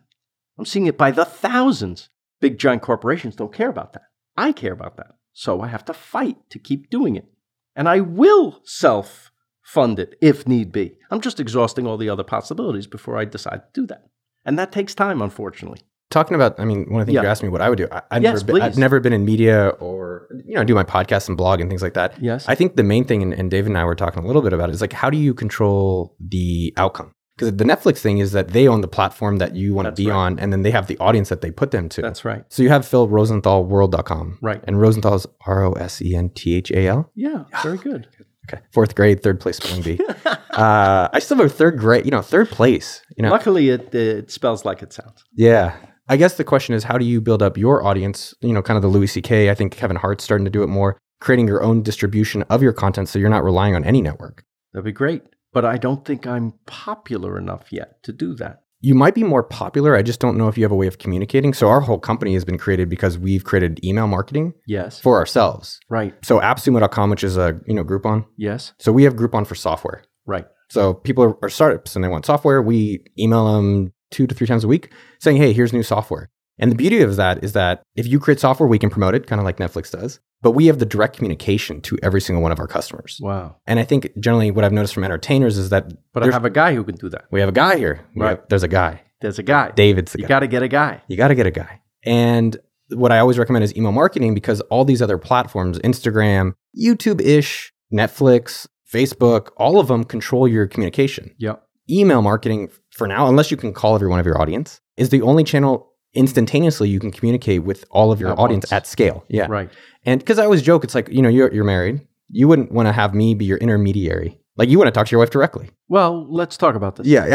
I'm 0.59 0.65
seeing 0.65 0.87
it 0.87 0.99
by 0.99 1.11
the 1.11 1.25
thousands. 1.25 2.09
Big 2.41 2.59
giant 2.59 2.83
corporations 2.83 3.37
don't 3.37 3.53
care 3.53 3.69
about 3.69 3.93
that. 3.95 4.03
I 4.37 4.53
care 4.53 4.73
about 4.73 4.97
that. 4.97 5.13
So 5.33 5.61
I 5.61 5.69
have 5.69 5.85
to 5.87 5.95
fight 5.95 6.37
to 6.51 6.59
keep 6.59 6.91
doing 6.91 7.17
it. 7.17 7.27
And 7.75 7.89
I 7.89 8.01
will 8.01 8.61
self 8.65 9.31
fund 9.63 9.99
it 9.99 10.17
if 10.21 10.47
need 10.47 10.73
be. 10.73 10.99
I'm 11.11 11.21
just 11.21 11.41
exhausting 11.41 11.87
all 11.87 11.97
the 11.97 12.09
other 12.09 12.25
possibilities 12.25 12.87
before 12.87 13.17
I 13.17 13.25
decide 13.25 13.63
to 13.75 13.81
do 13.81 13.87
that. 13.87 14.09
And 14.45 14.59
that 14.59 14.73
takes 14.73 14.95
time, 14.95 15.23
unfortunately. 15.23 15.81
Talking 16.11 16.35
about, 16.35 16.61
I 16.61 16.67
mean, 16.67 16.91
one 16.91 17.01
of 17.01 17.07
the 17.07 17.13
things 17.13 17.15
Yeah. 17.15 17.23
you 17.23 17.29
asked 17.29 17.43
me 17.43 17.49
what 17.49 17.63
I 17.63 17.71
would 17.71 17.79
do. 17.79 17.89
I, 17.91 18.03
I've, 18.11 18.23
Yes, 18.23 18.43
never 18.43 18.53
been, 18.53 18.63
I've 18.63 18.77
never 18.77 19.01
been 19.01 19.13
in 19.15 19.25
media 19.25 19.69
or, 19.69 20.29
you 20.45 20.57
know, 20.57 20.61
I 20.61 20.65
do 20.65 20.75
my 20.75 20.85
podcast 20.85 21.29
and 21.29 21.39
blog 21.39 21.61
and 21.61 21.71
things 21.71 21.81
like 21.81 21.95
that. 21.95 22.21
Yes. 22.21 22.47
I 22.49 22.55
think 22.55 22.77
the 22.77 22.83
main 22.83 23.05
thing, 23.05 23.23
and, 23.23 23.33
and 23.33 23.51
David 23.51 23.69
and 23.69 23.79
I 23.79 23.85
were 23.85 23.95
talking 23.95 24.23
a 24.23 24.27
little 24.27 24.43
bit 24.43 24.53
about 24.53 24.69
it, 24.69 24.75
is 24.75 24.83
like, 24.83 24.93
how 24.93 25.09
do 25.09 25.17
you 25.17 25.33
control 25.33 26.15
the 26.21 26.75
outcome? 26.77 27.13
Because 27.37 27.57
the 27.57 27.65
Netflix 27.65 27.99
thing 27.99 28.19
is 28.19 28.33
that 28.33 28.49
they 28.49 28.69
own 28.69 28.83
the 28.83 28.89
platform 28.89 29.39
that 29.39 29.57
you 29.57 29.75
want 29.75 29.87
to 29.87 29.93
be 29.93 30.09
right. 30.09 30.17
on, 30.17 30.39
and 30.39 30.53
then 30.53 30.63
they 30.63 30.71
have 30.71 30.87
the 30.87 30.99
audience 30.99 31.29
that 31.31 31.41
they 31.41 31.51
put 31.51 31.71
them 31.71 31.89
to. 31.91 32.03
That's 32.03 32.25
right. 32.25 32.45
so 32.49 32.63
you 32.63 32.69
have 32.69 32.87
Phil 32.87 33.09
Rosenthal 33.09 33.65
World.com. 33.65 34.39
Right. 34.43 34.63
And 34.65 34.81
Rosenthal's 34.81 35.27
R 35.47 35.65
O 35.65 35.73
S 35.73 36.03
E 36.03 36.15
N 36.15 36.31
T 36.31 36.55
H 36.55 36.71
A 36.71 36.87
L. 36.87 37.11
Yeah, 37.15 37.45
very 37.63 37.79
good. 37.79 38.09
Okay. 38.49 38.63
Fourth 38.73 38.95
grade, 38.95 39.23
third 39.23 39.41
place 39.41 39.59
spelling 39.59 39.83
bee. 39.83 40.01
uh, 40.25 41.09
I 41.13 41.19
still 41.21 41.37
have 41.37 41.47
a 41.47 41.51
third 41.51 41.79
grade, 41.79 42.05
you 42.05 42.11
know, 42.11 42.23
third 42.23 42.49
place. 42.49 43.01
You 43.17 43.23
know, 43.23 43.31
Luckily, 43.31 43.69
it, 43.69 43.95
it 43.95 44.31
spells 44.31 44.65
like 44.65 44.83
it 44.83 44.93
sounds. 44.93 45.25
Yeah. 45.33 45.77
I 46.09 46.17
guess 46.17 46.35
the 46.35 46.45
question 46.45 46.75
is 46.75 46.85
how 46.85 46.99
do 46.99 47.05
you 47.05 47.21
build 47.21 47.43
up 47.43 47.57
your 47.57 47.85
audience? 47.85 48.35
You 48.41 48.53
know, 48.53 48.63
kind 48.63 48.77
of 48.77 48.83
the 48.83 48.89
Louis 48.89 49.07
C.K. 49.07 49.49
I 49.49 49.55
think 49.55 49.73
Kevin 49.73 49.97
Hart's 49.97 50.25
starting 50.25 50.45
to 50.45 50.51
do 50.51 50.63
it 50.65 50.67
more, 50.67 50.99
creating 51.21 51.47
your 51.47 51.63
own 51.63 51.83
distribution 51.83 52.43
of 52.45 52.63
your 52.63 52.73
content 52.73 53.09
so 53.09 53.19
you're 53.19 53.31
not 53.31 53.45
relying 53.45 53.77
on 53.77 53.85
any 53.85 54.03
network. 54.03 54.45
That'd 54.73 54.85
be 54.85 54.93
great. 54.93 55.23
But 55.53 55.65
I 55.65 55.77
don't 55.77 56.05
think 56.05 56.27
I'm 56.27 56.55
popular 56.67 57.39
enough 57.39 57.73
yet 57.73 58.03
to 58.05 58.13
do 58.13 58.35
that. 58.37 58.61
You 58.85 58.95
might 58.97 59.15
be 59.15 59.23
more 59.23 59.45
popular. 59.45 59.95
I 59.95 60.03
just 60.03 60.19
don't 60.19 60.37
know 60.37 60.49
if 60.49 60.59
you 60.59 60.65
have 60.65 60.73
a 60.73 60.77
way 60.77 60.89
of 60.89 60.99
communicating. 60.99 61.55
So 61.55 61.69
our 61.69 61.81
whole 61.81 62.01
company 62.01 62.33
has 62.35 62.45
been 62.45 62.59
created 62.59 62.89
because 62.89 63.17
we've 63.17 63.45
created 63.45 63.85
email 63.85 64.09
marketing 64.09 64.55
Yes. 64.67 64.99
for 64.99 65.19
ourselves. 65.19 65.79
right. 65.89 66.15
So 66.25 66.41
appsumo.com, 66.41 67.11
which 67.11 67.23
is 67.23 67.37
a, 67.37 67.61
you 67.67 67.75
know, 67.75 67.85
Groupon. 67.85 68.25
Yes. 68.37 68.73
So 68.81 68.91
we 68.91 69.05
have 69.05 69.15
Groupon 69.15 69.47
for 69.47 69.55
software. 69.55 70.03
Right. 70.27 70.47
So 70.71 70.95
people 70.95 71.23
are, 71.23 71.37
are 71.45 71.49
startups 71.49 71.95
and 71.95 72.05
they 72.05 72.09
want 72.09 72.27
software. 72.27 72.61
We 72.61 73.05
email 73.19 73.53
them 73.55 73.93
two 74.11 74.27
to 74.27 74.35
three 74.35 74.47
times 74.49 74.65
a 74.65 74.69
week 74.69 74.91
saying, 75.21 75.37
hey, 75.37 75.53
here's 75.53 75.73
new 75.73 75.83
software. 75.85 76.29
And 76.63 76.71
the 76.71 76.77
beauty 76.77 77.03
of 77.03 77.17
that 77.17 77.43
is 77.45 77.53
that 77.53 77.83
if 77.97 78.07
you 78.07 78.19
create 78.21 78.39
software, 78.41 78.69
we 78.69 78.79
can 78.79 78.89
promote 78.89 79.15
it, 79.15 79.27
kind 79.27 79.41
of 79.41 79.45
like 79.45 79.57
Netflix 79.59 79.91
does. 79.91 80.21
But 80.43 80.53
we 80.53 80.67
have 80.67 80.79
the 80.79 80.87
direct 80.87 81.17
communication 81.17 81.81
to 81.83 81.99
every 82.03 82.21
single 82.21 82.43
one 82.43 82.53
of 82.53 82.59
our 82.61 82.67
customers. 82.67 83.19
Wow. 83.21 83.57
And 83.67 83.79
I 83.81 83.85
think 83.85 84.11
generally 84.21 84.51
what 84.51 84.65
I've 84.65 84.73
noticed 84.73 84.95
from 84.95 85.05
entertainers 85.05 85.59
is 85.59 85.71
that 85.71 85.93
But 86.15 86.23
I 86.23 86.31
have 86.33 86.45
a 86.45 86.51
guy 86.51 86.75
who 86.75 86.85
can 86.85 86.95
do 86.95 87.09
that. 87.11 87.25
we 87.31 87.41
have 87.41 87.49
a 87.49 87.53
guy 87.53 87.77
here. 87.77 88.01
We 88.15 88.23
Right. 88.23 88.31
have- 88.31 88.49
there's 88.49 88.63
a 88.63 88.69
guy. 88.69 89.03
There's 89.21 89.39
a 89.39 89.43
guy. 89.43 89.73
David's 89.75 90.13
the 90.13 90.19
you 90.21 90.23
guy. 90.23 90.27
You 90.27 90.29
got 90.29 90.41
to 90.41 90.47
get 90.49 90.63
a 90.63 90.69
guy. 90.69 91.03
You 91.09 91.17
got 91.17 91.29
to 91.29 91.35
get 91.35 91.47
a 91.47 91.51
guy. 91.51 91.81
And 92.05 92.57
what 92.91 93.13
I 93.13 93.19
always 93.19 93.39
recommend 93.39 93.65
is 93.65 93.77
email 93.77 93.93
marketing 93.93 94.35
because 94.35 94.61
all 94.63 94.85
these 94.85 95.03
other 95.03 95.19
platforms, 95.19 95.79
Instagram, 95.81 96.53
YouTube 96.81 97.21
ish, 97.21 97.73
Netflix, 97.93 98.67
Facebook, 98.93 99.49
all 99.57 99.79
of 99.81 99.89
them 99.89 100.05
control 100.05 100.47
your 100.49 100.67
communication. 100.67 101.33
Yep. 101.39 101.63
Email 101.91 102.23
marketing, 102.23 102.69
for 102.93 103.07
now, 103.07 103.29
unless 103.29 103.51
you 103.51 103.57
can 103.57 103.73
call 103.73 103.95
every 103.95 104.09
one 104.09 104.21
of 104.21 104.27
your 104.27 104.41
audience, 104.41 104.81
is 104.97 105.09
the 105.11 105.23
only 105.23 105.45
channel 105.45 105.92
instantaneously 106.15 106.89
you 106.89 107.01
can 107.01 107.11
communicate 107.11 107.65
with 107.65 107.85
all 107.91 108.13
of 108.13 108.21
your 108.21 108.31
At 108.33 108.39
audience 108.39 108.65
once. 108.67 108.73
at 108.73 108.87
scale. 108.87 109.25
Yeah. 109.29 109.47
Right. 109.49 109.71
And 110.05 110.21
because 110.21 110.39
I 110.39 110.45
always 110.45 110.63
joke, 110.63 110.85
it's 110.85 110.95
like, 110.95 111.09
you 111.09 111.23
know, 111.23 111.29
you're, 111.29 111.53
you're 111.53 111.65
married. 111.65 112.01
You 112.29 112.49
wouldn't 112.49 112.73
want 112.73 112.87
to 112.89 112.93
have 112.93 113.15
me 113.15 113.35
be 113.35 113.45
your 113.45 113.59
intermediary. 113.59 114.39
Like 114.57 114.69
you 114.69 114.77
want 114.79 114.89
to 114.89 114.93
talk 114.93 115.07
to 115.07 115.11
your 115.13 115.21
wife 115.21 115.31
directly. 115.31 115.71
Well, 115.89 116.27
let's 116.31 116.57
talk 116.59 116.75
about 116.75 116.97
this. 116.97 117.07
Yeah, 117.07 117.27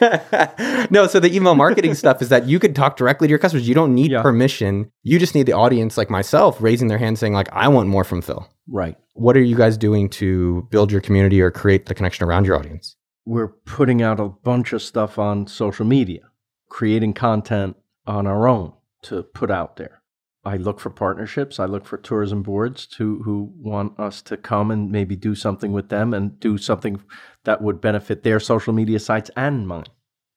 yeah. 0.00 0.86
no, 0.90 1.06
so 1.08 1.18
the 1.18 1.34
email 1.34 1.54
marketing 1.56 1.94
stuff 1.94 2.22
is 2.22 2.28
that 2.28 2.46
you 2.46 2.58
could 2.60 2.76
talk 2.76 2.96
directly 2.96 3.26
to 3.26 3.30
your 3.30 3.38
customers. 3.40 3.66
You 3.68 3.74
don't 3.74 3.94
need 3.94 4.12
Yeah. 4.12 4.22
permission. 4.22 4.90
You 5.02 5.18
just 5.18 5.34
need 5.34 5.46
the 5.46 5.52
audience 5.52 5.98
like 5.98 6.10
myself 6.10 6.60
raising 6.60 6.86
their 6.88 6.98
hand 6.98 7.18
saying 7.18 7.32
like 7.32 7.48
I 7.52 7.66
want 7.68 7.88
more 7.88 8.04
from 8.04 8.22
Phil. 8.22 8.48
Right. 8.68 8.96
What 9.14 9.36
are 9.36 9.42
you 9.42 9.56
guys 9.56 9.76
doing 9.76 10.08
to 10.10 10.66
build 10.70 10.92
your 10.92 11.00
community 11.00 11.40
or 11.42 11.50
create 11.50 11.86
the 11.86 11.94
connection 11.94 12.24
around 12.26 12.46
your 12.46 12.56
audience? 12.56 12.96
We're 13.26 13.48
putting 13.48 14.00
out 14.00 14.20
a 14.20 14.28
bunch 14.28 14.72
of 14.72 14.80
stuff 14.80 15.18
on 15.18 15.46
social 15.48 15.84
media, 15.84 16.20
creating 16.68 17.14
content 17.14 17.76
on 18.06 18.26
our 18.26 18.48
own 18.48 18.72
to 19.02 19.22
put 19.22 19.50
out 19.50 19.76
there. 19.76 20.02
I 20.44 20.56
look 20.56 20.80
for 20.80 20.88
partnerships. 20.90 21.60
I 21.60 21.66
look 21.66 21.84
for 21.84 21.98
tourism 21.98 22.42
boards 22.42 22.86
to 22.96 23.20
who 23.24 23.52
want 23.58 23.98
us 24.00 24.22
to 24.22 24.36
come 24.38 24.70
and 24.70 24.90
maybe 24.90 25.14
do 25.14 25.34
something 25.34 25.72
with 25.72 25.90
them 25.90 26.14
and 26.14 26.40
do 26.40 26.56
something 26.56 27.02
that 27.44 27.60
would 27.60 27.80
benefit 27.80 28.22
their 28.22 28.40
social 28.40 28.72
media 28.72 28.98
sites 29.00 29.30
and 29.36 29.68
mine. 29.68 29.84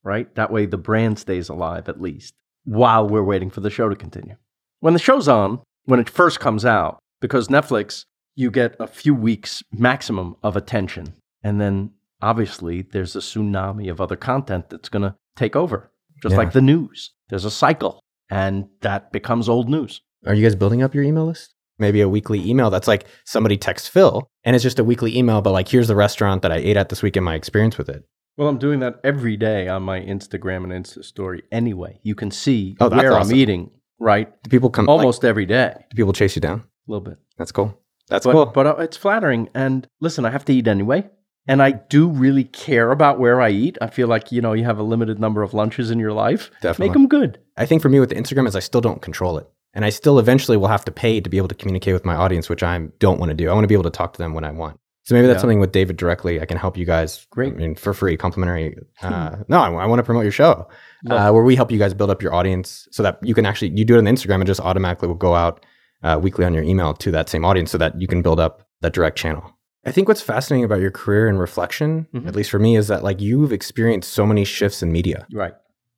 Right? 0.04 0.34
That 0.36 0.52
way 0.52 0.66
the 0.66 0.78
brand 0.78 1.20
stays 1.20 1.48
alive 1.48 1.88
at 1.88 2.02
least 2.02 2.34
while 2.66 3.08
we're 3.08 3.24
waiting 3.24 3.50
for 3.50 3.62
the 3.62 3.70
show 3.70 3.88
to 3.88 3.96
continue. 3.96 4.36
When 4.82 4.94
the 4.94 5.00
show's 5.00 5.30
on, 5.30 5.62
when 5.86 6.02
it 6.02 6.10
first 6.10 6.42
comes 6.42 6.66
out, 6.66 7.00
because 7.22 7.48
Netflix, 7.48 8.04
you 8.36 8.52
get 8.52 8.76
a 8.82 8.88
few 8.88 9.16
weeks 9.16 9.64
maximum 9.72 10.36
of 10.44 10.58
attention. 10.58 11.14
And 11.42 11.62
then 11.62 11.92
obviously 12.22 12.82
there's 12.82 13.16
a 13.16 13.20
tsunami 13.20 13.90
of 13.90 14.02
other 14.02 14.18
content 14.18 14.70
that's 14.70 14.90
going 14.90 15.04
to 15.04 15.16
take 15.38 15.56
over, 15.56 15.92
just 16.22 16.34
Yeah. 16.34 16.38
like 16.40 16.52
the 16.52 16.62
news. 16.62 17.12
There's 17.34 17.46
a 17.46 17.50
cycle, 17.50 18.00
and 18.30 18.68
that 18.82 19.12
becomes 19.12 19.50
old 19.50 19.68
news. 19.68 20.02
Are 20.28 20.36
you 20.36 20.44
guys 20.44 20.54
building 20.54 20.84
up 20.84 20.94
your 20.94 21.04
email 21.04 21.26
list? 21.26 21.56
Maybe 21.80 22.00
a 22.02 22.08
weekly 22.08 22.48
email 22.48 22.70
that's 22.70 22.88
like 22.88 23.08
somebody 23.26 23.58
texts 23.58 23.88
Phil 23.88 24.28
and 24.44 24.56
it's 24.56 24.62
just 24.62 24.78
a 24.78 24.84
weekly 24.84 25.18
email, 25.18 25.42
but 25.42 25.52
like 25.52 25.68
here's 25.68 25.88
the 25.88 25.96
restaurant 25.96 26.44
that 26.44 26.52
I 26.52 26.58
ate 26.58 26.78
at 26.78 26.90
this 26.90 27.02
week 27.02 27.16
and 27.16 27.26
my 27.26 27.34
experience 27.34 27.80
with 27.80 27.90
it. 27.90 28.04
Well, 28.38 28.48
I'm 28.50 28.60
doing 28.60 28.82
that 28.82 29.00
every 29.04 29.36
day 29.36 29.68
on 29.68 29.82
my 29.82 30.00
Instagram 30.00 30.64
and 30.64 30.72
Insta 30.86 31.04
story 31.04 31.42
anyway. 31.52 32.00
You 32.04 32.14
can 32.14 32.30
see 32.30 32.78
Oh, 32.80 32.88
where 32.88 33.12
awesome. 33.12 33.32
I'm 33.32 33.36
eating, 33.36 33.72
right? 33.98 34.30
Do 34.44 34.50
people 34.52 34.70
come 34.70 34.86
like, 34.86 34.96
Almost 34.96 35.26
every 35.26 35.48
day, 35.48 35.74
do 35.90 35.96
people 35.96 36.14
chase 36.14 36.36
you 36.36 36.42
down? 36.42 36.60
a 36.60 36.92
little 36.92 37.04
bit. 37.04 37.18
That's 37.40 37.52
cool. 37.52 37.76
That's 38.10 38.28
but, 38.28 38.34
cool. 38.34 38.46
But 38.46 38.68
uh, 38.68 38.76
it's 38.76 38.96
flattering. 38.96 39.50
And 39.56 39.88
listen, 40.02 40.24
I 40.24 40.30
have 40.30 40.46
to 40.46 40.54
eat 40.54 40.68
anyway. 40.68 41.10
And 41.48 41.62
I 41.62 41.72
do 41.72 42.08
really 42.08 42.46
care 42.46 42.92
about 42.92 43.20
where 43.20 43.42
I 43.42 43.50
eat. 43.50 43.78
I 43.82 43.88
feel 43.88 44.08
like, 44.08 44.32
you 44.32 44.42
know, 44.42 44.54
you 44.54 44.64
have 44.64 44.80
a 44.80 44.84
limited 44.84 45.20
number 45.20 45.44
of 45.44 45.54
lunches 45.54 45.92
in 45.92 46.00
your 46.00 46.14
life. 46.14 46.50
Definitely. 46.62 46.88
Make 46.88 46.94
them 46.94 47.08
good. 47.08 47.40
I 47.58 47.66
think 47.66 47.82
for 47.82 47.90
me 47.90 48.00
with 48.00 48.10
the 48.10 48.16
Instagram 48.16 48.48
is 48.48 48.56
I 48.56 48.60
still 48.62 48.82
don't 48.82 49.02
control 49.02 49.38
it. 49.38 49.50
And 49.74 49.84
I 49.84 49.90
still 49.90 50.20
eventually 50.20 50.56
will 50.56 50.68
have 50.68 50.86
to 50.86 50.92
pay 50.92 51.20
to 51.20 51.30
be 51.30 51.38
able 51.38 51.48
to 51.50 51.56
communicate 51.56 51.94
with 51.94 52.06
my 52.06 52.16
audience, 52.16 52.48
which 52.48 52.64
I 52.64 52.78
don't 53.00 53.20
want 53.20 53.32
to 53.32 53.34
do. 53.36 53.50
I 53.50 53.54
want 53.54 53.64
to 53.64 53.68
be 53.68 53.74
able 53.74 53.84
to 53.84 53.90
talk 53.90 54.14
to 54.14 54.20
them 54.20 54.34
when 54.34 54.44
I 54.46 54.52
want. 54.52 54.80
So 55.06 55.16
maybe 55.16 55.28
that's 55.28 55.38
Yeah. 55.38 55.42
something 55.42 55.60
with 55.60 55.74
David 55.74 55.98
directly. 55.98 56.40
I 56.40 56.46
can 56.46 56.58
help 56.58 56.78
you 56.78 56.86
guys. 56.86 57.28
Great. 57.30 57.54
I 57.54 57.58
mean, 57.58 57.76
for 57.76 57.94
free, 57.94 58.16
complimentary. 58.16 58.78
Uh, 59.02 59.38
no, 59.50 59.60
I, 59.60 59.70
I 59.70 59.86
want 59.86 60.00
to 60.00 60.04
promote 60.04 60.24
your 60.24 60.32
show 60.32 60.70
uh, 61.10 61.30
where 61.32 61.44
we 61.44 61.58
help 61.58 61.72
you 61.72 61.80
guys 61.80 61.94
build 61.94 62.10
up 62.10 62.22
your 62.22 62.34
audience 62.34 62.88
so 62.92 63.04
that 63.04 63.20
you 63.22 63.34
can 63.34 63.46
actually, 63.46 63.72
you 63.78 63.84
do 63.84 63.96
it 63.96 63.98
on 63.98 64.06
Instagram 64.06 64.36
and 64.36 64.48
just 64.48 64.62
automatically 64.62 65.10
will 65.10 65.16
go 65.16 65.36
out 65.36 65.66
uh, 66.04 66.18
weekly 66.22 66.46
on 66.46 66.54
your 66.54 66.64
email 66.64 66.94
to 66.94 67.12
that 67.12 67.28
same 67.28 67.44
audience 67.44 67.70
so 67.72 67.78
that 67.80 68.00
you 68.00 68.08
can 68.08 68.22
build 68.22 68.40
up 68.40 68.66
that 68.80 68.94
direct 68.94 69.18
channel. 69.18 69.44
I 69.86 69.92
think 69.92 70.08
what's 70.08 70.22
fascinating 70.22 70.64
about 70.64 70.80
your 70.80 70.92
career 70.92 71.28
and 71.28 71.40
reflection, 71.40 72.08
Mhm. 72.14 72.28
at 72.28 72.36
least 72.36 72.50
for 72.52 72.60
me, 72.60 72.76
is 72.78 72.88
that 72.88 73.04
like 73.04 73.20
you've 73.22 73.52
experienced 73.52 74.12
so 74.14 74.26
many 74.26 74.46
shifts 74.46 74.82
in 74.82 74.92
media 74.92 75.26
Right. 75.34 75.54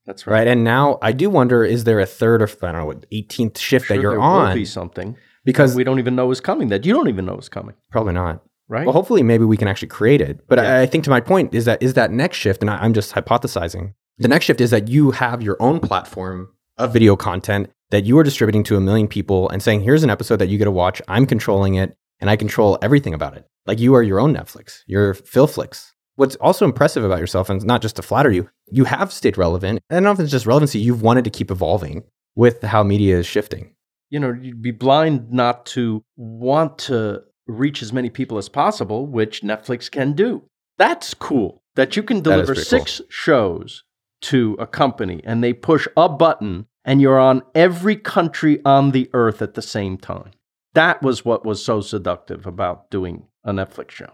That's 0.06 0.26
right. 0.28 0.34
right? 0.40 0.48
And 0.48 0.64
now 0.64 0.98
I 1.02 1.12
do 1.12 1.30
wonder: 1.30 1.64
is 1.64 1.84
there 1.84 2.00
a 2.00 2.06
third 2.06 2.42
or 2.42 2.50
I 2.64 2.72
don't 2.72 2.88
know 2.88 3.02
18th 3.12 3.58
shift 3.58 3.88
Sure, 3.88 3.98
that 3.98 4.02
you're 4.02 4.12
there 4.14 4.22
on? 4.22 4.48
will 4.50 4.56
be 4.56 4.66
something 4.66 5.16
because 5.44 5.76
we 5.76 5.84
don't 5.84 6.00
even 6.00 6.16
know 6.16 6.30
is 6.32 6.42
coming 6.42 6.70
that 6.70 6.86
you 6.86 6.94
don't 6.94 7.08
even 7.10 7.26
know 7.26 7.38
is 7.38 7.50
coming, 7.50 7.76
probably 7.92 8.14
not. 8.14 8.42
right? 8.68 8.86
Well, 8.86 8.94
hopefully, 8.94 9.22
maybe 9.22 9.46
we 9.46 9.58
can 9.58 9.68
actually 9.68 9.90
create 9.90 10.22
it. 10.22 10.40
But 10.48 10.58
Yeah. 10.58 10.78
I, 10.78 10.82
I 10.82 10.86
think 10.88 11.04
to 11.04 11.12
my 11.12 11.20
point 11.22 11.54
is 11.54 11.66
that 11.66 11.82
is 11.84 11.94
that 11.94 12.12
next 12.12 12.38
shift, 12.38 12.62
and 12.62 12.70
I, 12.72 12.78
I'm 12.78 12.94
just 12.94 13.14
hypothesizing. 13.14 13.94
The 14.18 14.28
next 14.28 14.46
shift 14.46 14.60
is 14.62 14.72
that 14.72 14.88
you 14.88 15.12
have 15.12 15.44
your 15.44 15.58
own 15.60 15.80
platform 15.80 16.50
of 16.78 16.92
video 16.94 17.16
content 17.16 17.70
that 17.92 18.06
you 18.06 18.18
are 18.18 18.24
distributing 18.24 18.64
to 18.64 18.76
a 18.76 18.82
million 18.82 19.08
people 19.08 19.50
and 19.50 19.62
saying, 19.62 19.82
"Here's 19.82 20.04
an 20.04 20.10
episode 20.10 20.38
that 20.38 20.50
you 20.50 20.58
get 20.58 20.66
to 20.66 20.72
watch. 20.72 21.00
I'm 21.08 21.26
controlling 21.28 21.76
it, 21.76 21.96
and 22.20 22.30
I 22.30 22.36
control 22.36 22.78
everything 22.82 23.14
about 23.14 23.36
it. 23.36 23.46
Like 23.66 23.80
you 23.80 23.94
are 23.96 24.04
your 24.04 24.20
own 24.20 24.34
Netflix. 24.34 24.80
You're 24.88 25.14
Philflix." 25.14 25.92
What's 26.18 26.38
also 26.38 26.64
impressive 26.64 27.04
about 27.04 27.20
yourself, 27.20 27.50
and 27.50 27.62
not 27.66 27.82
just 27.82 27.98
to 27.98 28.02
flatter 28.02 28.32
you, 28.32 28.50
you 28.72 28.86
have 28.86 29.12
stayed 29.12 29.38
relevant. 29.38 29.82
And 29.90 29.98
I 29.98 30.00
don't 30.00 30.04
know 30.04 30.12
if 30.12 30.20
it's 30.22 30.32
just 30.32 30.46
relevancy, 30.46 30.80
you've 30.80 31.02
wanted 31.02 31.26
to 31.26 31.30
keep 31.30 31.52
evolving 31.52 32.04
with 32.36 32.62
how 32.64 32.84
media 32.84 33.18
is 33.18 33.26
shifting. 33.26 33.74
you 34.10 34.20
know, 34.20 34.32
you'd 34.32 34.62
be 34.62 34.72
blind 34.72 35.32
not 35.32 35.66
to 35.66 36.04
want 36.16 36.78
to 36.78 37.22
reach 37.48 37.82
as 37.82 37.92
many 37.92 38.10
people 38.10 38.38
as 38.38 38.48
possible, 38.48 39.08
which 39.08 39.42
Netflix 39.42 39.92
can 39.92 40.14
do. 40.14 40.44
That's 40.78 41.14
cool 41.14 41.64
that 41.76 41.96
you 41.98 42.04
can 42.04 42.22
deliver 42.22 42.54
pretty 42.54 42.62
cool. 42.62 42.80
six 42.80 43.02
shows 43.10 43.84
to 44.22 44.56
a 44.60 44.68
company 44.68 45.22
and 45.26 45.44
they 45.44 45.54
push 45.54 45.88
a 45.98 46.08
button 46.08 46.68
and 46.86 47.02
you're 47.02 47.20
on 47.20 47.42
every 47.54 47.96
country 47.98 48.62
on 48.64 48.92
the 48.92 49.10
earth 49.14 49.42
at 49.42 49.56
the 49.56 49.62
same 49.62 49.98
time. 49.98 50.32
That 50.76 51.02
was 51.02 51.26
what 51.26 51.46
was 51.46 51.64
so 51.64 51.82
seductive 51.82 52.46
about 52.46 52.90
doing 52.92 53.26
a 53.44 53.52
Netflix 53.52 53.92
show. 53.92 54.12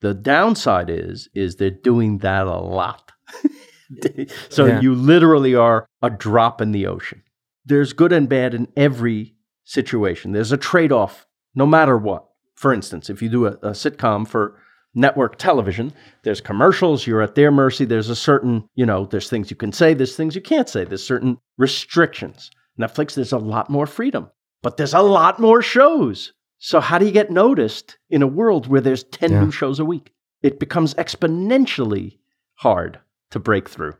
The 0.00 0.14
downside 0.14 0.90
is 0.90 1.28
is 1.34 1.56
they're 1.56 1.70
doing 1.70 2.18
that 2.18 2.46
a 2.46 2.58
lot. 2.58 3.12
so 4.48 4.66
Yeah. 4.66 4.80
you 4.80 4.94
literally 4.94 5.54
are 5.54 5.86
a 6.02 6.10
drop 6.10 6.60
in 6.60 6.72
the 6.72 6.86
ocean. 6.86 7.22
There's 7.64 7.92
good 7.92 8.12
and 8.12 8.28
bad 8.28 8.54
in 8.54 8.68
every 8.76 9.34
situation. 9.64 10.32
There's 10.32 10.52
a 10.52 10.56
trade-off 10.56 11.26
no 11.54 11.66
matter 11.66 11.96
what. 11.96 12.24
For 12.54 12.72
instance, 12.72 13.10
if 13.10 13.22
you 13.22 13.28
do 13.28 13.46
a, 13.46 13.50
a 13.62 13.70
sitcom 13.70 14.26
for 14.26 14.58
network 14.94 15.36
television, 15.36 15.92
there's 16.24 16.40
commercials, 16.40 17.06
you're 17.06 17.22
at 17.22 17.34
their 17.34 17.50
mercy. 17.50 17.84
There's 17.84 18.08
a 18.08 18.16
certain, 18.16 18.68
you 18.74 18.86
know, 18.86 19.04
there's 19.06 19.28
things 19.28 19.50
you 19.50 19.56
can 19.56 19.72
say, 19.72 19.94
there's 19.94 20.16
things 20.16 20.34
you 20.34 20.40
can't 20.40 20.68
say, 20.68 20.84
there's 20.84 21.04
certain 21.06 21.38
restrictions. 21.58 22.50
Netflix, 22.80 23.14
there's 23.14 23.32
a 23.32 23.38
lot 23.38 23.68
more 23.70 23.86
freedom, 23.86 24.30
but 24.62 24.76
there's 24.76 24.94
a 24.94 25.00
lot 25.02 25.38
more 25.40 25.62
shows. 25.62 26.32
So, 26.58 26.80
how 26.80 26.98
do 26.98 27.06
you 27.06 27.12
get 27.12 27.30
noticed 27.30 27.98
in 28.10 28.22
a 28.22 28.26
world 28.26 28.66
where 28.66 28.80
there's 28.80 29.04
10 29.04 29.30
Yeah. 29.30 29.44
new 29.44 29.50
shows 29.50 29.78
a 29.78 29.84
week? 29.84 30.12
It 30.42 30.58
becomes 30.58 30.94
exponentially 30.94 32.18
hard 32.56 32.98
to 33.30 33.38
break 33.38 33.68
through. 33.68 33.94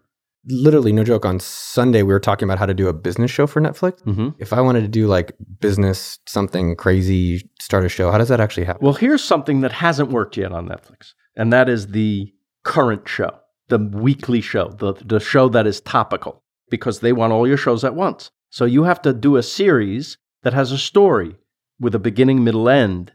Literally, 0.47 0.93
no 0.93 1.05
joke. 1.05 1.27
On 1.27 1.39
Sunday, 1.41 2.03
we 2.03 2.13
were 2.13 2.21
talking 2.21 2.49
about 2.49 2.59
how 2.59 2.67
to 2.67 2.75
do 2.75 2.89
a 2.89 2.93
business 2.93 3.31
show 3.31 3.47
for 3.47 3.61
Netflix. 3.61 4.03
Mm-hmm. 4.05 4.29
If 4.39 4.53
I 4.53 4.61
wanted 4.61 4.81
to 4.83 4.89
do 4.89 5.07
like 5.07 5.33
business, 5.61 6.19
something 6.27 6.75
crazy, 6.77 7.49
start 7.61 7.85
a 7.85 7.89
show, 7.89 8.11
how 8.11 8.19
does 8.19 8.29
that 8.29 8.41
actually 8.41 8.65
happen? 8.65 8.85
Well, 8.85 8.95
here's 8.95 9.23
something 9.23 9.61
that 9.61 9.73
hasn't 9.73 10.11
worked 10.11 10.37
yet 10.37 10.53
on 10.53 10.69
Netflix, 10.69 11.13
and 11.37 11.53
that 11.53 11.69
is 11.69 11.89
the 11.89 12.33
current 12.65 13.07
show, 13.09 13.31
the 13.69 13.79
weekly 13.79 14.41
show, 14.41 14.69
the, 14.69 14.95
the 15.05 15.21
show 15.21 15.49
that 15.51 15.67
is 15.67 15.81
topical, 15.83 16.43
because 16.71 17.01
they 17.01 17.13
want 17.13 17.33
all 17.33 17.47
your 17.47 17.57
shows 17.57 17.85
at 17.85 17.95
once. 17.95 18.31
So 18.51 18.65
you 18.65 18.85
have 18.85 19.03
to 19.03 19.13
do 19.13 19.37
a 19.37 19.43
series 19.43 20.17
that 20.43 20.55
has 20.55 20.73
a 20.73 20.79
story 20.79 21.37
with 21.81 21.95
a 21.95 21.99
beginning, 21.99 22.43
middle, 22.45 22.69
end, 22.69 23.13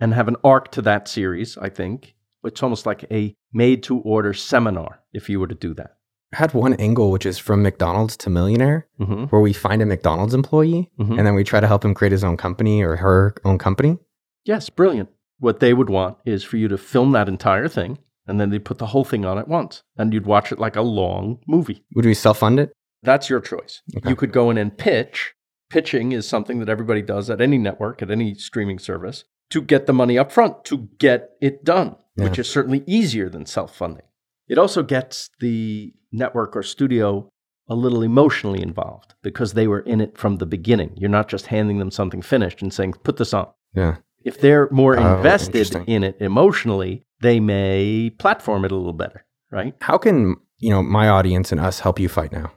and 0.00 0.14
have 0.14 0.28
an 0.28 0.36
arc 0.44 0.70
to 0.72 0.82
that 0.82 1.08
series, 1.08 1.56
I 1.58 1.68
think. 1.68 2.14
It's 2.44 2.62
almost 2.62 2.86
like 2.86 3.04
a 3.10 3.34
made 3.52 3.82
to 3.84 3.98
order 3.98 4.32
seminar 4.32 5.00
if 5.12 5.28
you 5.28 5.40
were 5.40 5.48
to 5.48 5.54
do 5.54 5.74
that. 5.74 5.96
I 6.32 6.36
had 6.38 6.54
one 6.54 6.74
angle, 6.74 7.10
which 7.10 7.26
is 7.26 7.38
from 7.38 7.62
McDonald's 7.62 8.16
to 8.18 8.30
millionaire, 8.30 8.86
Mm-hmm. 9.00 9.24
where 9.24 9.40
we 9.40 9.52
find 9.52 9.80
a 9.82 9.86
McDonald's 9.86 10.34
employee 10.34 10.90
Mhm. 10.98 11.18
and 11.18 11.26
then 11.26 11.34
we 11.34 11.44
try 11.44 11.60
to 11.60 11.66
help 11.66 11.84
him 11.84 11.94
create 11.94 12.12
his 12.12 12.24
own 12.24 12.36
company 12.36 12.82
or 12.82 12.96
her 12.96 13.34
own 13.44 13.58
company. 13.58 13.98
Yes, 14.44 14.70
brilliant. 14.70 15.08
What 15.38 15.60
they 15.60 15.74
would 15.74 15.90
want 15.90 16.18
is 16.24 16.44
for 16.44 16.56
you 16.56 16.68
to 16.68 16.78
film 16.78 17.12
that 17.12 17.28
entire 17.28 17.68
thing, 17.68 17.98
and 18.26 18.40
then 18.40 18.50
they'd 18.50 18.64
put 18.64 18.78
the 18.78 18.86
whole 18.86 19.04
thing 19.04 19.24
on 19.24 19.38
at 19.38 19.48
once, 19.48 19.82
and 19.96 20.12
you'd 20.12 20.26
watch 20.26 20.52
it 20.52 20.58
like 20.58 20.76
a 20.76 20.82
long 20.82 21.38
movie. 21.46 21.84
Would 21.94 22.04
we 22.04 22.14
self 22.14 22.38
fund 22.38 22.58
it? 22.60 22.72
That's 23.02 23.28
your 23.30 23.40
choice. 23.40 23.82
Okay. 23.96 24.08
You 24.10 24.16
could 24.16 24.32
go 24.32 24.50
in 24.50 24.58
and 24.58 24.76
pitch. 24.76 25.34
Pitching 25.68 26.12
is 26.12 26.28
something 26.28 26.60
that 26.60 26.68
everybody 26.68 27.02
does 27.02 27.28
at 27.28 27.40
any 27.40 27.58
network, 27.58 28.02
at 28.02 28.10
any 28.10 28.34
streaming 28.34 28.78
service, 28.78 29.24
to 29.50 29.60
get 29.60 29.86
the 29.86 29.92
money 29.92 30.16
up 30.18 30.30
front, 30.30 30.64
to 30.66 30.88
get 30.98 31.30
it 31.40 31.64
done, 31.64 31.96
which 32.14 32.38
is 32.38 32.48
certainly 32.48 32.84
easier 32.86 33.28
than 33.28 33.46
self 33.46 33.74
funding. 33.74 34.04
It 34.48 34.58
also 34.58 34.82
gets 34.82 35.30
the 35.40 35.92
network 36.12 36.56
or 36.56 36.62
studio 36.62 37.28
a 37.68 37.74
little 37.74 38.02
emotionally 38.02 38.62
involved 38.62 39.14
because 39.22 39.54
they 39.54 39.66
were 39.66 39.80
in 39.80 40.00
it 40.00 40.16
from 40.16 40.36
the 40.36 40.46
beginning. 40.46 40.94
You're 40.96 41.10
not 41.10 41.28
just 41.28 41.46
handing 41.48 41.78
them 41.78 41.90
something 41.90 42.22
finished 42.22 42.62
and 42.62 42.72
saying, 42.72 42.94
put 43.02 43.16
this 43.16 43.34
on. 43.34 43.48
Yeah. 43.74 43.96
If 44.24 44.40
they're 44.40 44.68
more 44.70 44.96
Oh, 44.98 45.16
invested 45.16 45.74
in 45.88 46.04
it 46.04 46.16
emotionally, 46.20 47.04
they 47.20 47.40
may 47.40 48.10
platform 48.18 48.64
it 48.64 48.70
a 48.72 48.76
little 48.76 48.92
better, 48.92 49.24
right? 49.50 49.74
How 49.80 49.98
can, 49.98 50.36
you 50.58 50.70
know, 50.70 50.82
my 50.82 51.08
audience 51.08 51.50
and 51.50 51.60
us 51.60 51.80
help 51.80 51.98
you 51.98 52.08
fight 52.08 52.32
now? 52.32 52.52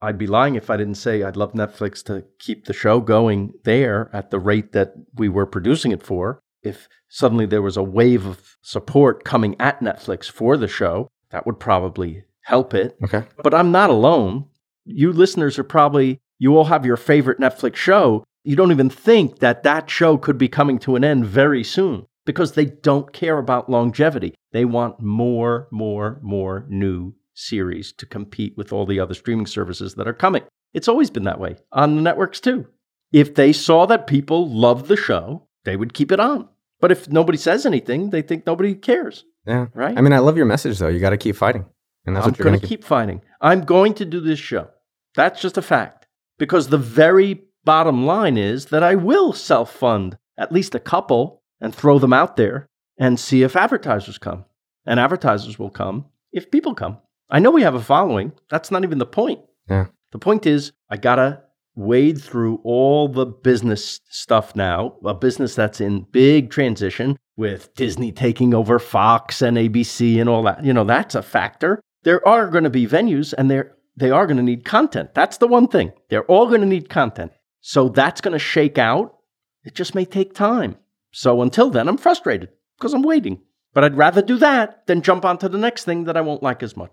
I'd 0.00 0.18
be 0.18 0.26
lying 0.26 0.54
if 0.54 0.70
I 0.70 0.76
didn't 0.76 0.94
say 0.94 1.22
I'd 1.22 1.36
love 1.36 1.52
Netflix 1.52 2.04
to 2.04 2.24
keep 2.38 2.66
the 2.66 2.72
show 2.72 3.00
going 3.00 3.52
there 3.64 4.10
at 4.12 4.30
the 4.30 4.38
rate 4.38 4.72
that 4.72 4.94
we 5.14 5.28
were 5.28 5.46
producing 5.46 5.92
it 5.92 6.02
for. 6.02 6.40
If 6.62 6.88
suddenly 7.08 7.46
there 7.46 7.62
was 7.62 7.76
a 7.76 7.82
wave 7.82 8.26
of 8.26 8.56
support 8.62 9.24
coming 9.24 9.56
at 9.60 9.80
Netflix 9.80 10.30
for 10.30 10.56
the 10.56 10.68
show, 10.68 11.08
that 11.30 11.46
would 11.46 11.58
probably 11.58 12.24
help 12.42 12.74
it. 12.74 12.96
Okay. 13.02 13.24
But 13.42 13.54
I'm 13.54 13.72
not 13.72 13.90
alone. 13.90 14.46
You 14.84 15.12
listeners 15.12 15.58
are 15.58 15.64
probably, 15.64 16.20
you 16.38 16.56
all 16.56 16.64
have 16.64 16.86
your 16.86 16.96
favorite 16.96 17.40
Netflix 17.40 17.76
show. 17.76 18.24
You 18.44 18.56
don't 18.56 18.72
even 18.72 18.90
think 18.90 19.40
that 19.40 19.62
that 19.64 19.90
show 19.90 20.16
could 20.16 20.38
be 20.38 20.48
coming 20.48 20.78
to 20.80 20.96
an 20.96 21.04
end 21.04 21.26
very 21.26 21.64
soon 21.64 22.06
because 22.24 22.52
they 22.52 22.66
don't 22.66 23.12
care 23.12 23.38
about 23.38 23.70
longevity. 23.70 24.34
They 24.52 24.64
want 24.64 25.00
more, 25.00 25.68
more, 25.70 26.18
more 26.22 26.66
new 26.68 27.14
series 27.38 27.92
to 27.94 28.06
compete 28.06 28.56
with 28.56 28.72
all 28.72 28.84
the 28.86 29.00
other 29.00 29.14
streaming 29.14 29.46
services 29.46 29.94
that 29.94 30.08
are 30.08 30.12
coming. 30.12 30.42
It's 30.74 30.88
always 30.88 31.10
been 31.10 31.24
that 31.24 31.40
way 31.40 31.56
on 31.72 31.96
the 31.96 32.02
networks 32.02 32.40
too. 32.40 32.66
If 33.12 33.34
they 33.34 33.52
saw 33.52 33.86
that 33.86 34.06
people 34.06 34.48
love 34.50 34.88
the 34.88 34.96
show, 34.96 35.46
they 35.64 35.76
would 35.76 35.94
keep 35.94 36.12
it 36.12 36.20
on. 36.20 36.48
But 36.80 36.92
if 36.92 37.08
nobody 37.08 37.38
says 37.38 37.64
anything, 37.64 38.10
they 38.10 38.22
think 38.22 38.46
nobody 38.46 38.74
cares, 38.74 39.24
Yeah. 39.46 39.66
right? 39.74 39.96
I 39.96 40.00
mean, 40.00 40.12
I 40.12 40.18
love 40.18 40.36
your 40.36 40.46
message 40.46 40.78
though. 40.78 40.88
You 40.88 41.00
got 41.00 41.10
to 41.10 41.16
keep 41.16 41.36
fighting. 41.36 41.64
And 42.06 42.14
that's 42.16 42.24
I'm 42.26 42.32
what 42.32 42.38
you're 42.38 42.44
going 42.46 42.60
to 42.60 42.66
keep 42.66 42.84
fighting. 42.84 43.22
I'm 43.40 43.62
going 43.62 43.94
to 43.94 44.04
do 44.04 44.20
this 44.20 44.38
show. 44.38 44.68
That's 45.14 45.40
just 45.40 45.58
a 45.58 45.62
fact. 45.62 46.06
Because 46.38 46.68
the 46.68 46.78
very 46.78 47.44
bottom 47.64 48.06
line 48.06 48.36
is 48.36 48.66
that 48.66 48.82
I 48.82 48.94
will 48.94 49.32
self 49.32 49.72
fund 49.72 50.16
at 50.38 50.52
least 50.52 50.74
a 50.74 50.80
couple 50.80 51.42
and 51.60 51.74
throw 51.74 51.98
them 51.98 52.12
out 52.12 52.36
there 52.36 52.66
and 52.98 53.18
see 53.18 53.42
if 53.42 53.56
advertisers 53.56 54.18
come. 54.18 54.44
And 54.86 55.00
advertisers 55.00 55.58
will 55.58 55.70
come 55.70 56.06
if 56.32 56.50
people 56.50 56.74
come. 56.74 56.98
I 57.30 57.38
know 57.38 57.50
we 57.50 57.62
have 57.62 57.74
a 57.74 57.82
following. 57.82 58.32
That's 58.50 58.70
not 58.70 58.84
even 58.84 58.98
the 58.98 59.06
point. 59.06 59.40
Yeah. 59.68 59.86
The 60.12 60.18
point 60.18 60.46
is, 60.46 60.72
I 60.88 60.96
got 60.96 61.16
to 61.16 61.42
wade 61.74 62.20
through 62.20 62.60
all 62.64 63.08
the 63.08 63.26
business 63.26 64.00
stuff 64.08 64.56
now, 64.56 64.96
a 65.04 65.14
business 65.14 65.54
that's 65.54 65.80
in 65.80 66.06
big 66.10 66.50
transition 66.50 67.16
with 67.36 67.72
Disney 67.74 68.10
taking 68.10 68.52
over 68.52 68.78
Fox 68.78 69.42
and 69.42 69.56
ABC 69.56 70.20
and 70.20 70.28
all 70.28 70.42
that. 70.42 70.64
You 70.64 70.72
know, 70.72 70.84
that's 70.84 71.14
a 71.14 71.22
factor. 71.22 71.80
There 72.02 72.26
are 72.26 72.48
going 72.48 72.64
to 72.64 72.70
be 72.70 72.86
venues 72.86 73.32
and 73.36 73.50
they're, 73.50 73.76
they 73.96 74.10
are 74.10 74.26
going 74.26 74.38
to 74.38 74.42
need 74.42 74.64
content. 74.64 75.14
That's 75.14 75.36
the 75.38 75.46
one 75.46 75.68
thing. 75.68 75.92
They're 76.08 76.24
all 76.24 76.48
going 76.48 76.62
to 76.62 76.66
need 76.66 76.88
content. 76.88 77.32
So 77.60 77.88
that's 77.88 78.20
going 78.20 78.32
to 78.32 78.38
shake 78.38 78.78
out. 78.78 79.16
It 79.64 79.74
just 79.74 79.94
may 79.94 80.04
take 80.04 80.34
time. 80.34 80.76
So 81.12 81.42
until 81.42 81.70
then, 81.70 81.88
I'm 81.88 81.96
frustrated 81.96 82.48
because 82.78 82.94
I'm 82.94 83.02
waiting. 83.02 83.40
But 83.74 83.84
I'd 83.84 83.96
rather 83.96 84.22
do 84.22 84.38
that 84.38 84.86
than 84.86 85.02
jump 85.02 85.24
onto 85.24 85.48
the 85.48 85.58
next 85.58 85.84
thing 85.84 86.04
that 86.04 86.16
I 86.16 86.22
won't 86.22 86.42
like 86.42 86.62
as 86.62 86.76
much. 86.76 86.92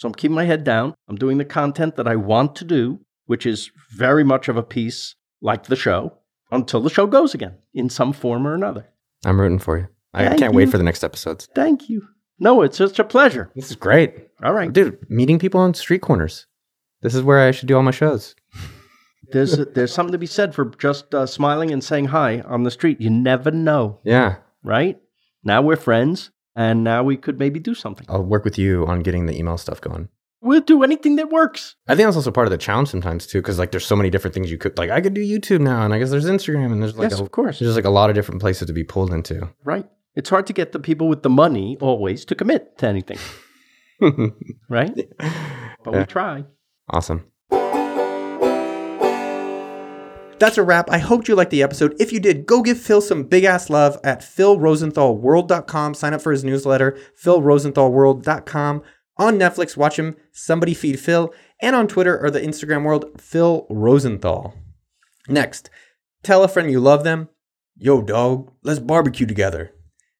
So 0.00 0.08
I'm 0.08 0.14
keeping 0.14 0.34
my 0.34 0.44
head 0.44 0.64
down. 0.64 0.94
I'm 1.08 1.16
doing 1.16 1.36
the 1.36 1.44
content 1.44 1.96
that 1.96 2.08
I 2.08 2.16
want 2.16 2.56
to 2.56 2.64
do, 2.64 3.00
which 3.26 3.44
is 3.44 3.70
very 3.94 4.24
much 4.24 4.48
of 4.48 4.56
a 4.56 4.62
piece 4.62 5.14
like 5.42 5.64
the 5.64 5.76
show, 5.76 6.14
until 6.50 6.80
the 6.80 6.88
show 6.88 7.06
goes 7.06 7.34
again 7.34 7.56
in 7.74 7.90
some 7.90 8.14
form 8.14 8.46
or 8.46 8.54
another. 8.54 8.86
I'm 9.26 9.38
rooting 9.38 9.58
for 9.58 9.76
you. 9.76 9.88
I 10.14 10.24
Thank 10.24 10.38
can't 10.38 10.54
wait 10.54 10.70
for 10.70 10.78
the 10.78 10.84
next 10.84 11.04
episodes. 11.04 11.50
Thank 11.54 11.90
you. 11.90 12.08
No, 12.38 12.62
it's 12.62 12.78
such 12.78 12.98
a 12.98 13.04
pleasure. 13.04 13.50
This 13.54 13.68
is 13.68 13.76
great. 13.76 14.14
All 14.42 14.54
right. 14.54 14.72
Dude, 14.72 14.98
meeting 15.10 15.38
people 15.38 15.60
on 15.60 15.74
street 15.74 16.00
corners. 16.00 16.46
This 17.02 17.14
is 17.14 17.22
where 17.22 17.46
I 17.46 17.50
should 17.50 17.68
do 17.68 17.76
all 17.76 17.82
my 17.82 17.90
shows. 17.90 18.34
There's, 19.32 19.58
there's 19.74 19.92
something 19.92 20.12
to 20.12 20.18
be 20.18 20.24
said 20.26 20.54
for 20.54 20.64
just 20.78 21.14
uh, 21.14 21.26
smiling 21.26 21.72
and 21.72 21.84
saying 21.84 22.06
hi 22.06 22.40
on 22.40 22.62
the 22.62 22.70
street. 22.70 23.02
You 23.02 23.10
never 23.10 23.50
know, 23.50 24.00
Yeah. 24.02 24.36
right? 24.64 24.98
Now 25.44 25.60
we're 25.60 25.76
friends, 25.76 26.30
and 26.60 26.84
now 26.84 27.00
we 27.10 27.16
could 27.24 27.38
maybe 27.38 27.58
do 27.70 27.74
something. 27.74 28.06
I'll 28.08 28.22
work 28.34 28.44
with 28.44 28.58
you 28.58 28.86
on 28.86 29.00
getting 29.06 29.26
the 29.26 29.36
email 29.40 29.56
stuff 29.58 29.80
going. 29.80 30.08
We'll 30.42 30.62
do 30.74 30.82
anything 30.88 31.16
that 31.16 31.28
works. 31.30 31.76
I 31.86 31.94
think 31.94 32.06
that's 32.06 32.16
also 32.16 32.30
part 32.30 32.46
of 32.46 32.50
the 32.50 32.58
challenge 32.66 32.88
sometimes 32.88 33.26
too, 33.26 33.40
because 33.42 33.58
like 33.58 33.70
there's 33.72 33.86
so 33.92 33.96
many 33.96 34.10
different 34.10 34.34
things 34.34 34.50
you 34.50 34.58
could 34.58 34.76
like. 34.78 34.90
I 34.90 35.00
could 35.04 35.14
do 35.14 35.20
YouTube 35.32 35.60
now, 35.60 35.82
and 35.84 35.92
I 35.94 35.98
guess 35.98 36.10
there's 36.10 36.24
Instagram, 36.36 36.72
and 36.72 36.82
there's 36.82 36.96
like 36.96 37.10
yes, 37.10 37.20
a, 37.20 37.22
of 37.22 37.30
course. 37.30 37.58
there's 37.58 37.76
like 37.76 37.84
a 37.94 37.96
lot 38.00 38.08
of 38.10 38.14
different 38.16 38.40
places 38.40 38.66
to 38.66 38.72
be 38.72 38.84
pulled 38.84 39.12
into. 39.12 39.48
Right. 39.64 39.86
It's 40.14 40.30
hard 40.30 40.46
to 40.48 40.52
get 40.52 40.72
the 40.72 40.80
people 40.80 41.08
with 41.08 41.22
the 41.22 41.30
money 41.44 41.76
always 41.80 42.24
to 42.26 42.34
commit 42.34 42.78
to 42.78 42.86
anything, 42.88 43.18
right? 44.68 44.94
But 45.84 45.92
Yeah. 45.92 45.98
we 46.00 46.04
try. 46.06 46.44
awesome. 46.88 47.20
That's 50.40 50.56
a 50.56 50.62
wrap. 50.62 50.90
I 50.90 50.98
hope 50.98 51.28
you 51.28 51.34
liked 51.34 51.50
the 51.50 51.62
episode. 51.62 51.94
If 52.00 52.14
you 52.14 52.18
did, 52.18 52.46
go 52.46 52.62
give 52.62 52.80
Phil 52.80 53.02
some 53.02 53.24
big 53.24 53.44
ass 53.44 53.68
love 53.68 53.98
at 54.02 54.20
philrosenthalworld.com. 54.20 55.94
Sign 55.94 56.14
up 56.14 56.22
for 56.22 56.32
his 56.32 56.42
newsletter, 56.42 56.98
philrosenthalworld.com. 57.22 58.82
On 59.18 59.38
Netflix, 59.38 59.76
watch 59.76 59.98
him, 59.98 60.16
Somebody 60.32 60.72
Feed 60.72 60.98
Phil, 60.98 61.30
and 61.60 61.76
on 61.76 61.86
Twitter 61.86 62.18
or 62.18 62.30
the 62.30 62.40
Instagram 62.40 62.84
world, 62.84 63.20
Phil 63.20 63.66
Rosenthal. 63.68 64.54
Next, 65.28 65.68
tell 66.22 66.42
a 66.42 66.48
friend 66.48 66.70
you 66.70 66.80
love 66.80 67.04
them. 67.04 67.28
Yo, 67.76 68.00
dog, 68.00 68.50
let's 68.62 68.80
barbecue 68.80 69.26
together. 69.26 69.72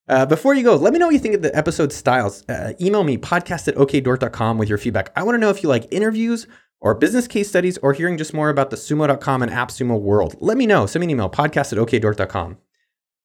Uh, 0.06 0.26
before 0.26 0.54
you 0.54 0.62
go, 0.62 0.76
let 0.76 0.92
me 0.92 0.98
know 0.98 1.06
what 1.06 1.14
you 1.14 1.18
think 1.18 1.34
of 1.34 1.40
the 1.40 1.56
episode 1.56 1.94
styles. 1.94 2.46
Uh, 2.46 2.74
email 2.78 3.04
me, 3.04 3.16
podcast 3.16 3.68
at 3.68 3.76
okdork.com 3.76 4.58
with 4.58 4.68
your 4.68 4.76
feedback. 4.76 5.12
I 5.16 5.22
want 5.22 5.36
to 5.36 5.40
know 5.40 5.50
if 5.50 5.62
you 5.62 5.70
like 5.70 5.86
interviews 5.90 6.46
or 6.80 6.94
business 6.94 7.28
case 7.28 7.48
studies 7.48 7.78
or 7.78 7.92
hearing 7.92 8.16
just 8.16 8.34
more 8.34 8.48
about 8.48 8.70
the 8.70 8.76
sumo.com 8.76 9.42
and 9.42 9.52
AppSumo 9.52 10.00
world. 10.00 10.36
Let 10.40 10.56
me 10.56 10.66
know. 10.66 10.86
Send 10.86 11.00
me 11.00 11.06
an 11.06 11.10
email, 11.10 11.30
podcast 11.30 11.72
at 11.72 11.78
okdork.com. 11.78 12.58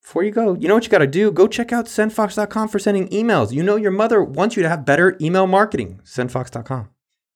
Before 0.02 0.24
you 0.24 0.32
go, 0.32 0.54
you 0.54 0.68
know 0.68 0.76
what 0.76 0.84
you 0.84 0.92
got 0.92 1.00
to 1.00 1.08
do? 1.08 1.32
Go 1.32 1.48
check 1.48 1.74
out 1.74 1.86
sendfox.com 1.86 2.68
for 2.68 2.78
sending 2.78 3.08
emails. 3.10 3.52
You 3.52 3.64
know 3.64 3.76
your 3.76 3.92
mother 3.92 4.24
wants 4.24 4.56
you 4.56 4.62
to 4.62 4.70
have 4.70 4.86
better 4.86 5.18
email 5.20 5.48
marketing. 5.48 6.00
Sendfox.com. 6.04 6.90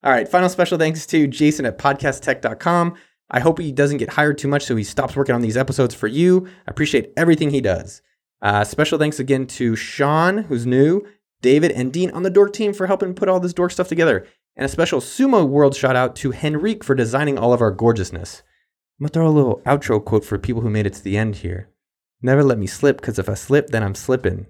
All 0.03 0.11
right, 0.11 0.29
final 0.29 0.49
special 0.49 0.77
thanks 0.77 1.05
to 1.07 1.27
Jason 1.27 1.65
at 1.65 1.77
podcasttech.com. 1.77 2.95
I 3.31 3.39
hope 3.39 3.59
he 3.59 3.71
doesn't 3.71 3.97
get 3.97 4.11
hired 4.11 4.37
too 4.37 4.47
much 4.47 4.63
so 4.63 4.75
he 4.75 4.83
stops 4.83 5.15
working 5.15 5.35
on 5.35 5.41
these 5.41 5.57
episodes 5.57 5.93
for 5.93 6.07
you. 6.07 6.47
I 6.67 6.71
appreciate 6.71 7.11
everything 7.17 7.49
he 7.49 7.61
does. 7.61 8.01
Uh, 8.41 8.63
special 8.63 8.97
thanks 8.97 9.19
again 9.19 9.45
to 9.47 9.75
Sean, 9.75 10.37
who's 10.37 10.65
new, 10.65 11.05
David, 11.41 11.71
and 11.71 11.91
Dean 11.91 12.11
on 12.11 12.23
the 12.23 12.29
Dork 12.29 12.53
team 12.53 12.73
for 12.73 12.87
helping 12.87 13.13
put 13.13 13.29
all 13.29 13.39
this 13.39 13.53
Dork 13.53 13.71
stuff 13.71 13.87
together. 13.87 14.25
And 14.59 14.65
a 14.65 14.69
special 14.69 14.99
Sumo 14.99 15.47
World 15.47 15.73
shout 15.73 15.95
out 15.95 16.17
to 16.17 16.33
Henrique 16.33 16.83
for 16.83 16.93
designing 16.93 17.37
all 17.37 17.53
of 17.53 17.61
our 17.61 17.71
gorgeousness. 17.71 18.43
I'm 18.99 19.05
gonna 19.05 19.13
throw 19.13 19.25
a 19.25 19.29
little 19.29 19.61
outro 19.65 20.03
quote 20.03 20.25
for 20.25 20.37
people 20.37 20.63
who 20.63 20.69
made 20.69 20.85
it 20.85 20.95
to 20.95 21.01
the 21.01 21.15
end 21.15 21.37
here. 21.37 21.69
Never 22.21 22.43
let 22.43 22.59
me 22.59 22.67
slip, 22.67 22.97
because 22.97 23.17
if 23.17 23.29
I 23.29 23.35
slip, 23.35 23.67
then 23.67 23.83
I'm 23.83 23.95
slipping. 23.95 24.47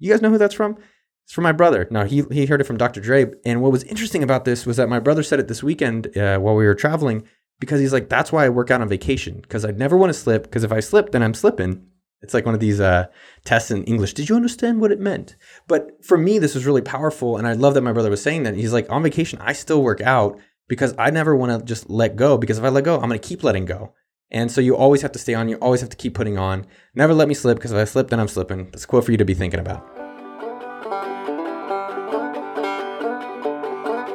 You 0.00 0.10
guys 0.10 0.20
know 0.20 0.30
who 0.30 0.38
that's 0.38 0.56
from? 0.56 0.76
It's 1.22 1.32
from 1.32 1.44
my 1.44 1.52
brother. 1.52 1.86
No, 1.92 2.04
he, 2.04 2.24
he 2.32 2.46
heard 2.46 2.62
it 2.62 2.66
from 2.66 2.78
Dr. 2.78 3.00
Dre. 3.00 3.26
And 3.44 3.62
what 3.62 3.70
was 3.70 3.84
interesting 3.84 4.24
about 4.24 4.44
this 4.44 4.66
was 4.66 4.76
that 4.76 4.88
my 4.88 4.98
brother 4.98 5.22
said 5.22 5.38
it 5.38 5.46
this 5.46 5.62
weekend 5.62 6.16
uh, 6.16 6.38
while 6.38 6.56
we 6.56 6.66
were 6.66 6.74
traveling 6.74 7.22
because 7.60 7.78
he's 7.78 7.92
like, 7.92 8.08
that's 8.08 8.32
why 8.32 8.46
I 8.46 8.48
work 8.48 8.72
out 8.72 8.80
on 8.80 8.88
vacation 8.88 9.38
because 9.40 9.64
I 9.64 9.70
never 9.70 9.96
want 9.96 10.12
to 10.12 10.18
slip 10.18 10.42
because 10.42 10.64
if 10.64 10.72
I 10.72 10.80
slip, 10.80 11.12
then 11.12 11.22
I'm 11.22 11.32
slipping. 11.32 11.86
It's 12.24 12.34
like 12.34 12.46
one 12.46 12.54
of 12.54 12.60
these 12.60 12.80
uh, 12.80 13.06
tests 13.44 13.70
in 13.70 13.84
English. 13.84 14.14
Did 14.14 14.30
you 14.30 14.34
understand 14.34 14.80
what 14.80 14.90
it 14.90 14.98
meant? 14.98 15.36
But 15.68 16.02
for 16.02 16.16
me, 16.16 16.38
this 16.38 16.54
was 16.54 16.64
really 16.64 16.80
powerful. 16.80 17.36
And 17.36 17.46
I 17.46 17.52
love 17.52 17.74
that 17.74 17.82
my 17.82 17.92
brother 17.92 18.08
was 18.08 18.22
saying 18.22 18.44
that. 18.44 18.54
He's 18.54 18.72
like, 18.72 18.90
on 18.90 19.02
vacation, 19.02 19.38
I 19.42 19.52
still 19.52 19.82
work 19.82 20.00
out 20.00 20.38
because 20.66 20.94
I 20.98 21.10
never 21.10 21.36
want 21.36 21.60
to 21.60 21.64
just 21.64 21.90
let 21.90 22.16
go 22.16 22.38
because 22.38 22.56
if 22.56 22.64
I 22.64 22.70
let 22.70 22.84
go, 22.84 22.94
I'm 22.94 23.08
going 23.08 23.20
to 23.20 23.28
keep 23.28 23.44
letting 23.44 23.66
go. 23.66 23.92
And 24.30 24.50
so 24.50 24.62
you 24.62 24.74
always 24.74 25.02
have 25.02 25.12
to 25.12 25.18
stay 25.18 25.34
on. 25.34 25.50
You 25.50 25.56
always 25.56 25.82
have 25.82 25.90
to 25.90 25.96
keep 25.96 26.14
putting 26.14 26.38
on. 26.38 26.66
Never 26.94 27.12
let 27.12 27.28
me 27.28 27.34
slip 27.34 27.58
because 27.58 27.72
if 27.72 27.78
I 27.78 27.84
slip, 27.84 28.08
then 28.08 28.18
I'm 28.18 28.26
slipping. 28.26 28.64
That's 28.70 28.84
a 28.84 28.86
quote 28.86 29.04
for 29.04 29.12
you 29.12 29.18
to 29.18 29.24
be 29.24 29.34
thinking 29.34 29.60
about. 29.60 29.80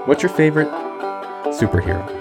What's 0.07 0.24
your 0.24 0.32
favorite 0.32 0.70
superhero? 1.53 2.18